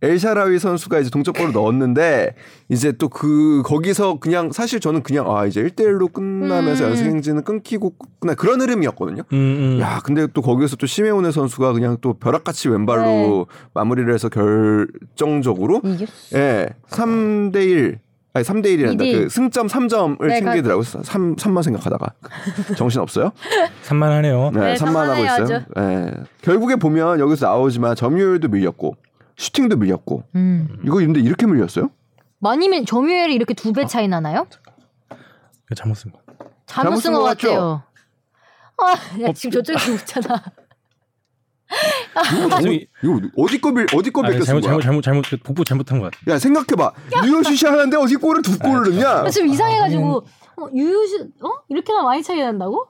[0.03, 2.35] 엘샤라위 선수가 이제 동점골을 넣었는데
[2.69, 6.91] 이제 또 그 거기서 그냥 사실 저는 그냥 아 이제 1대1로 끝나면서 음.
[6.91, 9.23] 연승 행진은 끊기고 끝나 그런 흐름이었거든요.
[9.33, 9.81] 음, 음.
[9.81, 13.69] 야, 근데 또 거기서 또 시메오네 선수가 그냥 또 벼락같이 왼발로 네.
[13.73, 16.39] 마무리를 해서 결정적으로 이겼어.
[16.39, 17.99] 예, 3대 1.
[18.37, 18.95] 아니 3대 1이란다.
[18.95, 19.23] 이대 일.
[19.25, 20.83] 그 승점 3점을 네, 챙기더라고요.
[20.83, 22.07] 3 3만 생각하다가
[22.77, 23.33] 정신 없어요?
[23.83, 24.51] 산만하네요.
[24.53, 25.61] 네, 네, 3만 하고 산만해요, 있어요.
[25.79, 26.13] 예.
[26.43, 28.97] 결국에 보면 여기서 나오지만 점유율도 밀렸고
[29.37, 30.69] 슈팅도 밀렸고 음.
[30.85, 31.91] 이거 근데 이렇게 밀렸어요?
[32.41, 34.47] 많이면 점유율이 이렇게 두 배 차이 나나요?
[35.75, 36.19] 잘못 쓴 거.
[36.67, 37.49] 잘못 잘못 쓴 같죠?
[37.49, 37.83] 같아요.
[38.79, 40.43] 아, 야, 지금 저쪽에 웃잖아.
[42.39, 44.47] 이거, 잘못, 이거 어디 거 밀, 어디 거 아니, 뺏겼어?
[44.61, 46.33] 잘못 잘못 잘못 잘못 복부 잘못한 것 같아.
[46.35, 46.93] 야 생각해봐.
[47.25, 49.23] 유효슛이 하는데 어디 골을 두 골을 넣냐?
[49.23, 50.17] 나 지금 이상해가지고
[50.59, 52.87] 어, 유유시 어 이렇게나 많이 차이 난다고?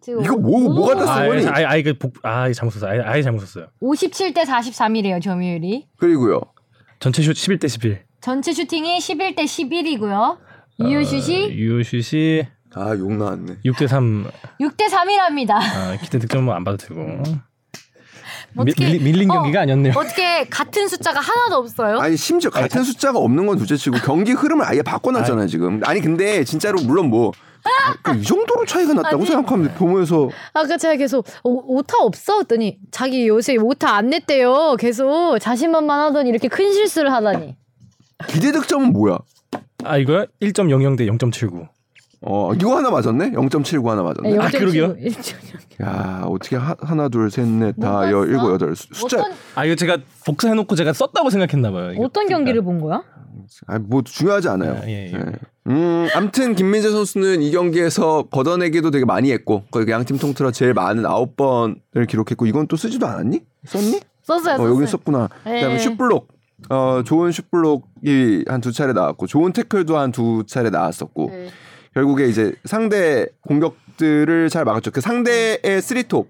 [0.00, 1.46] 지금 이거 뭐- 뭐가 다 아, 쓰고니?
[1.48, 2.88] 아예 아예 복 아예 잘못 썼어.
[2.88, 3.66] 아예, 아예 잘못 썼어요.
[3.82, 5.88] 57대 43이래요 점유율이.
[5.98, 6.40] 그리고요.
[7.00, 8.02] 전체 슛 11대 11.
[8.22, 10.38] 전체 슈팅이 11대 11이고요.
[10.80, 13.56] 유효슛이 어, 유효슛이 아 욕 나왔네.
[13.64, 14.30] 6대 3
[14.60, 15.50] 6대 3이랍니다.
[15.52, 17.00] 아, 기대 득점은 안 봐도 되고.
[18.54, 19.92] 뭐 밀, 어떻게- 밀, 밀린 어, 경기가 아니었네요.
[19.96, 21.98] 어떻게 같은 숫자가 하나도 없어요?
[21.98, 25.80] 아니 심지어 같은 숫자가 없는 건 둘째치고 경기 흐름을 아예 바꿔놨잖아요 지금.
[25.84, 27.32] 아니 근데 진짜로 물론 뭐.
[27.62, 29.26] 아, 이 정도로 차이가 났다고 아니.
[29.26, 32.38] 생각하면 보면서 아까 제가 계속 오, 오타 없어?
[32.38, 34.76] 했더니 자기 요새 오타 안 냈대요.
[34.78, 37.56] 계속 자신만만 하더니 이렇게 큰 실수를 하다니.
[38.28, 39.18] 기대 득점은 뭐야?
[39.84, 40.24] 아 이거요?
[40.40, 41.68] 1.00 대 0.79.
[42.22, 43.30] 어 이거 하나 맞았네?
[43.30, 44.38] 0.79 하나 맞았네.
[44.38, 44.94] 아, 그러게요?
[45.82, 48.10] 야 어떻게 하, 하나 둘 셋넷못 다?
[48.12, 49.96] 여 일곱 여덟 수- 숫자 어떤, 아 이거 제가
[50.26, 51.92] 복사해놓고 제가 썼다고 생각했나 봐요.
[51.92, 52.04] 이거.
[52.04, 53.02] 어떤 경기를 본 거야?
[53.66, 54.72] 아 뭐 중요하지 않아요.
[54.82, 55.12] 아, 예, 예.
[55.14, 55.32] 예.
[55.68, 61.06] 음 암튼 김민재 선수는 이 경기에서 걷어내기도 되게 많이 했고 거기 양팀 통틀어 제일 많은
[61.06, 63.40] 아홉 번을 기록했고 이건 또 쓰지도 않았니?
[63.66, 64.00] 썼니?
[64.24, 64.62] 썼어요.
[64.62, 64.68] 어.
[64.68, 65.28] 여기 썼구나.
[65.44, 65.78] 그다음에 예.
[65.78, 66.28] 슛블록
[66.68, 71.48] 어 좋은 슛블록이 한 두 차례 나왔고 좋은 태클도 한 두 차례 나왔었고 네.
[71.94, 74.90] 결국에 이제 상대 공격들을 잘 막았죠.
[74.90, 76.28] 그 상대의 쓰리톱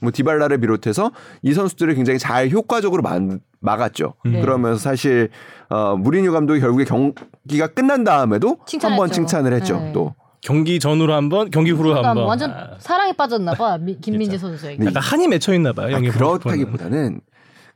[0.00, 3.20] 뭐 디발라를 비롯해서 이 선수들을 굉장히 잘 효과적으로 막,
[3.60, 4.14] 막았죠.
[4.24, 4.40] 네.
[4.40, 5.28] 그러면서 사실
[5.68, 9.12] 어, 무리뉴 감독이 결국에 경기가 끝난 다음에도 한번 칭찬했죠.
[9.14, 9.78] 칭찬을 했죠.
[9.78, 9.92] 네.
[9.92, 12.24] 또 경기 전으로 한 번, 경기 후로 한 그러니까 번.
[12.24, 13.78] 완전 아, 사랑에 빠졌나 봐.
[13.78, 14.78] 미- 김민재 선수에게.
[14.82, 14.86] 네.
[14.86, 15.94] 약간 한이 맺혀 있나 봐요.
[15.94, 17.20] 아, 그렇다기보다는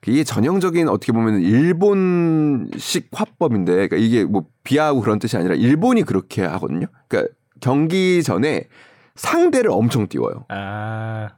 [0.07, 6.45] 이게 전형적인 어떻게 보면 일본식 화법인데 그러니까 이게 뭐 비하하고 그런 뜻이 아니라 일본이 그렇게
[6.45, 6.87] 하거든요.
[7.09, 8.69] 그러니까 경기 전에
[9.17, 10.45] 상대를 엄청 띄워요.
[10.49, 11.31] 아,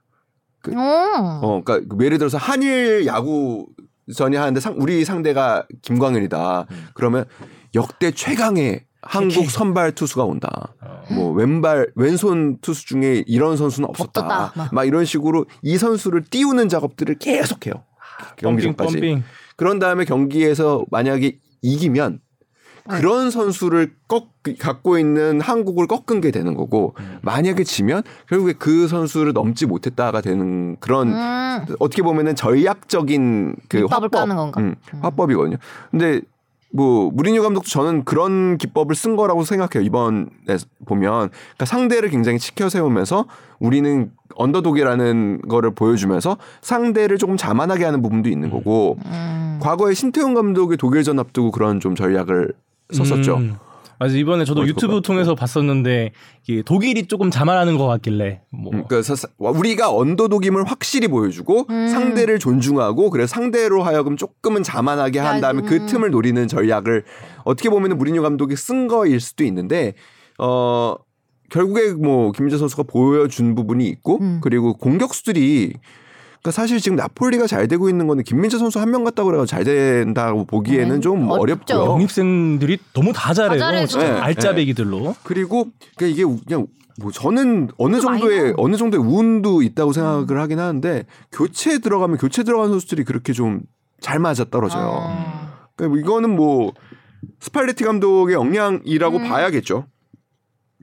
[0.74, 1.40] 어.
[1.42, 3.66] 어, 그러니까 예를 들어서 한일 야구
[4.14, 6.66] 전이 하는데 상, 우리 상대가 김광현이다.
[6.70, 6.86] 음.
[6.94, 7.24] 그러면
[7.74, 10.74] 역대 최강의 한국 선발 투수가 온다.
[10.80, 11.02] 어.
[11.14, 14.20] 뭐 왼발 왼손 투수 중에 이런 선수는 없었다.
[14.20, 14.52] 없었다.
[14.56, 14.74] 막.
[14.74, 17.74] 막 이런 식으로 이 선수를 띄우는 작업들을 계속해요.
[18.36, 18.94] 경기 전까지.
[18.94, 19.24] 펌핑.
[19.56, 22.20] 그런 다음에 경기에서 만약에 이기면
[22.90, 22.96] 네.
[23.00, 27.18] 그런 선수를 꺾 갖고 있는 한국을 꺾은 게 되는 거고 음.
[27.22, 31.66] 만약에 지면 결국에 그 선수를 넘지 못했다가 되는 그런 음.
[31.80, 34.60] 어떻게 보면은 전략적인 그 화법, 까는 건가?
[34.60, 35.58] 음, 화법이거든요.
[35.90, 36.22] 근데
[36.70, 39.86] 뭐 무리뉴 감독도 저는 그런 기법을 쓴 거라고 생각해요.
[39.86, 40.26] 이번에
[40.84, 43.24] 보면 그러니까 상대를 굉장히 치켜 세우면서
[43.58, 49.58] 우리는 언더독이라는 거를 보여주면서 상대를 조금 자만하게 하는 부분도 있는 거고 음.
[49.60, 52.52] 과거에 신태용 감독의 독일전 앞두고 그런 좀 전략을
[52.92, 53.36] 썼었죠.
[53.36, 53.56] 음.
[53.98, 55.00] 맞아 이번에 저도 유튜브 같고.
[55.00, 56.12] 통해서 봤었는데
[56.46, 61.88] 이게 독일이 조금 자만하는 것 같길래 뭐 음, 그러니까 사- 우리가 언더독임을 확실히 보여주고 음.
[61.88, 65.66] 상대를 존중하고 그래서 상대로 하여금 조금은 자만하게 한 야, 다음에 음.
[65.66, 67.04] 그 틈을 노리는 전략을
[67.44, 69.94] 어떻게 보면 무리뉴 감독이 쓴 거일 수도 있는데
[70.38, 70.94] 어
[71.50, 74.40] 결국에 뭐 김민재 선수가 보여준 부분이 있고 음.
[74.42, 75.72] 그리고 공격수들이
[76.40, 79.64] 그러니까 사실 지금 나폴리가 잘 되고 있는 거는 김민재 선수 한 명 같다고 그래서 잘
[79.64, 81.74] 된다고 보기에는 네, 좀 어렵죠.
[81.74, 81.94] 어렵고요.
[81.94, 83.58] 영입생들이 너무 다 잘해요.
[83.58, 85.14] 다 네, 알짜배기들로.
[85.24, 86.66] 그리고 그러니까 이게 그냥
[87.00, 88.54] 뭐 저는 어느 정도의.
[88.56, 93.60] 어느 정도의 운도 있다고 생각을 하긴 하는데 교체 들어가면 교체 들어간 선수들이 그렇게 좀
[94.00, 95.00] 잘 맞아 떨어져요.
[95.02, 95.68] 아.
[95.76, 96.72] 그러니까 뭐 이거는 뭐
[97.40, 99.28] 스팔레티 감독의 역량이라고 음.
[99.28, 99.86] 봐야겠죠.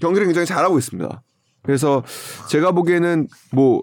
[0.02, 1.22] 경기를 굉장히 잘하고 있습니다.
[1.64, 2.04] 그래서
[2.50, 3.82] 제가 보기에는 뭐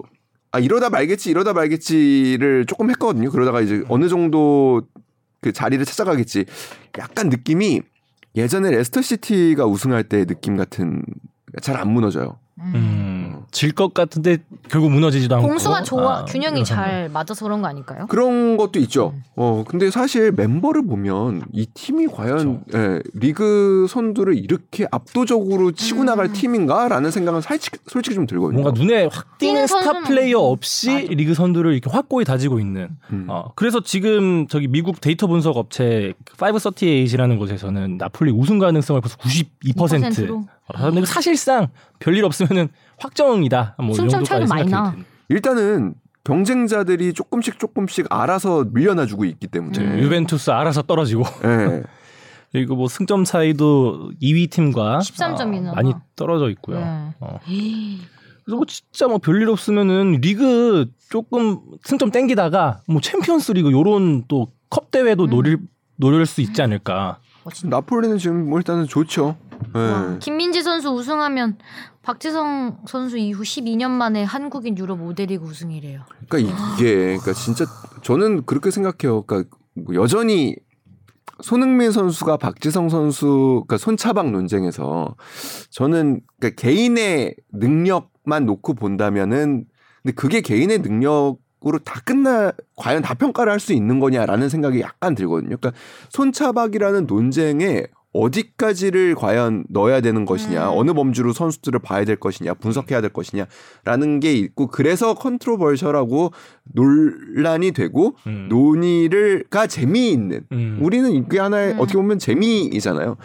[0.53, 3.31] 아, 이러다 말겠지, 이러다 말겠지를 조금 했거든요.
[3.31, 4.83] 그러다가 이제 어느 정도
[5.41, 6.45] 그 자리를 찾아가겠지.
[6.99, 7.81] 약간 느낌이
[8.37, 11.03] 예전에 레스터 시티가 우승할 때의 느낌 같은
[11.61, 12.39] 잘 안 무너져요.
[12.61, 13.12] 음,
[13.51, 15.49] 질것 같은데 결국 무너지지도 않고.
[15.49, 18.07] 공수가 좋아 아, 균형이 이런 잘 맞아서 그런 거 아닐까요?
[18.09, 19.15] 그런 것도 있죠.
[19.37, 26.27] 어, 근데 사실 멤버를 보면 이 팀이 과연 예, 리그 선두를 이렇게 압도적으로 치고 나갈
[26.27, 26.33] 음.
[26.33, 28.61] 팀인가라는 생각은 살짝, 솔직히 좀 들거든요.
[28.63, 31.07] 뭔가 눈에 확 띄는 뛰는 스타 선수는- 플레이어 없이 맞아.
[31.15, 32.89] 리그 선두를 이렇게 확고히 다지고 있는.
[33.13, 33.27] 음.
[33.29, 39.47] 어, 그래서 지금 저기 미국 데이터 분석 업체 538이라는 곳에서는 나폴리 우승 가능성을 벌써 92%.
[39.77, 40.45] 2%로.
[40.75, 41.69] 아, 근데 사실상
[41.99, 42.69] 별일 없으면은
[43.03, 43.77] 확정이다.
[43.79, 44.95] 뭐이 승점 차이도 많이 나.
[45.29, 45.95] 일단은
[46.25, 49.79] 경쟁자들이 조금씩 조금씩 알아서 밀려나 주고 있기 때문에.
[49.79, 49.99] 음.
[49.99, 51.83] 유벤투스 알아서 떨어지고 예.
[52.53, 56.01] 그리고 뭐 승점 차이도 2위 팀과 13점 이나 어, 많이 봐.
[56.17, 56.79] 떨어져 있고요.
[56.79, 57.15] 네.
[57.21, 57.39] 어.
[58.45, 64.47] 그래서 뭐 진짜 뭐 별일 없으면은 리그 조금 승점 땡기다가 뭐 챔피언스 리그 요런 또
[64.73, 65.29] 컵 대회도 음.
[65.31, 65.59] 노릴
[65.97, 67.19] 노릴 수 있지 않을까.
[67.65, 69.37] 나폴리는 지금 뭐 일단은 좋죠.
[69.75, 69.79] 예.
[69.79, 71.59] 와, 김민재 선수 우승하면
[72.03, 76.03] 박지성 선수 이후 12년 만에 한국인 유럽 5대 리그 우승이래요.
[76.29, 77.65] 그러니까 이게 그러니까 진짜
[78.03, 79.23] 저는 그렇게 생각해요.
[79.23, 80.57] 그러니까 뭐 여전히
[81.41, 85.17] 손흥민 선수가 박지성 선수 그러니까 손차박 논쟁에서
[85.71, 89.65] 저는 그러니까 개인의 능력만 놓고 본다면은
[90.03, 95.15] 근데 그게 개인의 능력으로 다 끝나 과연 다 평가를 할 수 있는 거냐라는 생각이 약간
[95.15, 95.57] 들거든요.
[95.57, 95.73] 그러니까
[96.11, 100.79] 손차박이라는 논쟁에 어디까지를 과연 넣어야 되는 것이냐, 음.
[100.79, 106.33] 어느 범주로 선수들을 봐야 될 것이냐, 분석해야 될 것이냐라는 게 있고 그래서 컨트로버셜하고
[106.75, 108.47] 논란이 되고 음.
[108.51, 110.79] 논의를가 재미있는 음.
[110.83, 111.81] 우리는 이게 하나의 음.
[111.81, 113.17] 어떻게 보면 재미이잖아요.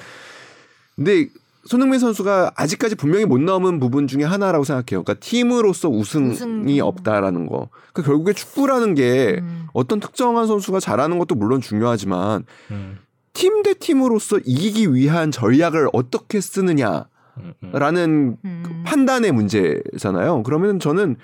[0.95, 1.27] 근데
[1.65, 5.03] 손흥민 선수가 아직까지 분명히 못 넘은 부분 중에 하나라고 생각해요.
[5.03, 6.79] 그러니까 팀으로서 우승이 우승.
[6.81, 7.67] 없다라는 거.
[7.91, 9.67] 그러니까 결국에 축구라는 게 음.
[9.73, 12.99] 어떤 특정한 선수가 잘하는 것도 물론 중요하지만 음.
[13.37, 17.05] 팀 대 팀으로서 이기기 위한 전략을 어떻게 쓰느냐라는
[17.37, 18.37] 음.
[18.43, 18.63] 음.
[18.65, 18.83] 음.
[18.85, 20.43] 판단의 문제잖아요.
[20.43, 21.15] 그러면 저는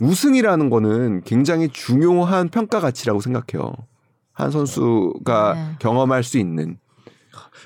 [0.00, 3.72] 우승이라는 거는 굉장히 중요한 평가 가치라고 생각해요.
[4.32, 5.76] 한 선수가 네.
[5.78, 6.78] 경험할 수 있는.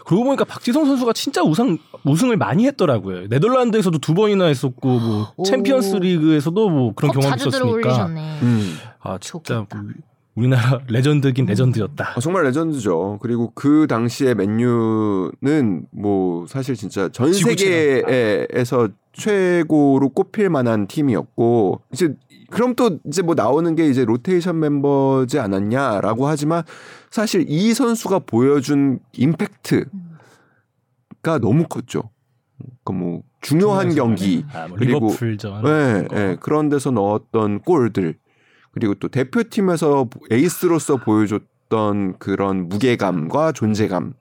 [0.05, 3.28] 그러고 보니까 박지성 선수가 진짜 우승 우승을 많이 했더라고요.
[3.28, 5.44] 네덜란드에서도 두 번이나 했었고 뭐 오.
[5.44, 7.36] 챔피언스 리그에서도 뭐 그런 컵 경험이
[7.80, 8.07] 있었으니까.
[8.42, 8.76] 음.
[9.01, 9.82] 아 진짜 좋겠다.
[10.37, 12.12] 뭐 우리나라 레전드긴 레전드였다.
[12.16, 13.18] 아, 정말 레전드죠.
[13.20, 22.14] 그리고 그 당시에 맨유는 뭐 사실 진짜 전 세계에서 최고로 꼽힐 만한 팀이었고 이제
[22.51, 26.62] 그럼 또 이제 뭐 나오는 게 이제 로테이션 멤버지 않았냐라고 하지만
[27.11, 29.89] 사실 이 선수가 보여준 임팩트가
[31.41, 32.11] 너무 컸죠.
[32.84, 35.09] 그러니까 뭐 중요한 경기 아, 뭐 그리고.
[35.09, 36.14] 네, 그거.
[36.14, 38.16] 네, 그런 데서 넣었던 골들
[38.77, 44.12] 그리고 또 대표팀에서 에이스로서 보여줬던 그런 무게감과 존재감.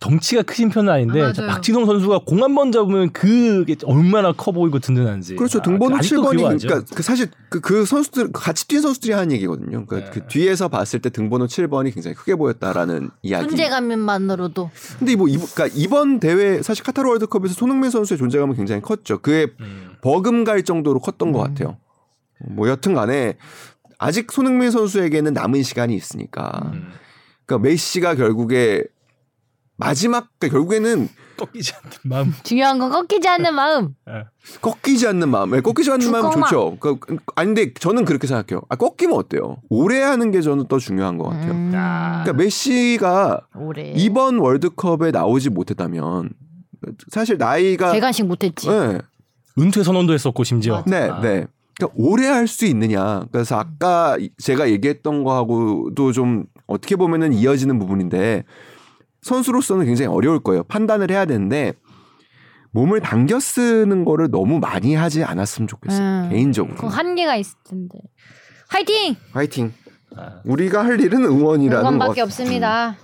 [0.00, 4.78] 덩치가 크신 편은 아닌데 아, 박지성 선수가 공 한 번 잡으면 그게 얼마나 커 보이고
[4.78, 5.36] 든든한지.
[5.36, 5.60] 그렇죠.
[5.60, 6.68] 아, 등번호 아직도 7번이 그리워하죠.
[6.68, 9.86] 그러니까 그 사실 그, 그 선수들 같이 뛴 선수들이 하는 얘기거든요.
[9.86, 10.10] 그러니까 네.
[10.20, 13.48] 그 뒤에서 봤을 때 등번호 7번이 굉장히 크게 보였다라는 이야기.
[13.48, 14.70] 존재감만으로도.
[14.98, 19.20] 근데 뭐 이번, 그러니까 이번 대회 사실 카타르 월드컵에서 손흥민 선수의 존재감은 굉장히 컸죠.
[19.22, 19.92] 그의 음.
[20.02, 21.78] 버금갈 정도로 컸던 것 같아요
[22.40, 23.36] 뭐 여튼 간에
[23.98, 26.92] 아직 손흥민 선수에게는 남은 시간이 있으니까 음.
[27.46, 28.84] 그러니까 메시가 결국에
[29.76, 32.34] 마지막 그러니까 결국에는 꺾이지 않는 마음.
[32.44, 33.94] 중요한 건 꺾이지 않는 마음.
[34.62, 36.30] 꺾이지 않는 마음, 네, 꺾이지 않는 마음.
[36.30, 36.76] 좋죠.
[36.78, 36.98] 그,
[37.34, 38.62] 아니 근데 저는 그렇게 생각해요.
[38.68, 39.56] 아 꺾이면 어때요?
[39.68, 41.52] 오래 하는 게 저는 더 중요한 것 같아요.
[41.52, 46.30] 음, 그러니까 메시가 올해 이번 월드컵에 나오지 못했다면
[47.08, 48.68] 사실 나이가 대관식 못했지.
[48.68, 48.98] 네,
[49.58, 50.84] 은퇴 선언도 했었고 심지어.
[50.86, 51.20] 네, 아.
[51.20, 51.46] 네.
[51.76, 53.24] 그러니까 오래 할 수 있느냐.
[53.32, 58.44] 그래서 아까 제가 얘기했던 거하고도 좀 어떻게 보면은 이어지는 부분인데
[59.22, 60.62] 선수로서는 굉장히 어려울 거예요.
[60.64, 61.72] 판단을 해야 되는데
[62.72, 66.24] 몸을 당겨 쓰는 거를 너무 많이 하지 않았으면 좋겠어요.
[66.24, 66.28] 음.
[66.30, 66.76] 개인적으로.
[66.76, 67.98] 그 한계가 있을 텐데.
[68.68, 69.16] 화이팅!
[69.32, 69.72] 화이팅.
[70.16, 70.40] 아.
[70.44, 72.26] 우리가 할 일은 응원이라는 응원밖에 것.
[72.26, 72.96] 없습니다.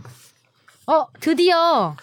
[0.87, 1.97] 어 드디어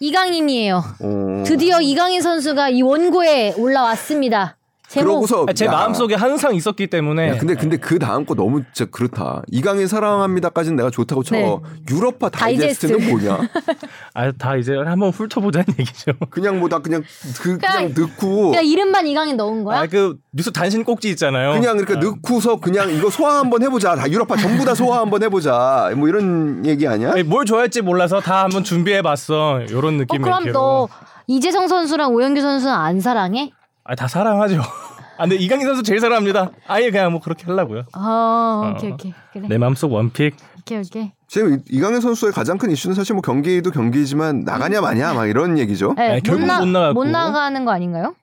[0.00, 0.76] 이강인이에요.
[1.00, 1.42] 어.
[1.46, 4.56] 드디어 이강인 선수가 이 원고에 올라왔습니다.
[5.02, 7.30] 그러고서 아, 제 야, 마음속에 항상 있었기 때문에.
[7.30, 9.42] 야, 근데 근데 그 다음 거 너무 진짜 그렇다.
[9.50, 11.34] 이강인 사랑합니다까지는 내가 좋다고 쳐.
[11.36, 11.58] 네.
[11.90, 13.26] 유럽파 다이제스트는 다이제스트.
[13.26, 13.48] 뭐냐?
[14.14, 16.12] 아, 다 이제 한번 훑어보자는 얘기죠.
[16.30, 17.02] 그냥 뭐나 그냥
[17.40, 19.80] 그 그냥 그냥- 넣고 그냥 이름만 이강인 넣은 거야?
[19.80, 21.52] 아, 그 뉴스 단신 꼭지 있잖아요.
[21.52, 23.94] 그냥 그러니까 아, 넣고서 그냥 이거 소화 한번 해보자.
[23.96, 25.92] 다 유럽파 전부 다 소화 한번 해보자.
[25.96, 27.12] 뭐 이런 얘기 아니야?
[27.12, 29.60] 아니, 뭘 좋아할지 몰라서 다 한번 준비해봤어.
[29.68, 30.52] 이런 어, 느낌의 그럼 기로.
[30.52, 30.88] 너
[31.26, 33.52] 이재성 선수랑 오영규 선수는 안 사랑해?
[33.84, 34.60] 아, 다 사랑하죠.
[35.16, 36.50] 아, 근데 이강인 선수 제일 사랑합니다.
[36.66, 37.82] 아예 그냥 뭐 그렇게 하려고요.
[37.96, 39.46] 어, 오케이 오케이 그래.
[39.48, 40.34] 내 마음속 원픽.
[40.60, 41.12] 오케이 오케이.
[41.28, 45.58] 지금 이- 이강인 선수의 가장 큰 이슈는 사실 뭐 경기도 경기지만 나가냐 마냐 막 이런
[45.58, 45.94] 얘기죠.
[45.96, 46.94] 네, 아니, 결국 못 나갔고.
[46.94, 48.14] 못 나가는 거 아닌가요?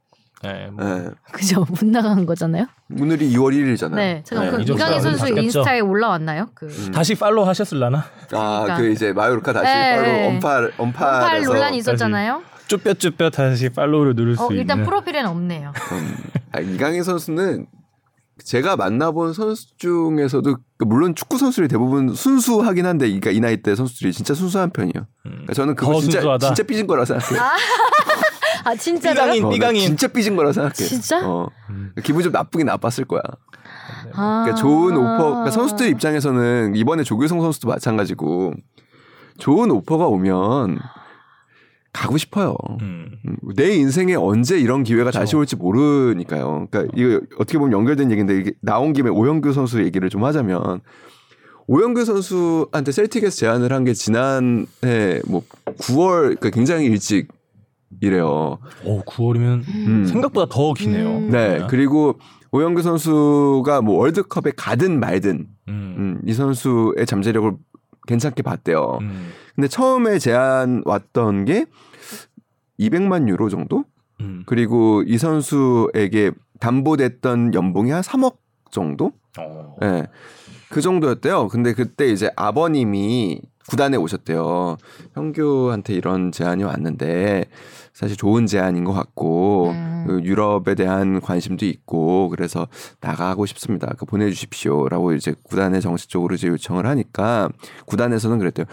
[0.43, 0.83] 네, 뭐.
[0.83, 1.07] 네.
[1.31, 2.65] 그죠 못 나가는 거잖아요.
[2.99, 3.95] 오늘이 2월 1일이잖아요.
[3.95, 5.29] 네, 제가 네, 그 이강인 선수.
[5.29, 6.49] 인스타에 올라왔나요?
[6.55, 7.99] 그 다시 팔로우 하셨을라나?
[8.33, 8.77] 아, 그러니까.
[8.77, 10.27] 그 이제 마요르카 다시 네, 네.
[10.27, 12.41] 언팔 언팔에서 팔 논란이 있었잖아요.
[12.77, 14.89] 쭈뼛쭈뼛 다시 팔로우를 누를 수 어, 일단 있는.
[14.89, 15.73] 프로필에는 없네요.
[15.91, 16.17] 음,
[16.53, 17.65] 아, 이강인 선수는
[18.45, 23.75] 제가 만나본 선수 중에서도 그 물론 축구 선수들이 대부분 순수하긴 한데 그러니까 이 나이 때
[23.75, 25.05] 선수들이 진짜 순수한 편이에요.
[25.23, 26.47] 그러니까 저는 그거 더 진짜 순수하다.
[26.47, 27.41] 진짜 삐진 거라 생각해요.
[28.63, 29.33] 아 진짜로요?
[29.33, 29.43] 삐강인.
[29.43, 29.81] 어, 나 삐강인.
[29.81, 30.73] 진짜 삐진 거라 생각해.
[30.75, 31.27] 진짜?
[31.27, 31.49] 어.
[32.03, 33.21] 기분 좀 나쁘긴 나빴을 거야.
[34.13, 34.43] 아.
[34.45, 35.17] 그러니까 좋은 오퍼.
[35.17, 38.53] 그러니까 선수들 입장에서는 이번에 조규성 선수도 마찬가지고
[39.37, 40.79] 좋은 오퍼가 오면
[42.01, 42.55] 가고 싶어요.
[42.81, 43.11] 음.
[43.27, 46.67] 음, 내 인생에 언제 이런 기회가 다시 올지 모르니까요.
[46.71, 50.81] 그러니까 이거 어떻게 보면 연결된 얘기인데 이게 나온 김에 오영규 선수 얘기를 좀 하자면
[51.67, 57.27] 오영규 선수한테 셀틱에서 제안을 한 게 지난해 뭐 9월 그러니까 굉장히 일찍
[57.99, 58.57] 이래요.
[58.83, 60.05] 오, 9월이면 음.
[60.05, 61.07] 생각보다 더 기네요.
[61.07, 61.29] 음.
[61.29, 61.65] 네.
[61.69, 62.19] 그리고
[62.51, 65.95] 오영규 선수가 뭐 월드컵에 가든 말든 음.
[65.97, 67.51] 음, 이 선수의 잠재력을
[68.07, 68.99] 괜찮게 봤대요.
[69.01, 69.31] 음.
[69.55, 71.65] 근데 처음에 제안 왔던 게
[72.79, 73.85] 200만 유로 정도?
[74.19, 74.43] 음.
[74.45, 78.37] 그리고 이 선수에게 담보됐던 연봉이 한 3억
[78.71, 79.11] 정도?
[79.39, 79.75] 어.
[79.83, 80.07] 예.
[80.69, 81.49] 그 정도였대요.
[81.49, 83.41] 근데 그때 이제 아버님이
[83.71, 84.75] 구단에 오셨대요.
[85.13, 87.45] 형규한테 이런 제안이 왔는데
[87.93, 90.03] 사실 좋은 제안인 것 같고 음.
[90.05, 92.67] 그 유럽에 대한 관심도 있고 그래서
[92.99, 93.93] 나가고 싶습니다.
[93.97, 97.47] 그 보내주십시오라고 이제 구단에 정식적으로 이제 요청을 하니까
[97.85, 98.65] 구단에서는 그랬대요.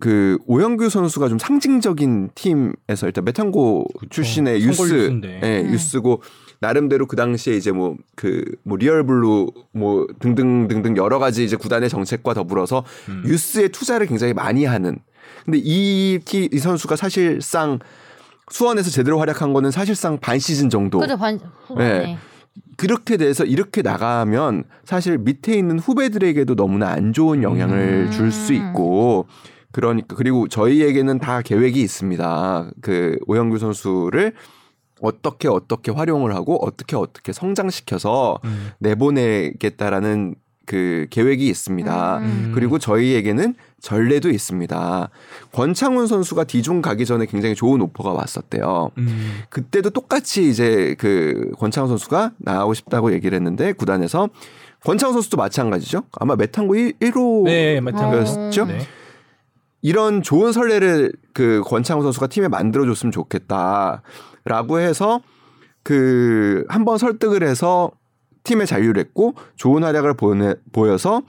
[0.00, 5.20] 그 오현규 선수가 좀 상징적인 팀에서 일단 매탄고 출신의 유스.
[5.44, 5.72] 예, 음.
[5.72, 6.22] 유스고
[6.60, 12.34] 나름대로 그 당시에 이제 뭐 그뭐 리얼블루 뭐 등등 등등 여러 가지 이제 구단의 정책과
[12.34, 13.22] 더불어서 음.
[13.26, 14.98] 유스에 투자를 굉장히 많이 하는.
[15.44, 17.78] 근데 이, 티- 이 선수가 사실상
[18.50, 20.98] 수원에서 제대로 활약한 거는 사실상 반 시즌 정도.
[20.98, 21.98] 그죠 반 후반에.
[21.98, 22.18] 네.
[22.76, 28.10] 그렇게 돼서 이렇게 나가면 사실 밑에 있는 후배들에게도 너무나 안 좋은 영향을 음.
[28.10, 29.26] 줄수 있고
[29.72, 32.70] 그러니까 그리고 저희에게는 다 계획이 있습니다.
[32.80, 34.34] 그 오영규 선수를
[35.04, 38.70] 어떻게 어떻게 활용을 하고 어떻게 어떻게 성장시켜서 음.
[38.78, 40.34] 내보내겠다라는
[40.66, 42.18] 그 계획이 있습니다.
[42.18, 42.52] 음.
[42.54, 45.10] 그리고 저희에게는 전례도 있습니다.
[45.52, 48.90] 권창훈 선수가 디중 가기 전에 굉장히 좋은 오퍼가 왔었대요.
[48.96, 49.40] 음.
[49.50, 54.30] 그때도 똑같이 이제 그 권창훈 선수가 나가고 싶다고 얘기를 했는데 구단에서
[54.84, 56.04] 권창훈 선수도 마찬가지죠.
[56.12, 57.80] 아마 메탄고 1, 1호 네.
[57.80, 58.64] 그랬죠?
[58.64, 58.78] 네.
[59.82, 64.02] 이런 좋은 선례를 그 권창훈 선수가 팀에 만들어줬으면 좋겠다
[64.44, 65.20] 라고 해서
[65.82, 67.90] 그 한 번 설득을 해서
[68.44, 71.22] 팀에 잔류를 했고 좋은 활약을 보내, 보여서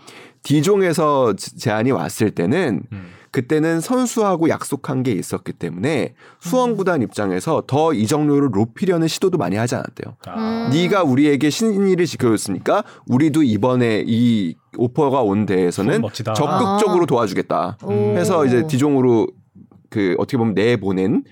[0.44, 3.08] D종에서 제- 제안이 왔을 때는 음.
[3.32, 9.76] 그때는 선수하고 약속한 게 있었기 때문에 수원 구단 입장에서 더 이적료를 높이려는 시도도 많이 하지
[9.76, 10.16] 않았대요.
[10.28, 10.68] 아.
[10.68, 10.70] 음.
[10.74, 16.02] 네가 우리에게 신의를 지켜줬으니까 우리도 이번에 이 오퍼가 온 데에서는.
[16.14, 17.08] 적극적으로 아.
[17.08, 17.78] 도와주겠다.
[17.84, 17.92] 오.
[17.92, 19.28] 해서 이제 디종으로
[19.90, 21.24] 그 어떻게 보면 내보낸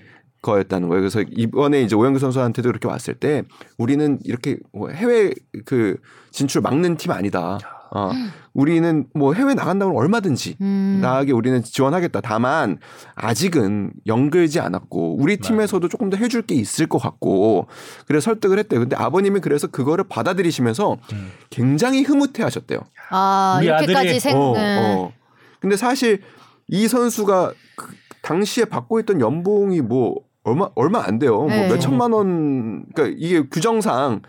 [0.44, 1.00] 거였다는 거예요.
[1.00, 3.42] 그래서 이번에 이제 오영규 선수한테도 그렇게 왔을 때
[3.78, 5.32] 우리는 이렇게 뭐 해외
[5.64, 5.96] 그
[6.30, 7.58] 진출 막는 팀 아니다.
[7.96, 8.10] 어,
[8.54, 10.98] 우리는 뭐 해외 나간다면 얼마든지 음.
[11.00, 12.20] 나에게 우리는 지원하겠다.
[12.22, 12.78] 다만
[13.14, 17.68] 아직은 연결지 않았고 우리 팀에서도 조금 더 해줄 게 있을 것 같고
[18.08, 18.80] 그래서 설득을 했대요.
[18.80, 21.30] 근데 아버님이 그래서 그거를 받아들이시면서 음.
[21.50, 22.80] 굉장히 흐뭇해하셨대요.
[23.10, 24.36] 아 우리 이렇게까지 아들이- 생.
[24.36, 24.78] 어, 네.
[24.98, 25.12] 어.
[25.60, 26.20] 근데 사실
[26.66, 27.86] 이 선수가 그
[28.22, 31.46] 당시에 받고 있던 연봉이 뭐 얼마 얼마 안 돼요.
[31.48, 31.60] 네.
[31.60, 32.86] 뭐몇 천만 원.
[32.94, 34.22] 그러니까 이게 규정상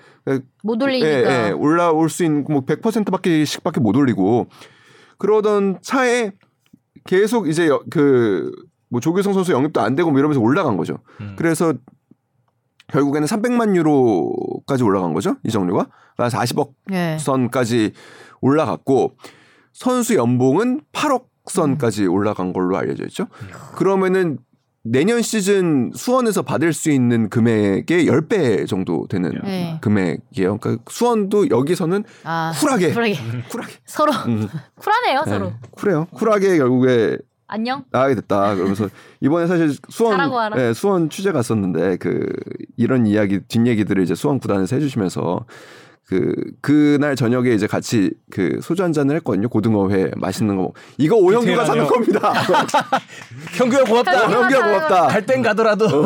[0.63, 1.47] 못 예, 올리니까.
[1.47, 4.47] 예, 올라올 수 있는 뭐 100%밖에씩밖에 못 올리고
[5.17, 6.31] 그러던 차에
[7.05, 8.51] 계속 이제 그
[8.89, 10.99] 뭐 조규성 선수 영입도 안 되고 뭐 이러면서 올라간 거죠.
[11.19, 11.35] 음.
[11.37, 11.73] 그래서
[12.87, 15.35] 결국에는 300만 유로까지 올라간 거죠.
[15.43, 15.87] 이적료가.
[16.15, 17.17] 그래서 40억 네.
[17.19, 17.91] 선까지
[18.41, 19.17] 올라갔고
[19.73, 23.27] 선수 연봉은 8억 선까지 올라간 걸로 알려져 있죠.
[23.75, 24.37] 그러면은
[24.87, 29.79] 내년 시즌 수원에서 받을 수 있는 금액의 10배 정도 되는 네.
[29.81, 30.57] 금액이에요.
[30.59, 33.15] 그러니까 수원도 여기서는 아 쿨하게 쿨하게
[33.49, 35.53] 쿨하게 서로 음, 쿨하네요 네, 서로.
[35.71, 36.05] 쿨해요.
[36.13, 37.17] 쿨하게 결국에
[37.47, 37.83] 안녕.
[37.91, 38.53] 나가게 됐다.
[38.55, 38.87] 그러면서
[39.21, 40.19] 이번에 사실 수원.
[40.57, 42.31] 예, 수원 취재 갔었는데 그
[42.77, 45.45] 이런 이야기 뒷 얘기들을 이제 수원 구단에서 해 주시면서
[46.07, 49.49] 그 그날 저녁에 이제 같이 그 소주 한 잔을 했거든요.
[49.49, 50.61] 고등어회 맛있는 거.
[50.63, 51.85] 먹- 이거 오형규가 사는.
[51.87, 52.31] 겁니다.
[53.57, 54.27] 형규야 고맙다.
[54.27, 55.07] 오형규가 고맙다.
[55.07, 56.05] 갈 땐 가더라도.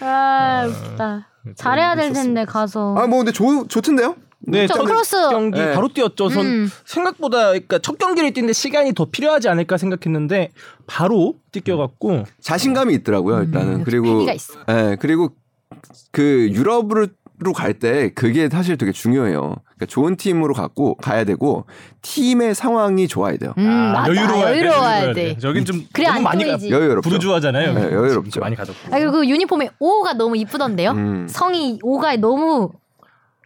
[0.00, 1.28] 아 웃다.
[1.56, 2.94] 잘해야 될 텐데 가서.
[2.96, 4.16] 아 뭐 근데 좋 좋던데요?
[4.44, 5.16] 네, 저첫 크로스.
[5.30, 5.72] 경기 네.
[5.72, 6.28] 바로 뛰었죠.
[6.28, 6.70] 전 음.
[6.84, 10.50] 생각보다 그러니까 첫 경기를 뛰는데 시간이 더 필요하지 않을까 생각했는데
[10.88, 13.42] 바로 뛰겨갖고 자신감이 있더라고요.
[13.44, 14.54] 일단은 그리고 패기가 있어.
[14.68, 15.30] 예 그리고
[16.10, 17.06] 그 유럽으로
[17.52, 19.40] 갈 때 그게 사실 되게 중요해요.
[19.40, 21.66] 그러니까 좋은 팀으로 갖고 가야 되고
[22.02, 23.54] 팀의 상황이 좋아야 돼요.
[23.58, 24.08] 음 맞아.
[24.14, 25.36] 여유로워야, 돼, 여유로워야 돼.
[25.42, 26.44] 여긴 좀 그래, 너무 안 많이.
[26.70, 27.08] 여유롭죠.
[27.08, 27.74] 부르주아잖아요.
[27.74, 28.38] 네, 여유롭죠.
[28.38, 28.94] 많이 가졌고.
[28.94, 30.92] 아 그리고 그 유니폼에 오가 너무 이쁘던데요.
[30.92, 31.26] 음.
[31.28, 32.70] 성이 오가 너무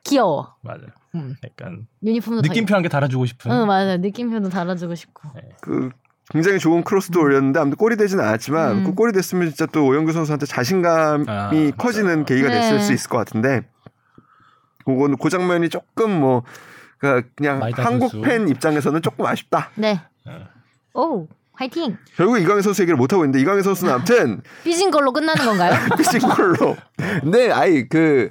[0.05, 0.55] 귀여워.
[0.61, 0.82] 맞아요.
[1.14, 1.34] 음.
[1.42, 3.51] 약간 유니폼도 다 느낌표 한 개 달아주고 싶은.
[3.51, 5.30] 응 맞아 느낌표도 달아주고 싶고
[5.62, 5.88] 그
[6.30, 8.84] 굉장히 좋은 크로스도 올렸는데 아무튼 골이 되지는 않았지만 음.
[8.84, 12.82] 그 골이 됐으면 진짜 또 오영규 선수한테 자신감이 아, 커지는 계기가 됐을 네.
[12.82, 13.62] 수 있을 것 같은데
[14.87, 16.43] 그거는 그 장면이 조금 뭐
[16.99, 18.22] 그러니까 그냥 한국 선수.
[18.22, 19.70] 팬 입장에서는 조금 아쉽다.
[19.74, 20.01] 네.
[20.24, 20.32] 네.
[20.95, 21.97] 오 화이팅.
[22.16, 25.74] 결국 이강인 선수 얘기를 못 하고 있는데 이강인 선수는 아무튼 삐진 걸로 끝나는 건가요?
[25.99, 26.76] 삐진 걸로.
[27.20, 28.30] 근데 아이 그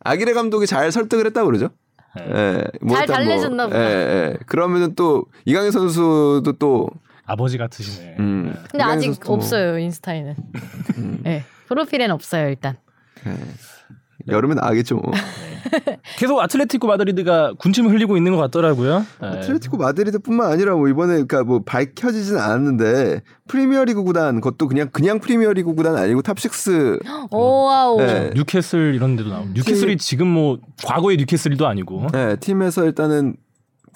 [0.00, 1.70] 아기레 감독이 잘 설득을 했다고 그러죠.
[2.18, 3.80] 예, 뭐잘 일단 달래줬나 보다.
[3.80, 4.36] 예, 예.
[4.46, 6.90] 그러면은 또 이강인 선수도 또
[7.24, 8.16] 아버지 같으시네.
[8.18, 8.62] 음, 네.
[8.70, 10.34] 근데 아직 뭐, 없어요 인스타에는.
[11.22, 12.76] 네 프로필엔 없어요 일단.
[13.26, 13.30] 예.
[14.28, 14.96] 여름에 나가겠죠.
[14.96, 15.12] 뭐.
[16.18, 19.06] 계속 아틀레티코 마드리드가 군침을 흘리고 있는 것 같더라고요.
[19.20, 19.26] 네.
[19.26, 25.74] 아틀레티코 마드리드뿐만 아니라 뭐 이번에 그러니까 뭐 밝혀지진 않았는데 프리미어리그 구단 그것도 그냥 그냥 프리미어리그
[25.74, 27.00] 구단 아니고 탑6
[27.30, 27.98] 오와오.
[27.98, 28.30] 네.
[28.34, 33.36] 뉴캐슬 이런 데도 나오고 뉴캐슬이 지금 뭐 과거의 뉴캐슬도 아니고 네, 팀에서 일단은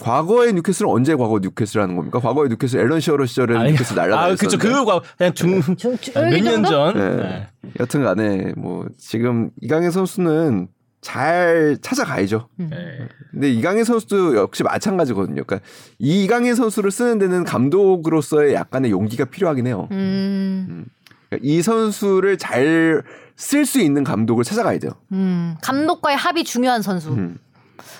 [0.00, 2.20] 과거의 뉴캐슬은 언제 과거 뉴캐슬 하는 겁니까?
[2.20, 4.32] 과거의 뉴캐슬 앨런 시어러 시절에 아니, 뉴캐슬 날라다녔는데.
[4.32, 4.58] 아, 그쵸.
[4.58, 6.68] 그거 그냥 중, 중- 중- 몇 여기 년 정도?
[6.68, 6.94] 전.
[6.98, 7.16] 네.
[7.62, 7.70] 네.
[7.80, 10.68] 여튼 간에 뭐 지금 이강인 선수는
[11.00, 12.48] 잘 찾아가야죠.
[12.60, 12.68] 음.
[12.70, 12.76] 네.
[13.30, 15.44] 근데 이강인 선수도 역시 마찬가지거든요.
[15.44, 15.60] 그러니까
[15.98, 19.88] 이 이강인 선수를 쓰는 데는 감독으로서의 약간의 용기가 필요하긴 해요.
[19.92, 20.84] 음,
[21.28, 23.02] 그러니까 이 선수를 잘
[23.38, 24.92] 쓸 수 있는 감독을 찾아가야 돼요.
[25.12, 25.56] 음.
[25.62, 27.10] 감독과의 합이 중요한 선수.
[27.10, 27.36] 음.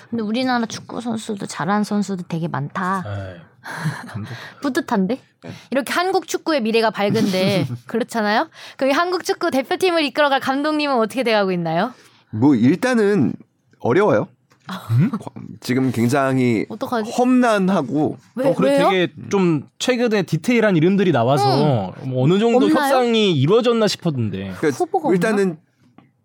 [0.09, 3.03] 근데 우리나라 축구 선수도 잘하는 선수도 되게 많다.
[4.07, 4.29] 감독.
[4.61, 5.19] 뿌듯한데?
[5.71, 8.49] 이렇게 한국 축구의 미래가 밝은데 그렇잖아요?
[8.77, 11.93] 그럼 이 한국 축구 대표팀을 이끌어갈 감독님은 어떻게 돼가고 있나요?
[12.31, 13.33] 뭐 일단은
[13.79, 14.27] 어려워요.
[14.67, 17.11] 과- 지금 굉장히 어떡하지?
[17.17, 18.89] 험난하고 왜, 어, 그래 왜요?
[18.89, 22.75] 되게 좀 최근에 디테일한 이름들이 나와서 뭐 어느 정도 없나요?
[22.95, 24.53] 협상이 이루어졌나 싶었는데.
[24.57, 25.57] 그러니까 후보가 일단은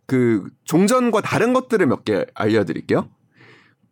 [0.06, 3.08] 그 종전과 다른 것들을 몇 개 알려드릴게요.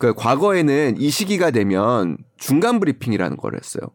[0.00, 3.90] 그 과거에는 이 시기가 되면 중간 브리핑이라는 걸 했어요.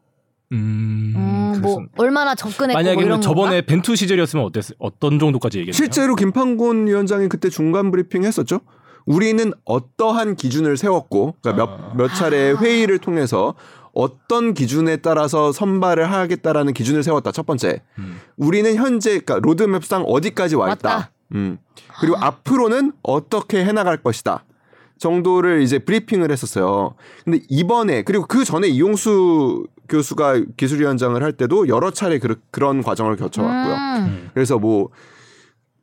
[0.51, 3.65] 음, 음, 뭐 얼마나 접근했고 뭐 만약에 이런 저번에 건가?
[3.65, 5.75] 벤투 시절이었으면 어땠 어떤 정도까지 얘기했나요?
[5.75, 8.59] 실제로 김판곤 위원장이 그때 중간 브리핑 했었죠.
[9.07, 11.67] 우리는 어떠한 기준을 세웠고 그러니까 아.
[11.67, 13.55] 몇, 몇 차례 회의를 통해서
[13.91, 17.31] 어떤 기준에 따라서 선발을 하겠다라는 기준을 세웠다.
[17.31, 17.81] 첫 번째.
[17.97, 18.19] 음.
[18.37, 20.89] 우리는 현재 그러니까 로드맵상 어디까지 와 있다.
[20.89, 21.11] 왔다.
[21.33, 21.57] 음.
[21.99, 24.44] 그리고 앞으로는 어떻게 해나갈 것이다.
[24.97, 26.95] 정도를 이제 브리핑을 했었어요.
[27.23, 33.17] 근데 이번에 그리고 그 전에 이용수 교수가 기술위원장을 할 때도 여러 차례 그, 그런 과정을
[33.17, 33.75] 거쳐왔고요.
[34.05, 34.29] 음.
[34.33, 34.89] 그래서 뭐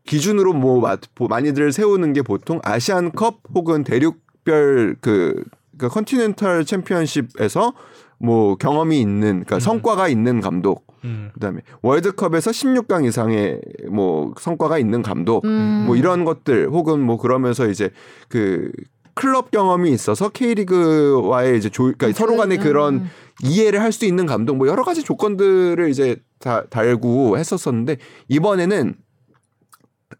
[0.07, 5.45] 기준으로 뭐 마- 뭐 많이들 세우는 게 보통 아시안컵 혹은 대륙별 그,
[5.79, 7.73] 그 continental 챔피언십에서
[8.19, 11.31] 뭐 경험이 있는 그러니까 성과가 있는 감독 음.
[11.35, 13.61] 그다음에 월드컵에서 16강 이상의
[13.91, 15.85] 뭐 성과가 있는 감독 음.
[15.87, 17.91] 뭐 이런 것들 혹은 뭐 그러면서 이제
[18.29, 18.71] 그
[19.15, 22.63] 클럽 경험이 있어서 K리그와의 이제 조, 그러니까 서로 간의 음.
[22.63, 23.11] 그런
[23.43, 27.97] 이해를 할 수 있는 감독 뭐 여러 가지 조건들을 이제 다 달고 했었었는데
[28.29, 28.95] 이번에는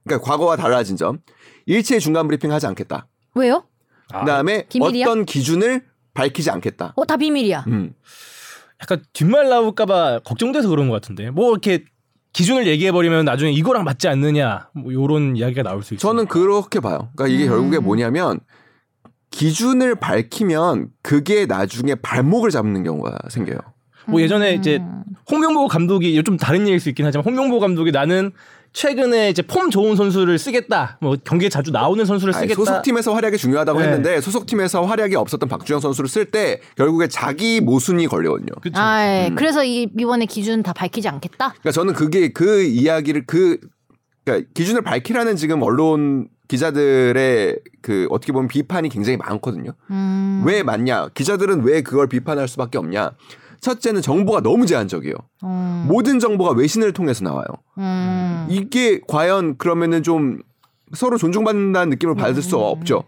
[0.05, 1.19] 그러니까 과거와 달라진 점
[1.67, 3.07] 일체 중간 브리핑 하지 않겠다.
[3.35, 3.65] 왜요?
[4.13, 5.07] 아, 그다음에 비밀이야?
[5.07, 5.83] 어떤 기준을
[6.15, 6.93] 밝히지 않겠다.
[6.97, 7.65] 어 다 비밀이야.
[7.69, 7.95] 음.
[8.83, 11.31] 약간 뒷말 나올까봐 걱정돼서 그런 것 같은데.
[11.31, 11.85] 뭐 이렇게
[12.33, 16.01] 기준을 얘기해버리면 나중에 이거랑 맞지 않느냐 뭐 이런 이야기가 나올 수 있어요.
[16.01, 17.11] 저는 그렇게 봐요.
[17.15, 17.51] 그러니까 이게 음.
[17.51, 18.41] 결국에 뭐냐면
[19.33, 23.59] 기준을 밝히면 그게 나중에 발목을 잡는 경우가 생겨요.
[24.07, 25.03] 뭐 예전에 이제 음.
[25.31, 28.33] 홍명보 감독이 좀 다른 얘기일 수 있긴 하지만 홍명보 감독이 나는
[28.73, 30.99] 최근에 이제 폼 좋은 선수를 쓰겠다.
[31.01, 32.65] 뭐 경기에 자주 나오는 선수를 아니, 쓰겠다.
[32.65, 33.87] 소속팀에서 활약이 중요하다고 네.
[33.87, 38.53] 했는데 소속팀에서 활약이 없었던 박주영 선수를 쓸 때 결국에 자기 모순이 걸려거든요.
[38.61, 38.81] 그쵸.
[38.81, 39.29] 아, 예.
[39.29, 39.35] 음.
[39.35, 41.51] 그래서 이 이번에 기준 다 밝히지 않겠다.
[41.51, 43.59] 그러니까 저는 그게 그 이야기를 그
[44.25, 49.73] 그러니까 기준을 밝히라는 지금 언론 기자들의 그 어떻게 보면 비판이 굉장히 많거든요.
[49.91, 50.43] 음.
[50.45, 51.09] 왜 맞냐?
[51.15, 53.13] 기자들은 왜 그걸 비판할 수밖에 없냐?
[53.63, 55.15] 첫째는 정보가 너무 제한적이에요.
[55.45, 55.87] 음.
[55.89, 57.47] 모든 정보가 외신을 통해서 나와요.
[57.79, 58.47] 음.
[58.51, 60.41] 이게 과연 그러면은 좀
[60.93, 63.05] 서로 존중받는다는 느낌을 받을 수 없죠.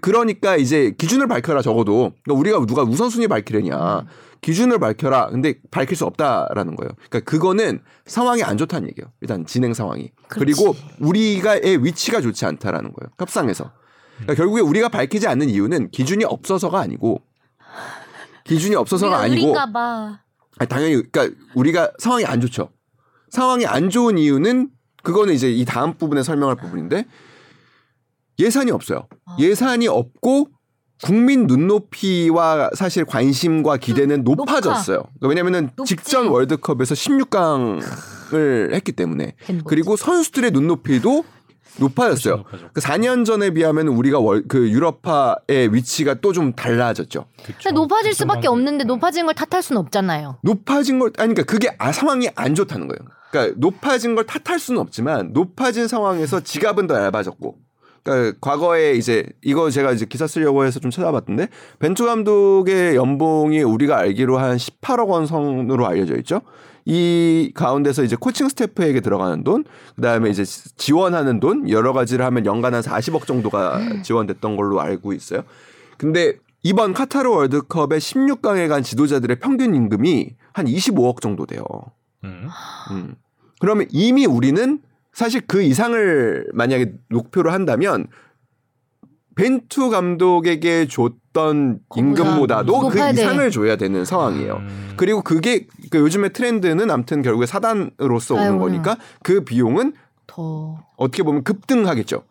[0.00, 4.06] 그러니까 이제 기준을 밝혀라 적어도 그러니까 우리가 누가 우선순위 밝히려냐
[4.40, 5.28] 기준을 밝혀라.
[5.30, 6.90] 근데 밝힐 수 없다라는 거예요.
[7.08, 9.10] 그러니까 그거는 상황이 안 좋다는 얘기예요.
[9.22, 10.64] 일단 진행 상황이 그리 그렇지.
[10.64, 13.10] 고 우리가의 위치가 좋지 않다라는 거예요.
[13.18, 13.72] 협상에서.
[14.16, 17.22] 그러니까 결국에 우리가 밝히지 않는 이유는 기준이 없어서가 아니고
[18.44, 19.54] 기준이 없어서가 아니고.
[20.58, 22.70] 아니, 당연히 그러니까 우리가 상황이 안 좋죠.
[23.30, 24.68] 상황이 안 좋은 이유는
[25.02, 27.06] 그거는 이제 이 다음 부분에 설명할 부분인데
[28.38, 29.08] 예산이 없어요.
[29.26, 29.36] 아.
[29.38, 30.48] 예산이 없고
[31.02, 34.36] 국민 눈높이와 사실 관심과 기대는 높아.
[34.44, 35.02] 높아졌어요.
[35.18, 35.96] 그러니까 왜냐면은 높지.
[35.96, 39.34] 직전 월드컵에서 16강을 했기 때문에.
[39.66, 41.24] 그리고 선수들의 눈높이도
[41.78, 42.44] 높아졌어요.
[42.72, 47.26] 그 4년 전에 비하면 우리가 월, 그 유럽파의 위치가 또 좀 달라졌죠.
[47.44, 47.58] 그쵸.
[47.64, 50.38] 근데 높아질 수밖에 없는데 높아진 걸 탓할 수는 없잖아요.
[50.42, 52.98] 높아진 걸 아니 그러니까 그게 아, 상황이 안 좋다는 거예요.
[53.30, 57.56] 그러니까 높아진 걸 탓할 수는 없지만 높아진 상황에서 지갑은 더 얇아졌고.
[58.04, 61.48] 그러니까 과거에 이제 이거 제가 이제 기사 쓰려고 해서 좀 찾아봤던데
[61.78, 66.42] 벤투 감독의 연봉이 우리가 알기로 한 18억 원 선으로 알려져 있죠.
[66.84, 69.64] 이 가운데서 이제 코칭 스태프에게 들어가는 돈,
[69.96, 70.44] 그다음에 이제
[70.76, 75.44] 지원하는 돈 여러 가지를 하면 연간 한 40억 정도가 지원됐던 걸로 알고 있어요.
[75.96, 81.64] 근데 이번 카타르 월드컵의 16강에 간 지도자들의 평균 임금이 한 25억 정도 돼요.
[82.24, 82.48] 음.
[82.90, 83.14] 음.
[83.60, 84.80] 그러면 이미 우리는
[85.14, 88.08] 사실 그 이상을 만약에 목표로 한다면
[89.36, 92.98] 벤투 감독에게 줬던 임금보다도 그.
[92.98, 94.56] 이상을 줘야 되는 상황이에요.
[94.56, 94.94] 음.
[94.96, 99.94] 그리고 그게 그 요즘의 트렌드는 아무튼 결국에 사단으로서 오는 아유, 거니까 그 비용은
[100.26, 102.24] 더 어떻게 보면 급등하겠죠.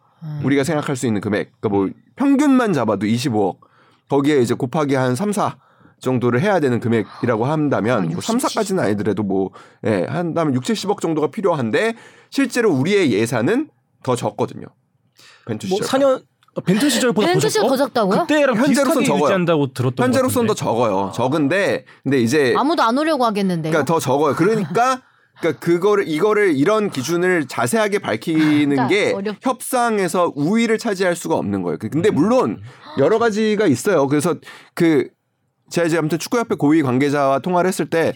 [0.44, 1.52] 우리가 생각할 수 있는 금액.
[1.60, 3.58] 그러니까 뭐 평균만 잡아도 25억.
[4.10, 5.58] 거기에 이제 곱하기 한 3, 4
[6.04, 9.52] 정도를 해야 되는 금액이라고 한다면 아, 뭐 3, 60, 4까지는 아니더라도 뭐
[9.86, 11.96] 예, 한다면 6, 70억 정도가 필요한데
[12.30, 13.70] 실제로 우리의 예산은
[14.04, 14.68] 더 적거든요.
[15.48, 16.00] 벤투 뭐 시절.
[16.00, 16.24] 4년
[16.66, 18.20] 벤투 시절보다 벤투 시절 더 적다고요?
[18.22, 19.68] 그때랑 현재로선 적어요.
[19.74, 20.54] 들었던 현재로서는 더.
[20.54, 21.12] 적어요.
[21.16, 23.72] 적은데 근데 이제 아무도 안 오려고 하겠는데요.
[23.72, 24.36] 그러니까 더 적어요.
[24.36, 25.02] 그러니까
[25.42, 31.64] 그러니까 그거를 이거를 이런 기준을 자세하게 밝히는 진짜 게 어렵- 협상에서 우위를 차지할 수가 없는
[31.64, 31.78] 거예요.
[31.80, 32.62] 근데 물론
[33.00, 34.08] 여러 가지가 있어요.
[34.08, 34.36] 그래서
[34.76, 35.08] 그
[35.74, 38.14] 제가 이제 아무튼 축구협회 고위 관계자와 통화를 했을 때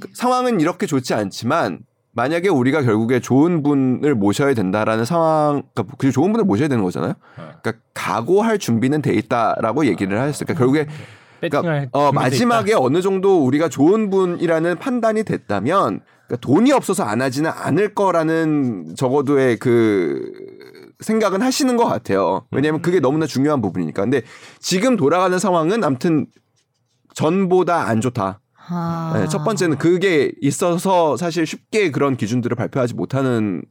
[0.00, 1.80] 그 상황은 이렇게 좋지 않지만
[2.12, 7.14] 만약에 우리가 결국에 좋은 분을 모셔야 된다라는 상황, 그러니까 그 좋은 분을 모셔야 되는 거잖아요.
[7.34, 10.46] 그러니까 각오할 준비는 돼 있다라고 얘기를 하셨어요.
[10.46, 10.86] 그러니까 결국에
[11.40, 12.80] 그러니까 어, 마지막에 있다.
[12.80, 19.58] 어느 정도 우리가 좋은 분이라는 판단이 됐다면 그러니까 돈이 없어서 안 하지는 않을 거라는 적어도의
[19.58, 20.32] 그
[21.00, 22.46] 생각은 하시는 것 같아요.
[22.52, 24.02] 왜냐하면 그게 너무나 중요한 부분이니까.
[24.02, 24.22] 근데
[24.60, 26.26] 지금 돌아가는 상황은 아무튼
[27.14, 28.40] 전보다 안 좋다.
[28.68, 29.12] 아.
[29.14, 33.62] 네, 첫 번째는 그게 있어서 사실 쉽게 그런 기준들을 발표하지 못하는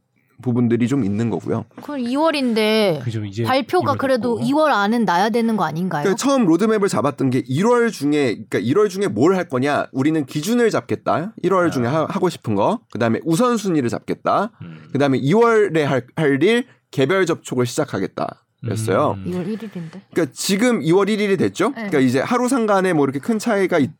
[0.42, 1.64] 부분들이 좀 있는 거고요.
[1.82, 4.50] 그럼 2월인데 그죠, 이제 발표가 그래도 됐고.
[4.50, 6.02] 2월 안은 나야 되는 거 아닌가요?
[6.02, 10.70] 그러니까 처음 로드맵을 잡았던 게 1월 중에 그러니까 1월 중에 뭘 할 거냐 우리는 기준을
[10.70, 14.88] 잡겠다 1월 중에 하, 고 싶은 거 그다음에 우선순위를 잡겠다 음.
[14.92, 19.24] 그다음에 2월에 할일 개별 접촉을 시작하겠다 그랬어요 음.
[19.30, 20.00] 2월 1일인데.
[20.12, 21.74] 그러니까 지금 2월 1일이 됐죠 네.
[21.74, 23.90] 그러니까 이제 하루 상간에 뭐 이렇게 큰 차이가 있,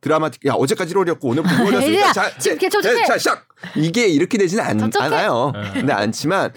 [0.00, 3.04] 드라마틱 야 어제까지 1월이었고 오늘부터 2월이었으니까 얘들아, 자, 지금 자, 개척해!
[3.06, 3.46] 자, 시작
[3.76, 4.90] 이게 이렇게 되지는 않!
[5.00, 5.70] 않아요 네.
[5.72, 6.52] 근데 않지만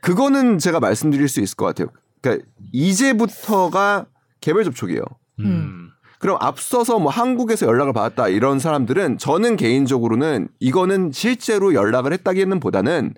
[0.00, 1.88] 그거는 제가 말씀드릴 수 있을 것 같아요
[2.20, 4.06] 그러니까 이제부터가
[4.40, 5.02] 개별 접촉이에요
[5.40, 5.90] 음.
[6.18, 13.14] 그럼 앞서서 뭐 한국에서 연락을 받았다 이런 사람들은 저는 개인적으로는 이거는 실제로 연락을 했다기는 보다는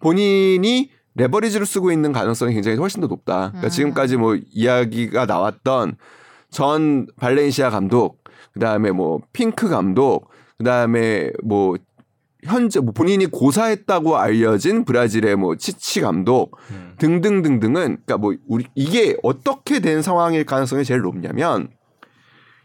[0.00, 3.50] 본인이 레버리지를 쓰고 있는 가능성이 굉장히 훨씬 더 높다.
[3.50, 3.70] 그러니까 음.
[3.70, 5.96] 지금까지 뭐 이야기가 나왔던
[6.50, 11.76] 전 발렌시아 감독, 그 다음에 뭐 핑크 감독, 그 다음에 뭐
[12.44, 16.94] 현재 뭐 본인이 고사했다고 알려진 브라질의 뭐 치치 감독 음.
[16.98, 21.68] 등등등등은 그러니까 뭐 우리 이게 어떻게 된 상황일 가능성이 제일 높냐면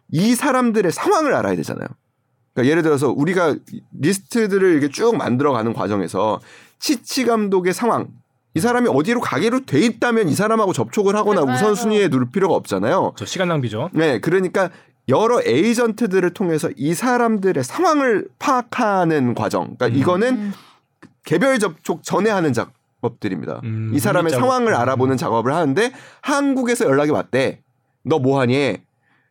[0.09, 1.87] 이 사람들의 상황을 알아야 되잖아요.
[2.53, 3.55] 그러니까 예를 들어서 우리가
[3.99, 6.39] 리스트들을 이렇게 쭉 만들어가는 과정에서
[6.79, 8.09] 치치 감독의 상황
[8.55, 11.55] 이 사람이 어디로 가기로 돼 있다면 이 사람하고 접촉을 하거나 맞아요.
[11.55, 13.13] 우선순위에 누를 필요가 없잖아요.
[13.15, 13.89] 저 시간 낭비죠.
[13.93, 14.69] 네, 그러니까
[15.09, 19.75] 여러 에이전트들을 통해서 이 사람들의 상황을 파악하는 과정.
[19.75, 19.95] 그러니까 음.
[19.95, 20.53] 이거는 음.
[21.25, 23.61] 개별 접촉 전에 하는 작업들입니다.
[23.63, 24.45] 음, 이 사람의 작업.
[24.45, 24.77] 상황을 음.
[24.77, 25.91] 알아보는 작업을 하는데
[26.21, 27.61] 한국에서 연락이 왔대.
[28.05, 28.77] 너 뭐 하니?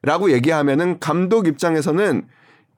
[0.03, 2.27] 라고 얘기하면은 감독 입장에서는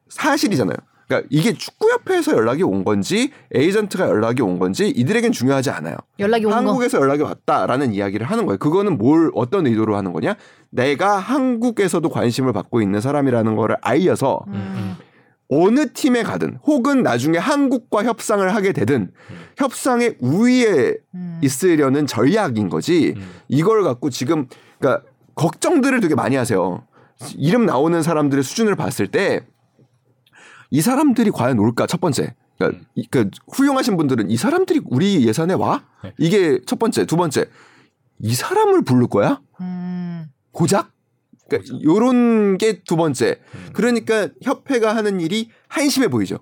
[0.09, 0.77] 사실이잖아요.
[1.07, 5.97] 그러니까 이게 축구협회에서 연락이 온 건지 에이전트가 연락이 온 건지 이들에겐 중요하지 않아요.
[6.19, 6.47] 연락이.
[6.47, 8.59] 한국에서 연락이 왔다라는 이야기를 하는 거예요.
[8.59, 10.37] 그거는 뭘 어떤 의도로 하는 거냐?
[10.71, 14.97] 내가 한국에서도 관심을 받고 있는 사람이라는 거를 알려서 음.
[15.49, 19.11] 어느 팀에 가든 혹은 나중에 한국과 협상을 하게 되든
[19.59, 21.39] 협상의 우위에 음.
[21.43, 23.31] 있으려는 전략인 거지 음.
[23.49, 24.49] 이걸 갖고 지금
[24.79, 26.83] 그러니까 걱정들을 되게 많이 하세요.
[27.37, 29.47] 이름 나오는 사람들의 수준을 봤을 때
[30.71, 32.35] 이 사람들이 과연 올까 첫 번째.
[32.59, 32.87] 그러니까, 음.
[32.95, 35.85] 이- 그러니까 훌륭하신 분들은 이 사람들이 우리 예산에 와?
[36.03, 36.13] 네.
[36.19, 37.47] 이게 첫 번째, 두 번째.
[38.21, 39.41] 이 사람을 부를 거야?
[39.61, 40.27] 음.
[40.53, 40.91] 고작?
[41.49, 43.41] 그러니까 요런 게 두 번째.
[43.55, 43.71] 음.
[43.73, 46.39] 그러니까 협회가 하는 일이 한심해 보이죠.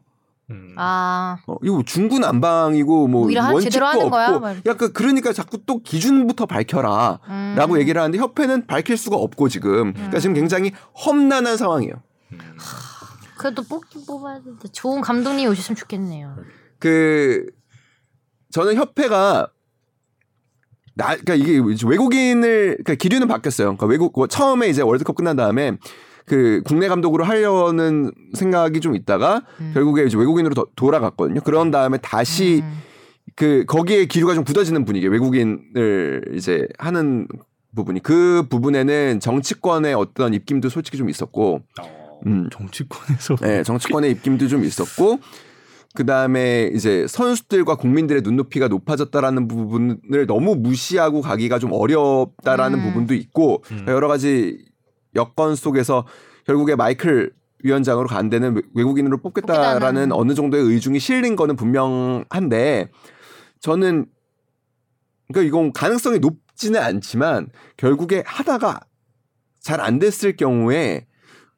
[0.51, 0.75] 음.
[0.77, 1.39] 아.
[1.47, 4.57] 어, 이거 중구난방이고 뭐 오히려 한- 원칙도 제대로 하는 없고 거야?
[4.67, 7.21] 약간 그러니까 자꾸 또 기준부터 밝혀라.
[7.27, 7.55] 음.
[7.57, 10.73] 라고 얘기를 하는데 협회는 밝힐 수가 없고 지금 그러니까 지금 굉장히
[11.07, 11.95] 험난한 상황이에요.
[12.33, 12.39] 음.
[13.43, 16.37] 그래도 뽑긴 뽑아야 되는데 좋은 감독님이 오셨으면 좋겠네요.
[16.79, 17.47] 그
[18.51, 19.49] 저는 협회가
[20.95, 23.69] 나 그러니까 이게 외국인을 그러니까 기류는 바뀌었어요.
[23.69, 25.77] 그러니까 외국 뭐 처음에 이제 월드컵 끝난 다음에
[26.27, 29.73] 그 국내 감독으로 하려는 생각이 좀 있다가 음.
[29.75, 31.41] 결국에 이제 외국인으로 더- 돌아갔거든요.
[31.41, 32.79] 그런 다음에 다시 음.
[33.35, 37.27] 그 거기에 기류가 좀 굳어지는 분위기 외국인을 이제 하는
[37.75, 42.49] 부분이 그 부분에는 정치권의 어떤 입김도 솔직히 좀 있었고 어, 음.
[42.51, 45.19] 정치권에서 네, 정치권의 입김도 좀 있었고
[45.95, 52.85] 그 다음에 이제 선수들과 국민들의 눈높이가 높아졌다라는 부분을 너무 무시하고 가기가 좀 어렵다라는 음.
[52.85, 53.85] 부분도 있고 음.
[53.89, 54.65] 여러 가지
[55.15, 56.07] 여건 속에서
[56.47, 57.33] 결국에 마이클
[57.65, 60.13] 위원장으로 간 데는 외- 외국인으로 뽑겠다라는 뽑겠다는.
[60.13, 62.89] 어느 정도의 의중이 실린 거는 분명한데
[63.61, 64.07] 저는
[65.33, 68.81] 그러니까 이건 가능성이 높지는 않지만 결국에 하다가
[69.61, 71.07] 잘 안 됐을 경우에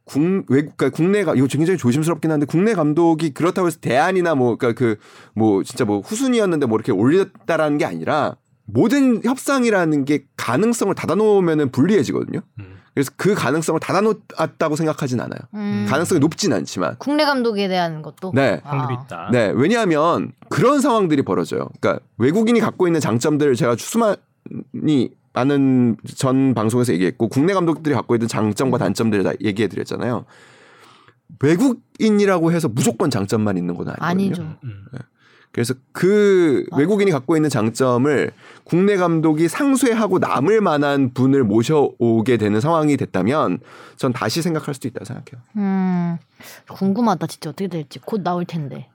[0.05, 4.57] 국 외국 그러니까 국내 가 이거 굉장히 조심스럽긴 한데 국내 감독이 그렇다고 해서 대안이나 뭐
[4.57, 4.97] 그러니까 그
[5.35, 8.37] 뭐 진짜 뭐 후순위였는데 뭐 이렇게 올렸다라는 게 아니라
[8.67, 12.41] 모든 협상이라는 게 가능성을 닫아놓으면은 불리해지거든요.
[12.61, 12.77] 음.
[12.95, 15.41] 그래서 그 가능성을 닫아놓았다고 생각하진 않아요.
[15.55, 15.87] 음.
[15.89, 16.97] 가능성이 높진 않지만.
[16.99, 18.31] 국내 감독에 대한 것도.
[18.35, 18.61] 네.
[18.63, 19.03] 확률이 아.
[19.03, 19.29] 있다.
[19.33, 21.69] 네, 왜냐하면 그런 상황들이 벌어져요.
[21.81, 28.29] 그러니까 외국인이 갖고 있는 장점들을 제가 수많이 많은 전 방송에서 얘기했고 국내 감독들이 갖고 있는
[28.29, 30.25] 장점과 단점들을 다 얘기해 드렸잖아요.
[31.41, 34.07] 외국인이라고 해서 무조건 장점만 있는 건 아니거든요.
[34.07, 34.57] 아니죠.
[34.65, 34.87] 음.
[35.51, 36.77] 그래서 그 아.
[36.77, 38.33] 외국인이 갖고 있는 장점을
[38.65, 43.59] 국내 감독이 상쇄하고 남을 만한 분을 모셔오게 되는 상황이 됐다면
[43.97, 45.43] 전 다시 생각할 수도 있다고 생각해요.
[45.57, 46.17] 음.
[46.69, 48.89] 궁금하다 진짜 어떻게 될지 곧 나올 텐데.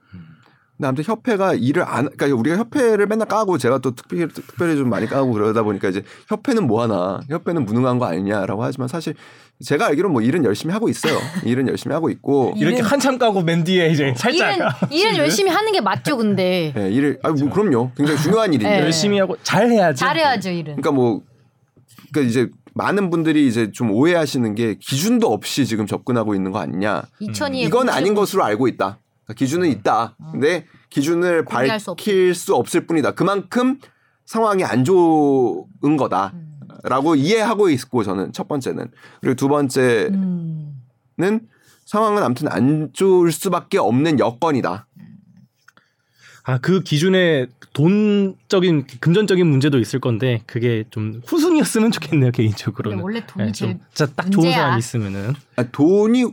[0.80, 4.88] 근데 아무튼 협회가 일을 안, 그러니까 우리가 협회를 맨날 까고 제가 또 특별히, 특별히 좀
[4.88, 9.14] 많이 까고 그러다 보니까 이제 협회는 뭐 하나, 협회는 무능한 거 아니냐라고 하지만 사실
[9.62, 11.18] 제가 알기로는 뭐 일은 열심히 하고 있어요.
[11.44, 12.54] 일은 열심히 하고 있고.
[12.56, 16.72] 이렇게 한참 까고 맨 뒤에 이제 살짝 일은 일은 열심히 하는 게 맞죠, 근데.
[16.74, 17.90] 예, 일을, 아, 뭐 그럼요.
[17.94, 18.78] 굉장히 중요한 일인데.
[18.78, 18.82] 네.
[18.82, 20.00] 열심히 하고 잘 해야지.
[20.00, 20.76] 잘 해야죠, 일은.
[20.76, 21.20] 그러니까 뭐,
[22.10, 27.02] 그러니까 이제 많은 분들이 이제 좀 오해하시는 게 기준도 없이 지금 접근하고 있는 거 아니냐.
[27.20, 28.98] 2002에 이건 아닌 것으로 알고 있다.
[29.30, 30.16] 그러니까 기준은 있다.
[30.32, 33.12] 근데 기준을 공개할 수 밝힐 수 없을 뿐이다.
[33.12, 33.78] 그만큼
[34.26, 36.32] 상황이 안 좋은 거다.
[36.34, 36.58] 음.
[36.82, 41.40] 라고 이해하고 있고 저는 첫 번째는 그리고 두 번째는 음.
[41.84, 44.86] 상황은 아무튼 안 좋을 수밖에 없는 여건이다.
[46.44, 52.98] 아 그 기준에 돈적인 금전적인 문제도 있을 건데 그게 좀 후순이었으면 좋겠네요 개인적으로는.
[52.98, 53.78] 근데 원래 돈이 네, 제일
[54.16, 54.50] 딱 좋은.
[54.50, 55.34] 사람 있으면은.
[55.56, 56.24] 아, 돈이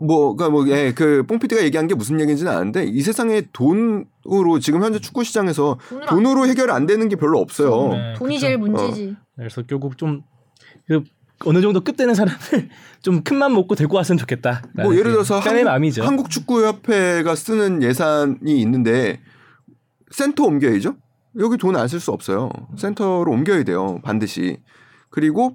[0.00, 4.82] 뭐 그러니까 뭐 예 그 뽕피디가 얘기한 게 무슨 얘기인지는 아는데 이 세상에 돈으로 지금
[4.82, 7.88] 현재 축구 시장에서 돈으로 돈으로 해결 안 되는 게 별로 없어요.
[7.94, 8.46] 네, 돈이 그쵸.
[8.46, 9.16] 제일 문제지.
[9.36, 10.22] 그래서 결국 좀
[10.88, 11.02] 그
[11.44, 12.38] 어느 정도 급되는 사람을
[13.02, 14.62] 좀 큰 맘 먹고 데리고 왔으면 좋겠다.
[14.74, 16.02] 뭐 예를 들어서 팬의 한국, 마음이죠.
[16.04, 19.20] 한국 축구 협회가 쓰는 예산이 있는데
[20.10, 20.94] 센터 옮겨야죠.
[21.38, 22.50] 여기 돈 안 쓸 수 없어요.
[22.78, 24.00] 센터로 옮겨야 돼요.
[24.02, 24.58] 반드시.
[25.10, 25.54] 그리고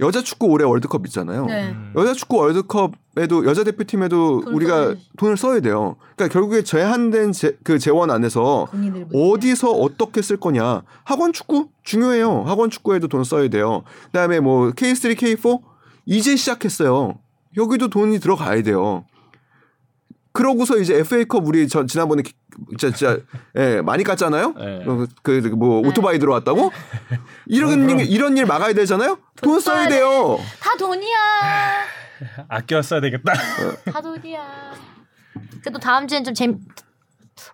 [0.00, 1.46] 여자 축구 올해 월드컵 있잖아요.
[1.46, 1.70] 네.
[1.70, 1.92] 음.
[1.96, 5.08] 여자 축구 월드컵 에도 여자 대표팀에도 돈 우리가 써야지.
[5.18, 5.96] 돈을 써야 돼요.
[6.16, 8.68] 그러니까 결국에 제한된 제, 그 재원 안에서.
[9.12, 10.82] 어디서 어떻게 쓸 거냐.
[11.04, 12.44] 학원 축구 중요해요.
[12.44, 13.82] 학원 축구에도 돈 써야 돼요.
[14.06, 15.60] 그다음에 뭐 K3, K4
[16.06, 17.18] 이제 시작했어요.
[17.58, 19.04] 여기도 돈이 들어가야 돼요.
[20.32, 22.32] 그러고서 이제 FA컵 우리 저 지난번에 기-
[22.78, 23.18] 진짜, 진짜
[23.56, 24.56] 예, 많이 깠잖아요.
[24.58, 24.84] 네.
[25.22, 25.88] 그뭐 네.
[25.88, 26.70] 오토바이 들어왔다고?
[27.46, 29.18] 이런 일, 이런 일 막아야 되잖아요.
[29.42, 29.96] 돈 써야 써야 돼.
[29.96, 30.38] 돼요.
[30.60, 31.16] 다 돈이야.
[32.48, 33.32] 아껴 써야 되겠다.
[33.92, 34.40] 다 돈이야.
[35.62, 36.54] 그래도 다음 주엔 좀 재미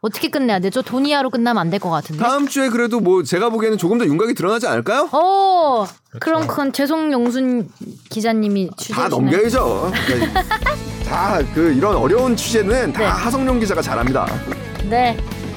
[0.01, 0.83] 어떻게 끝내야 되죠?
[0.83, 2.23] 돈이야로 끝나면 안 될 것 같은데.
[2.23, 5.09] 다음 주에 그래도 뭐 제가 보기에는 조금 더 윤곽이 드러나지 않을까요?
[5.13, 5.87] 오,
[6.21, 7.71] 그럼 그건 죄송용순
[8.11, 9.91] 기자님이 취재 다 넘겨야죠.
[11.09, 13.07] 다 그 이런 어려운 취재는 다 네.
[13.07, 14.27] 하성룡 기자가 잘합니다.
[14.91, 15.17] 네.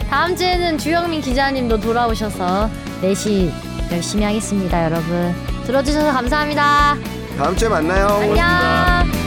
[0.09, 2.70] 다음 주에는 주영민 기자님도 돌아오셔서
[3.01, 3.49] 4시
[3.91, 5.34] 열심히 하겠습니다, 여러분.
[5.66, 6.95] 들어주셔서 감사합니다.
[7.38, 8.07] 다음 주에 만나요.
[8.07, 9.20] 안녕.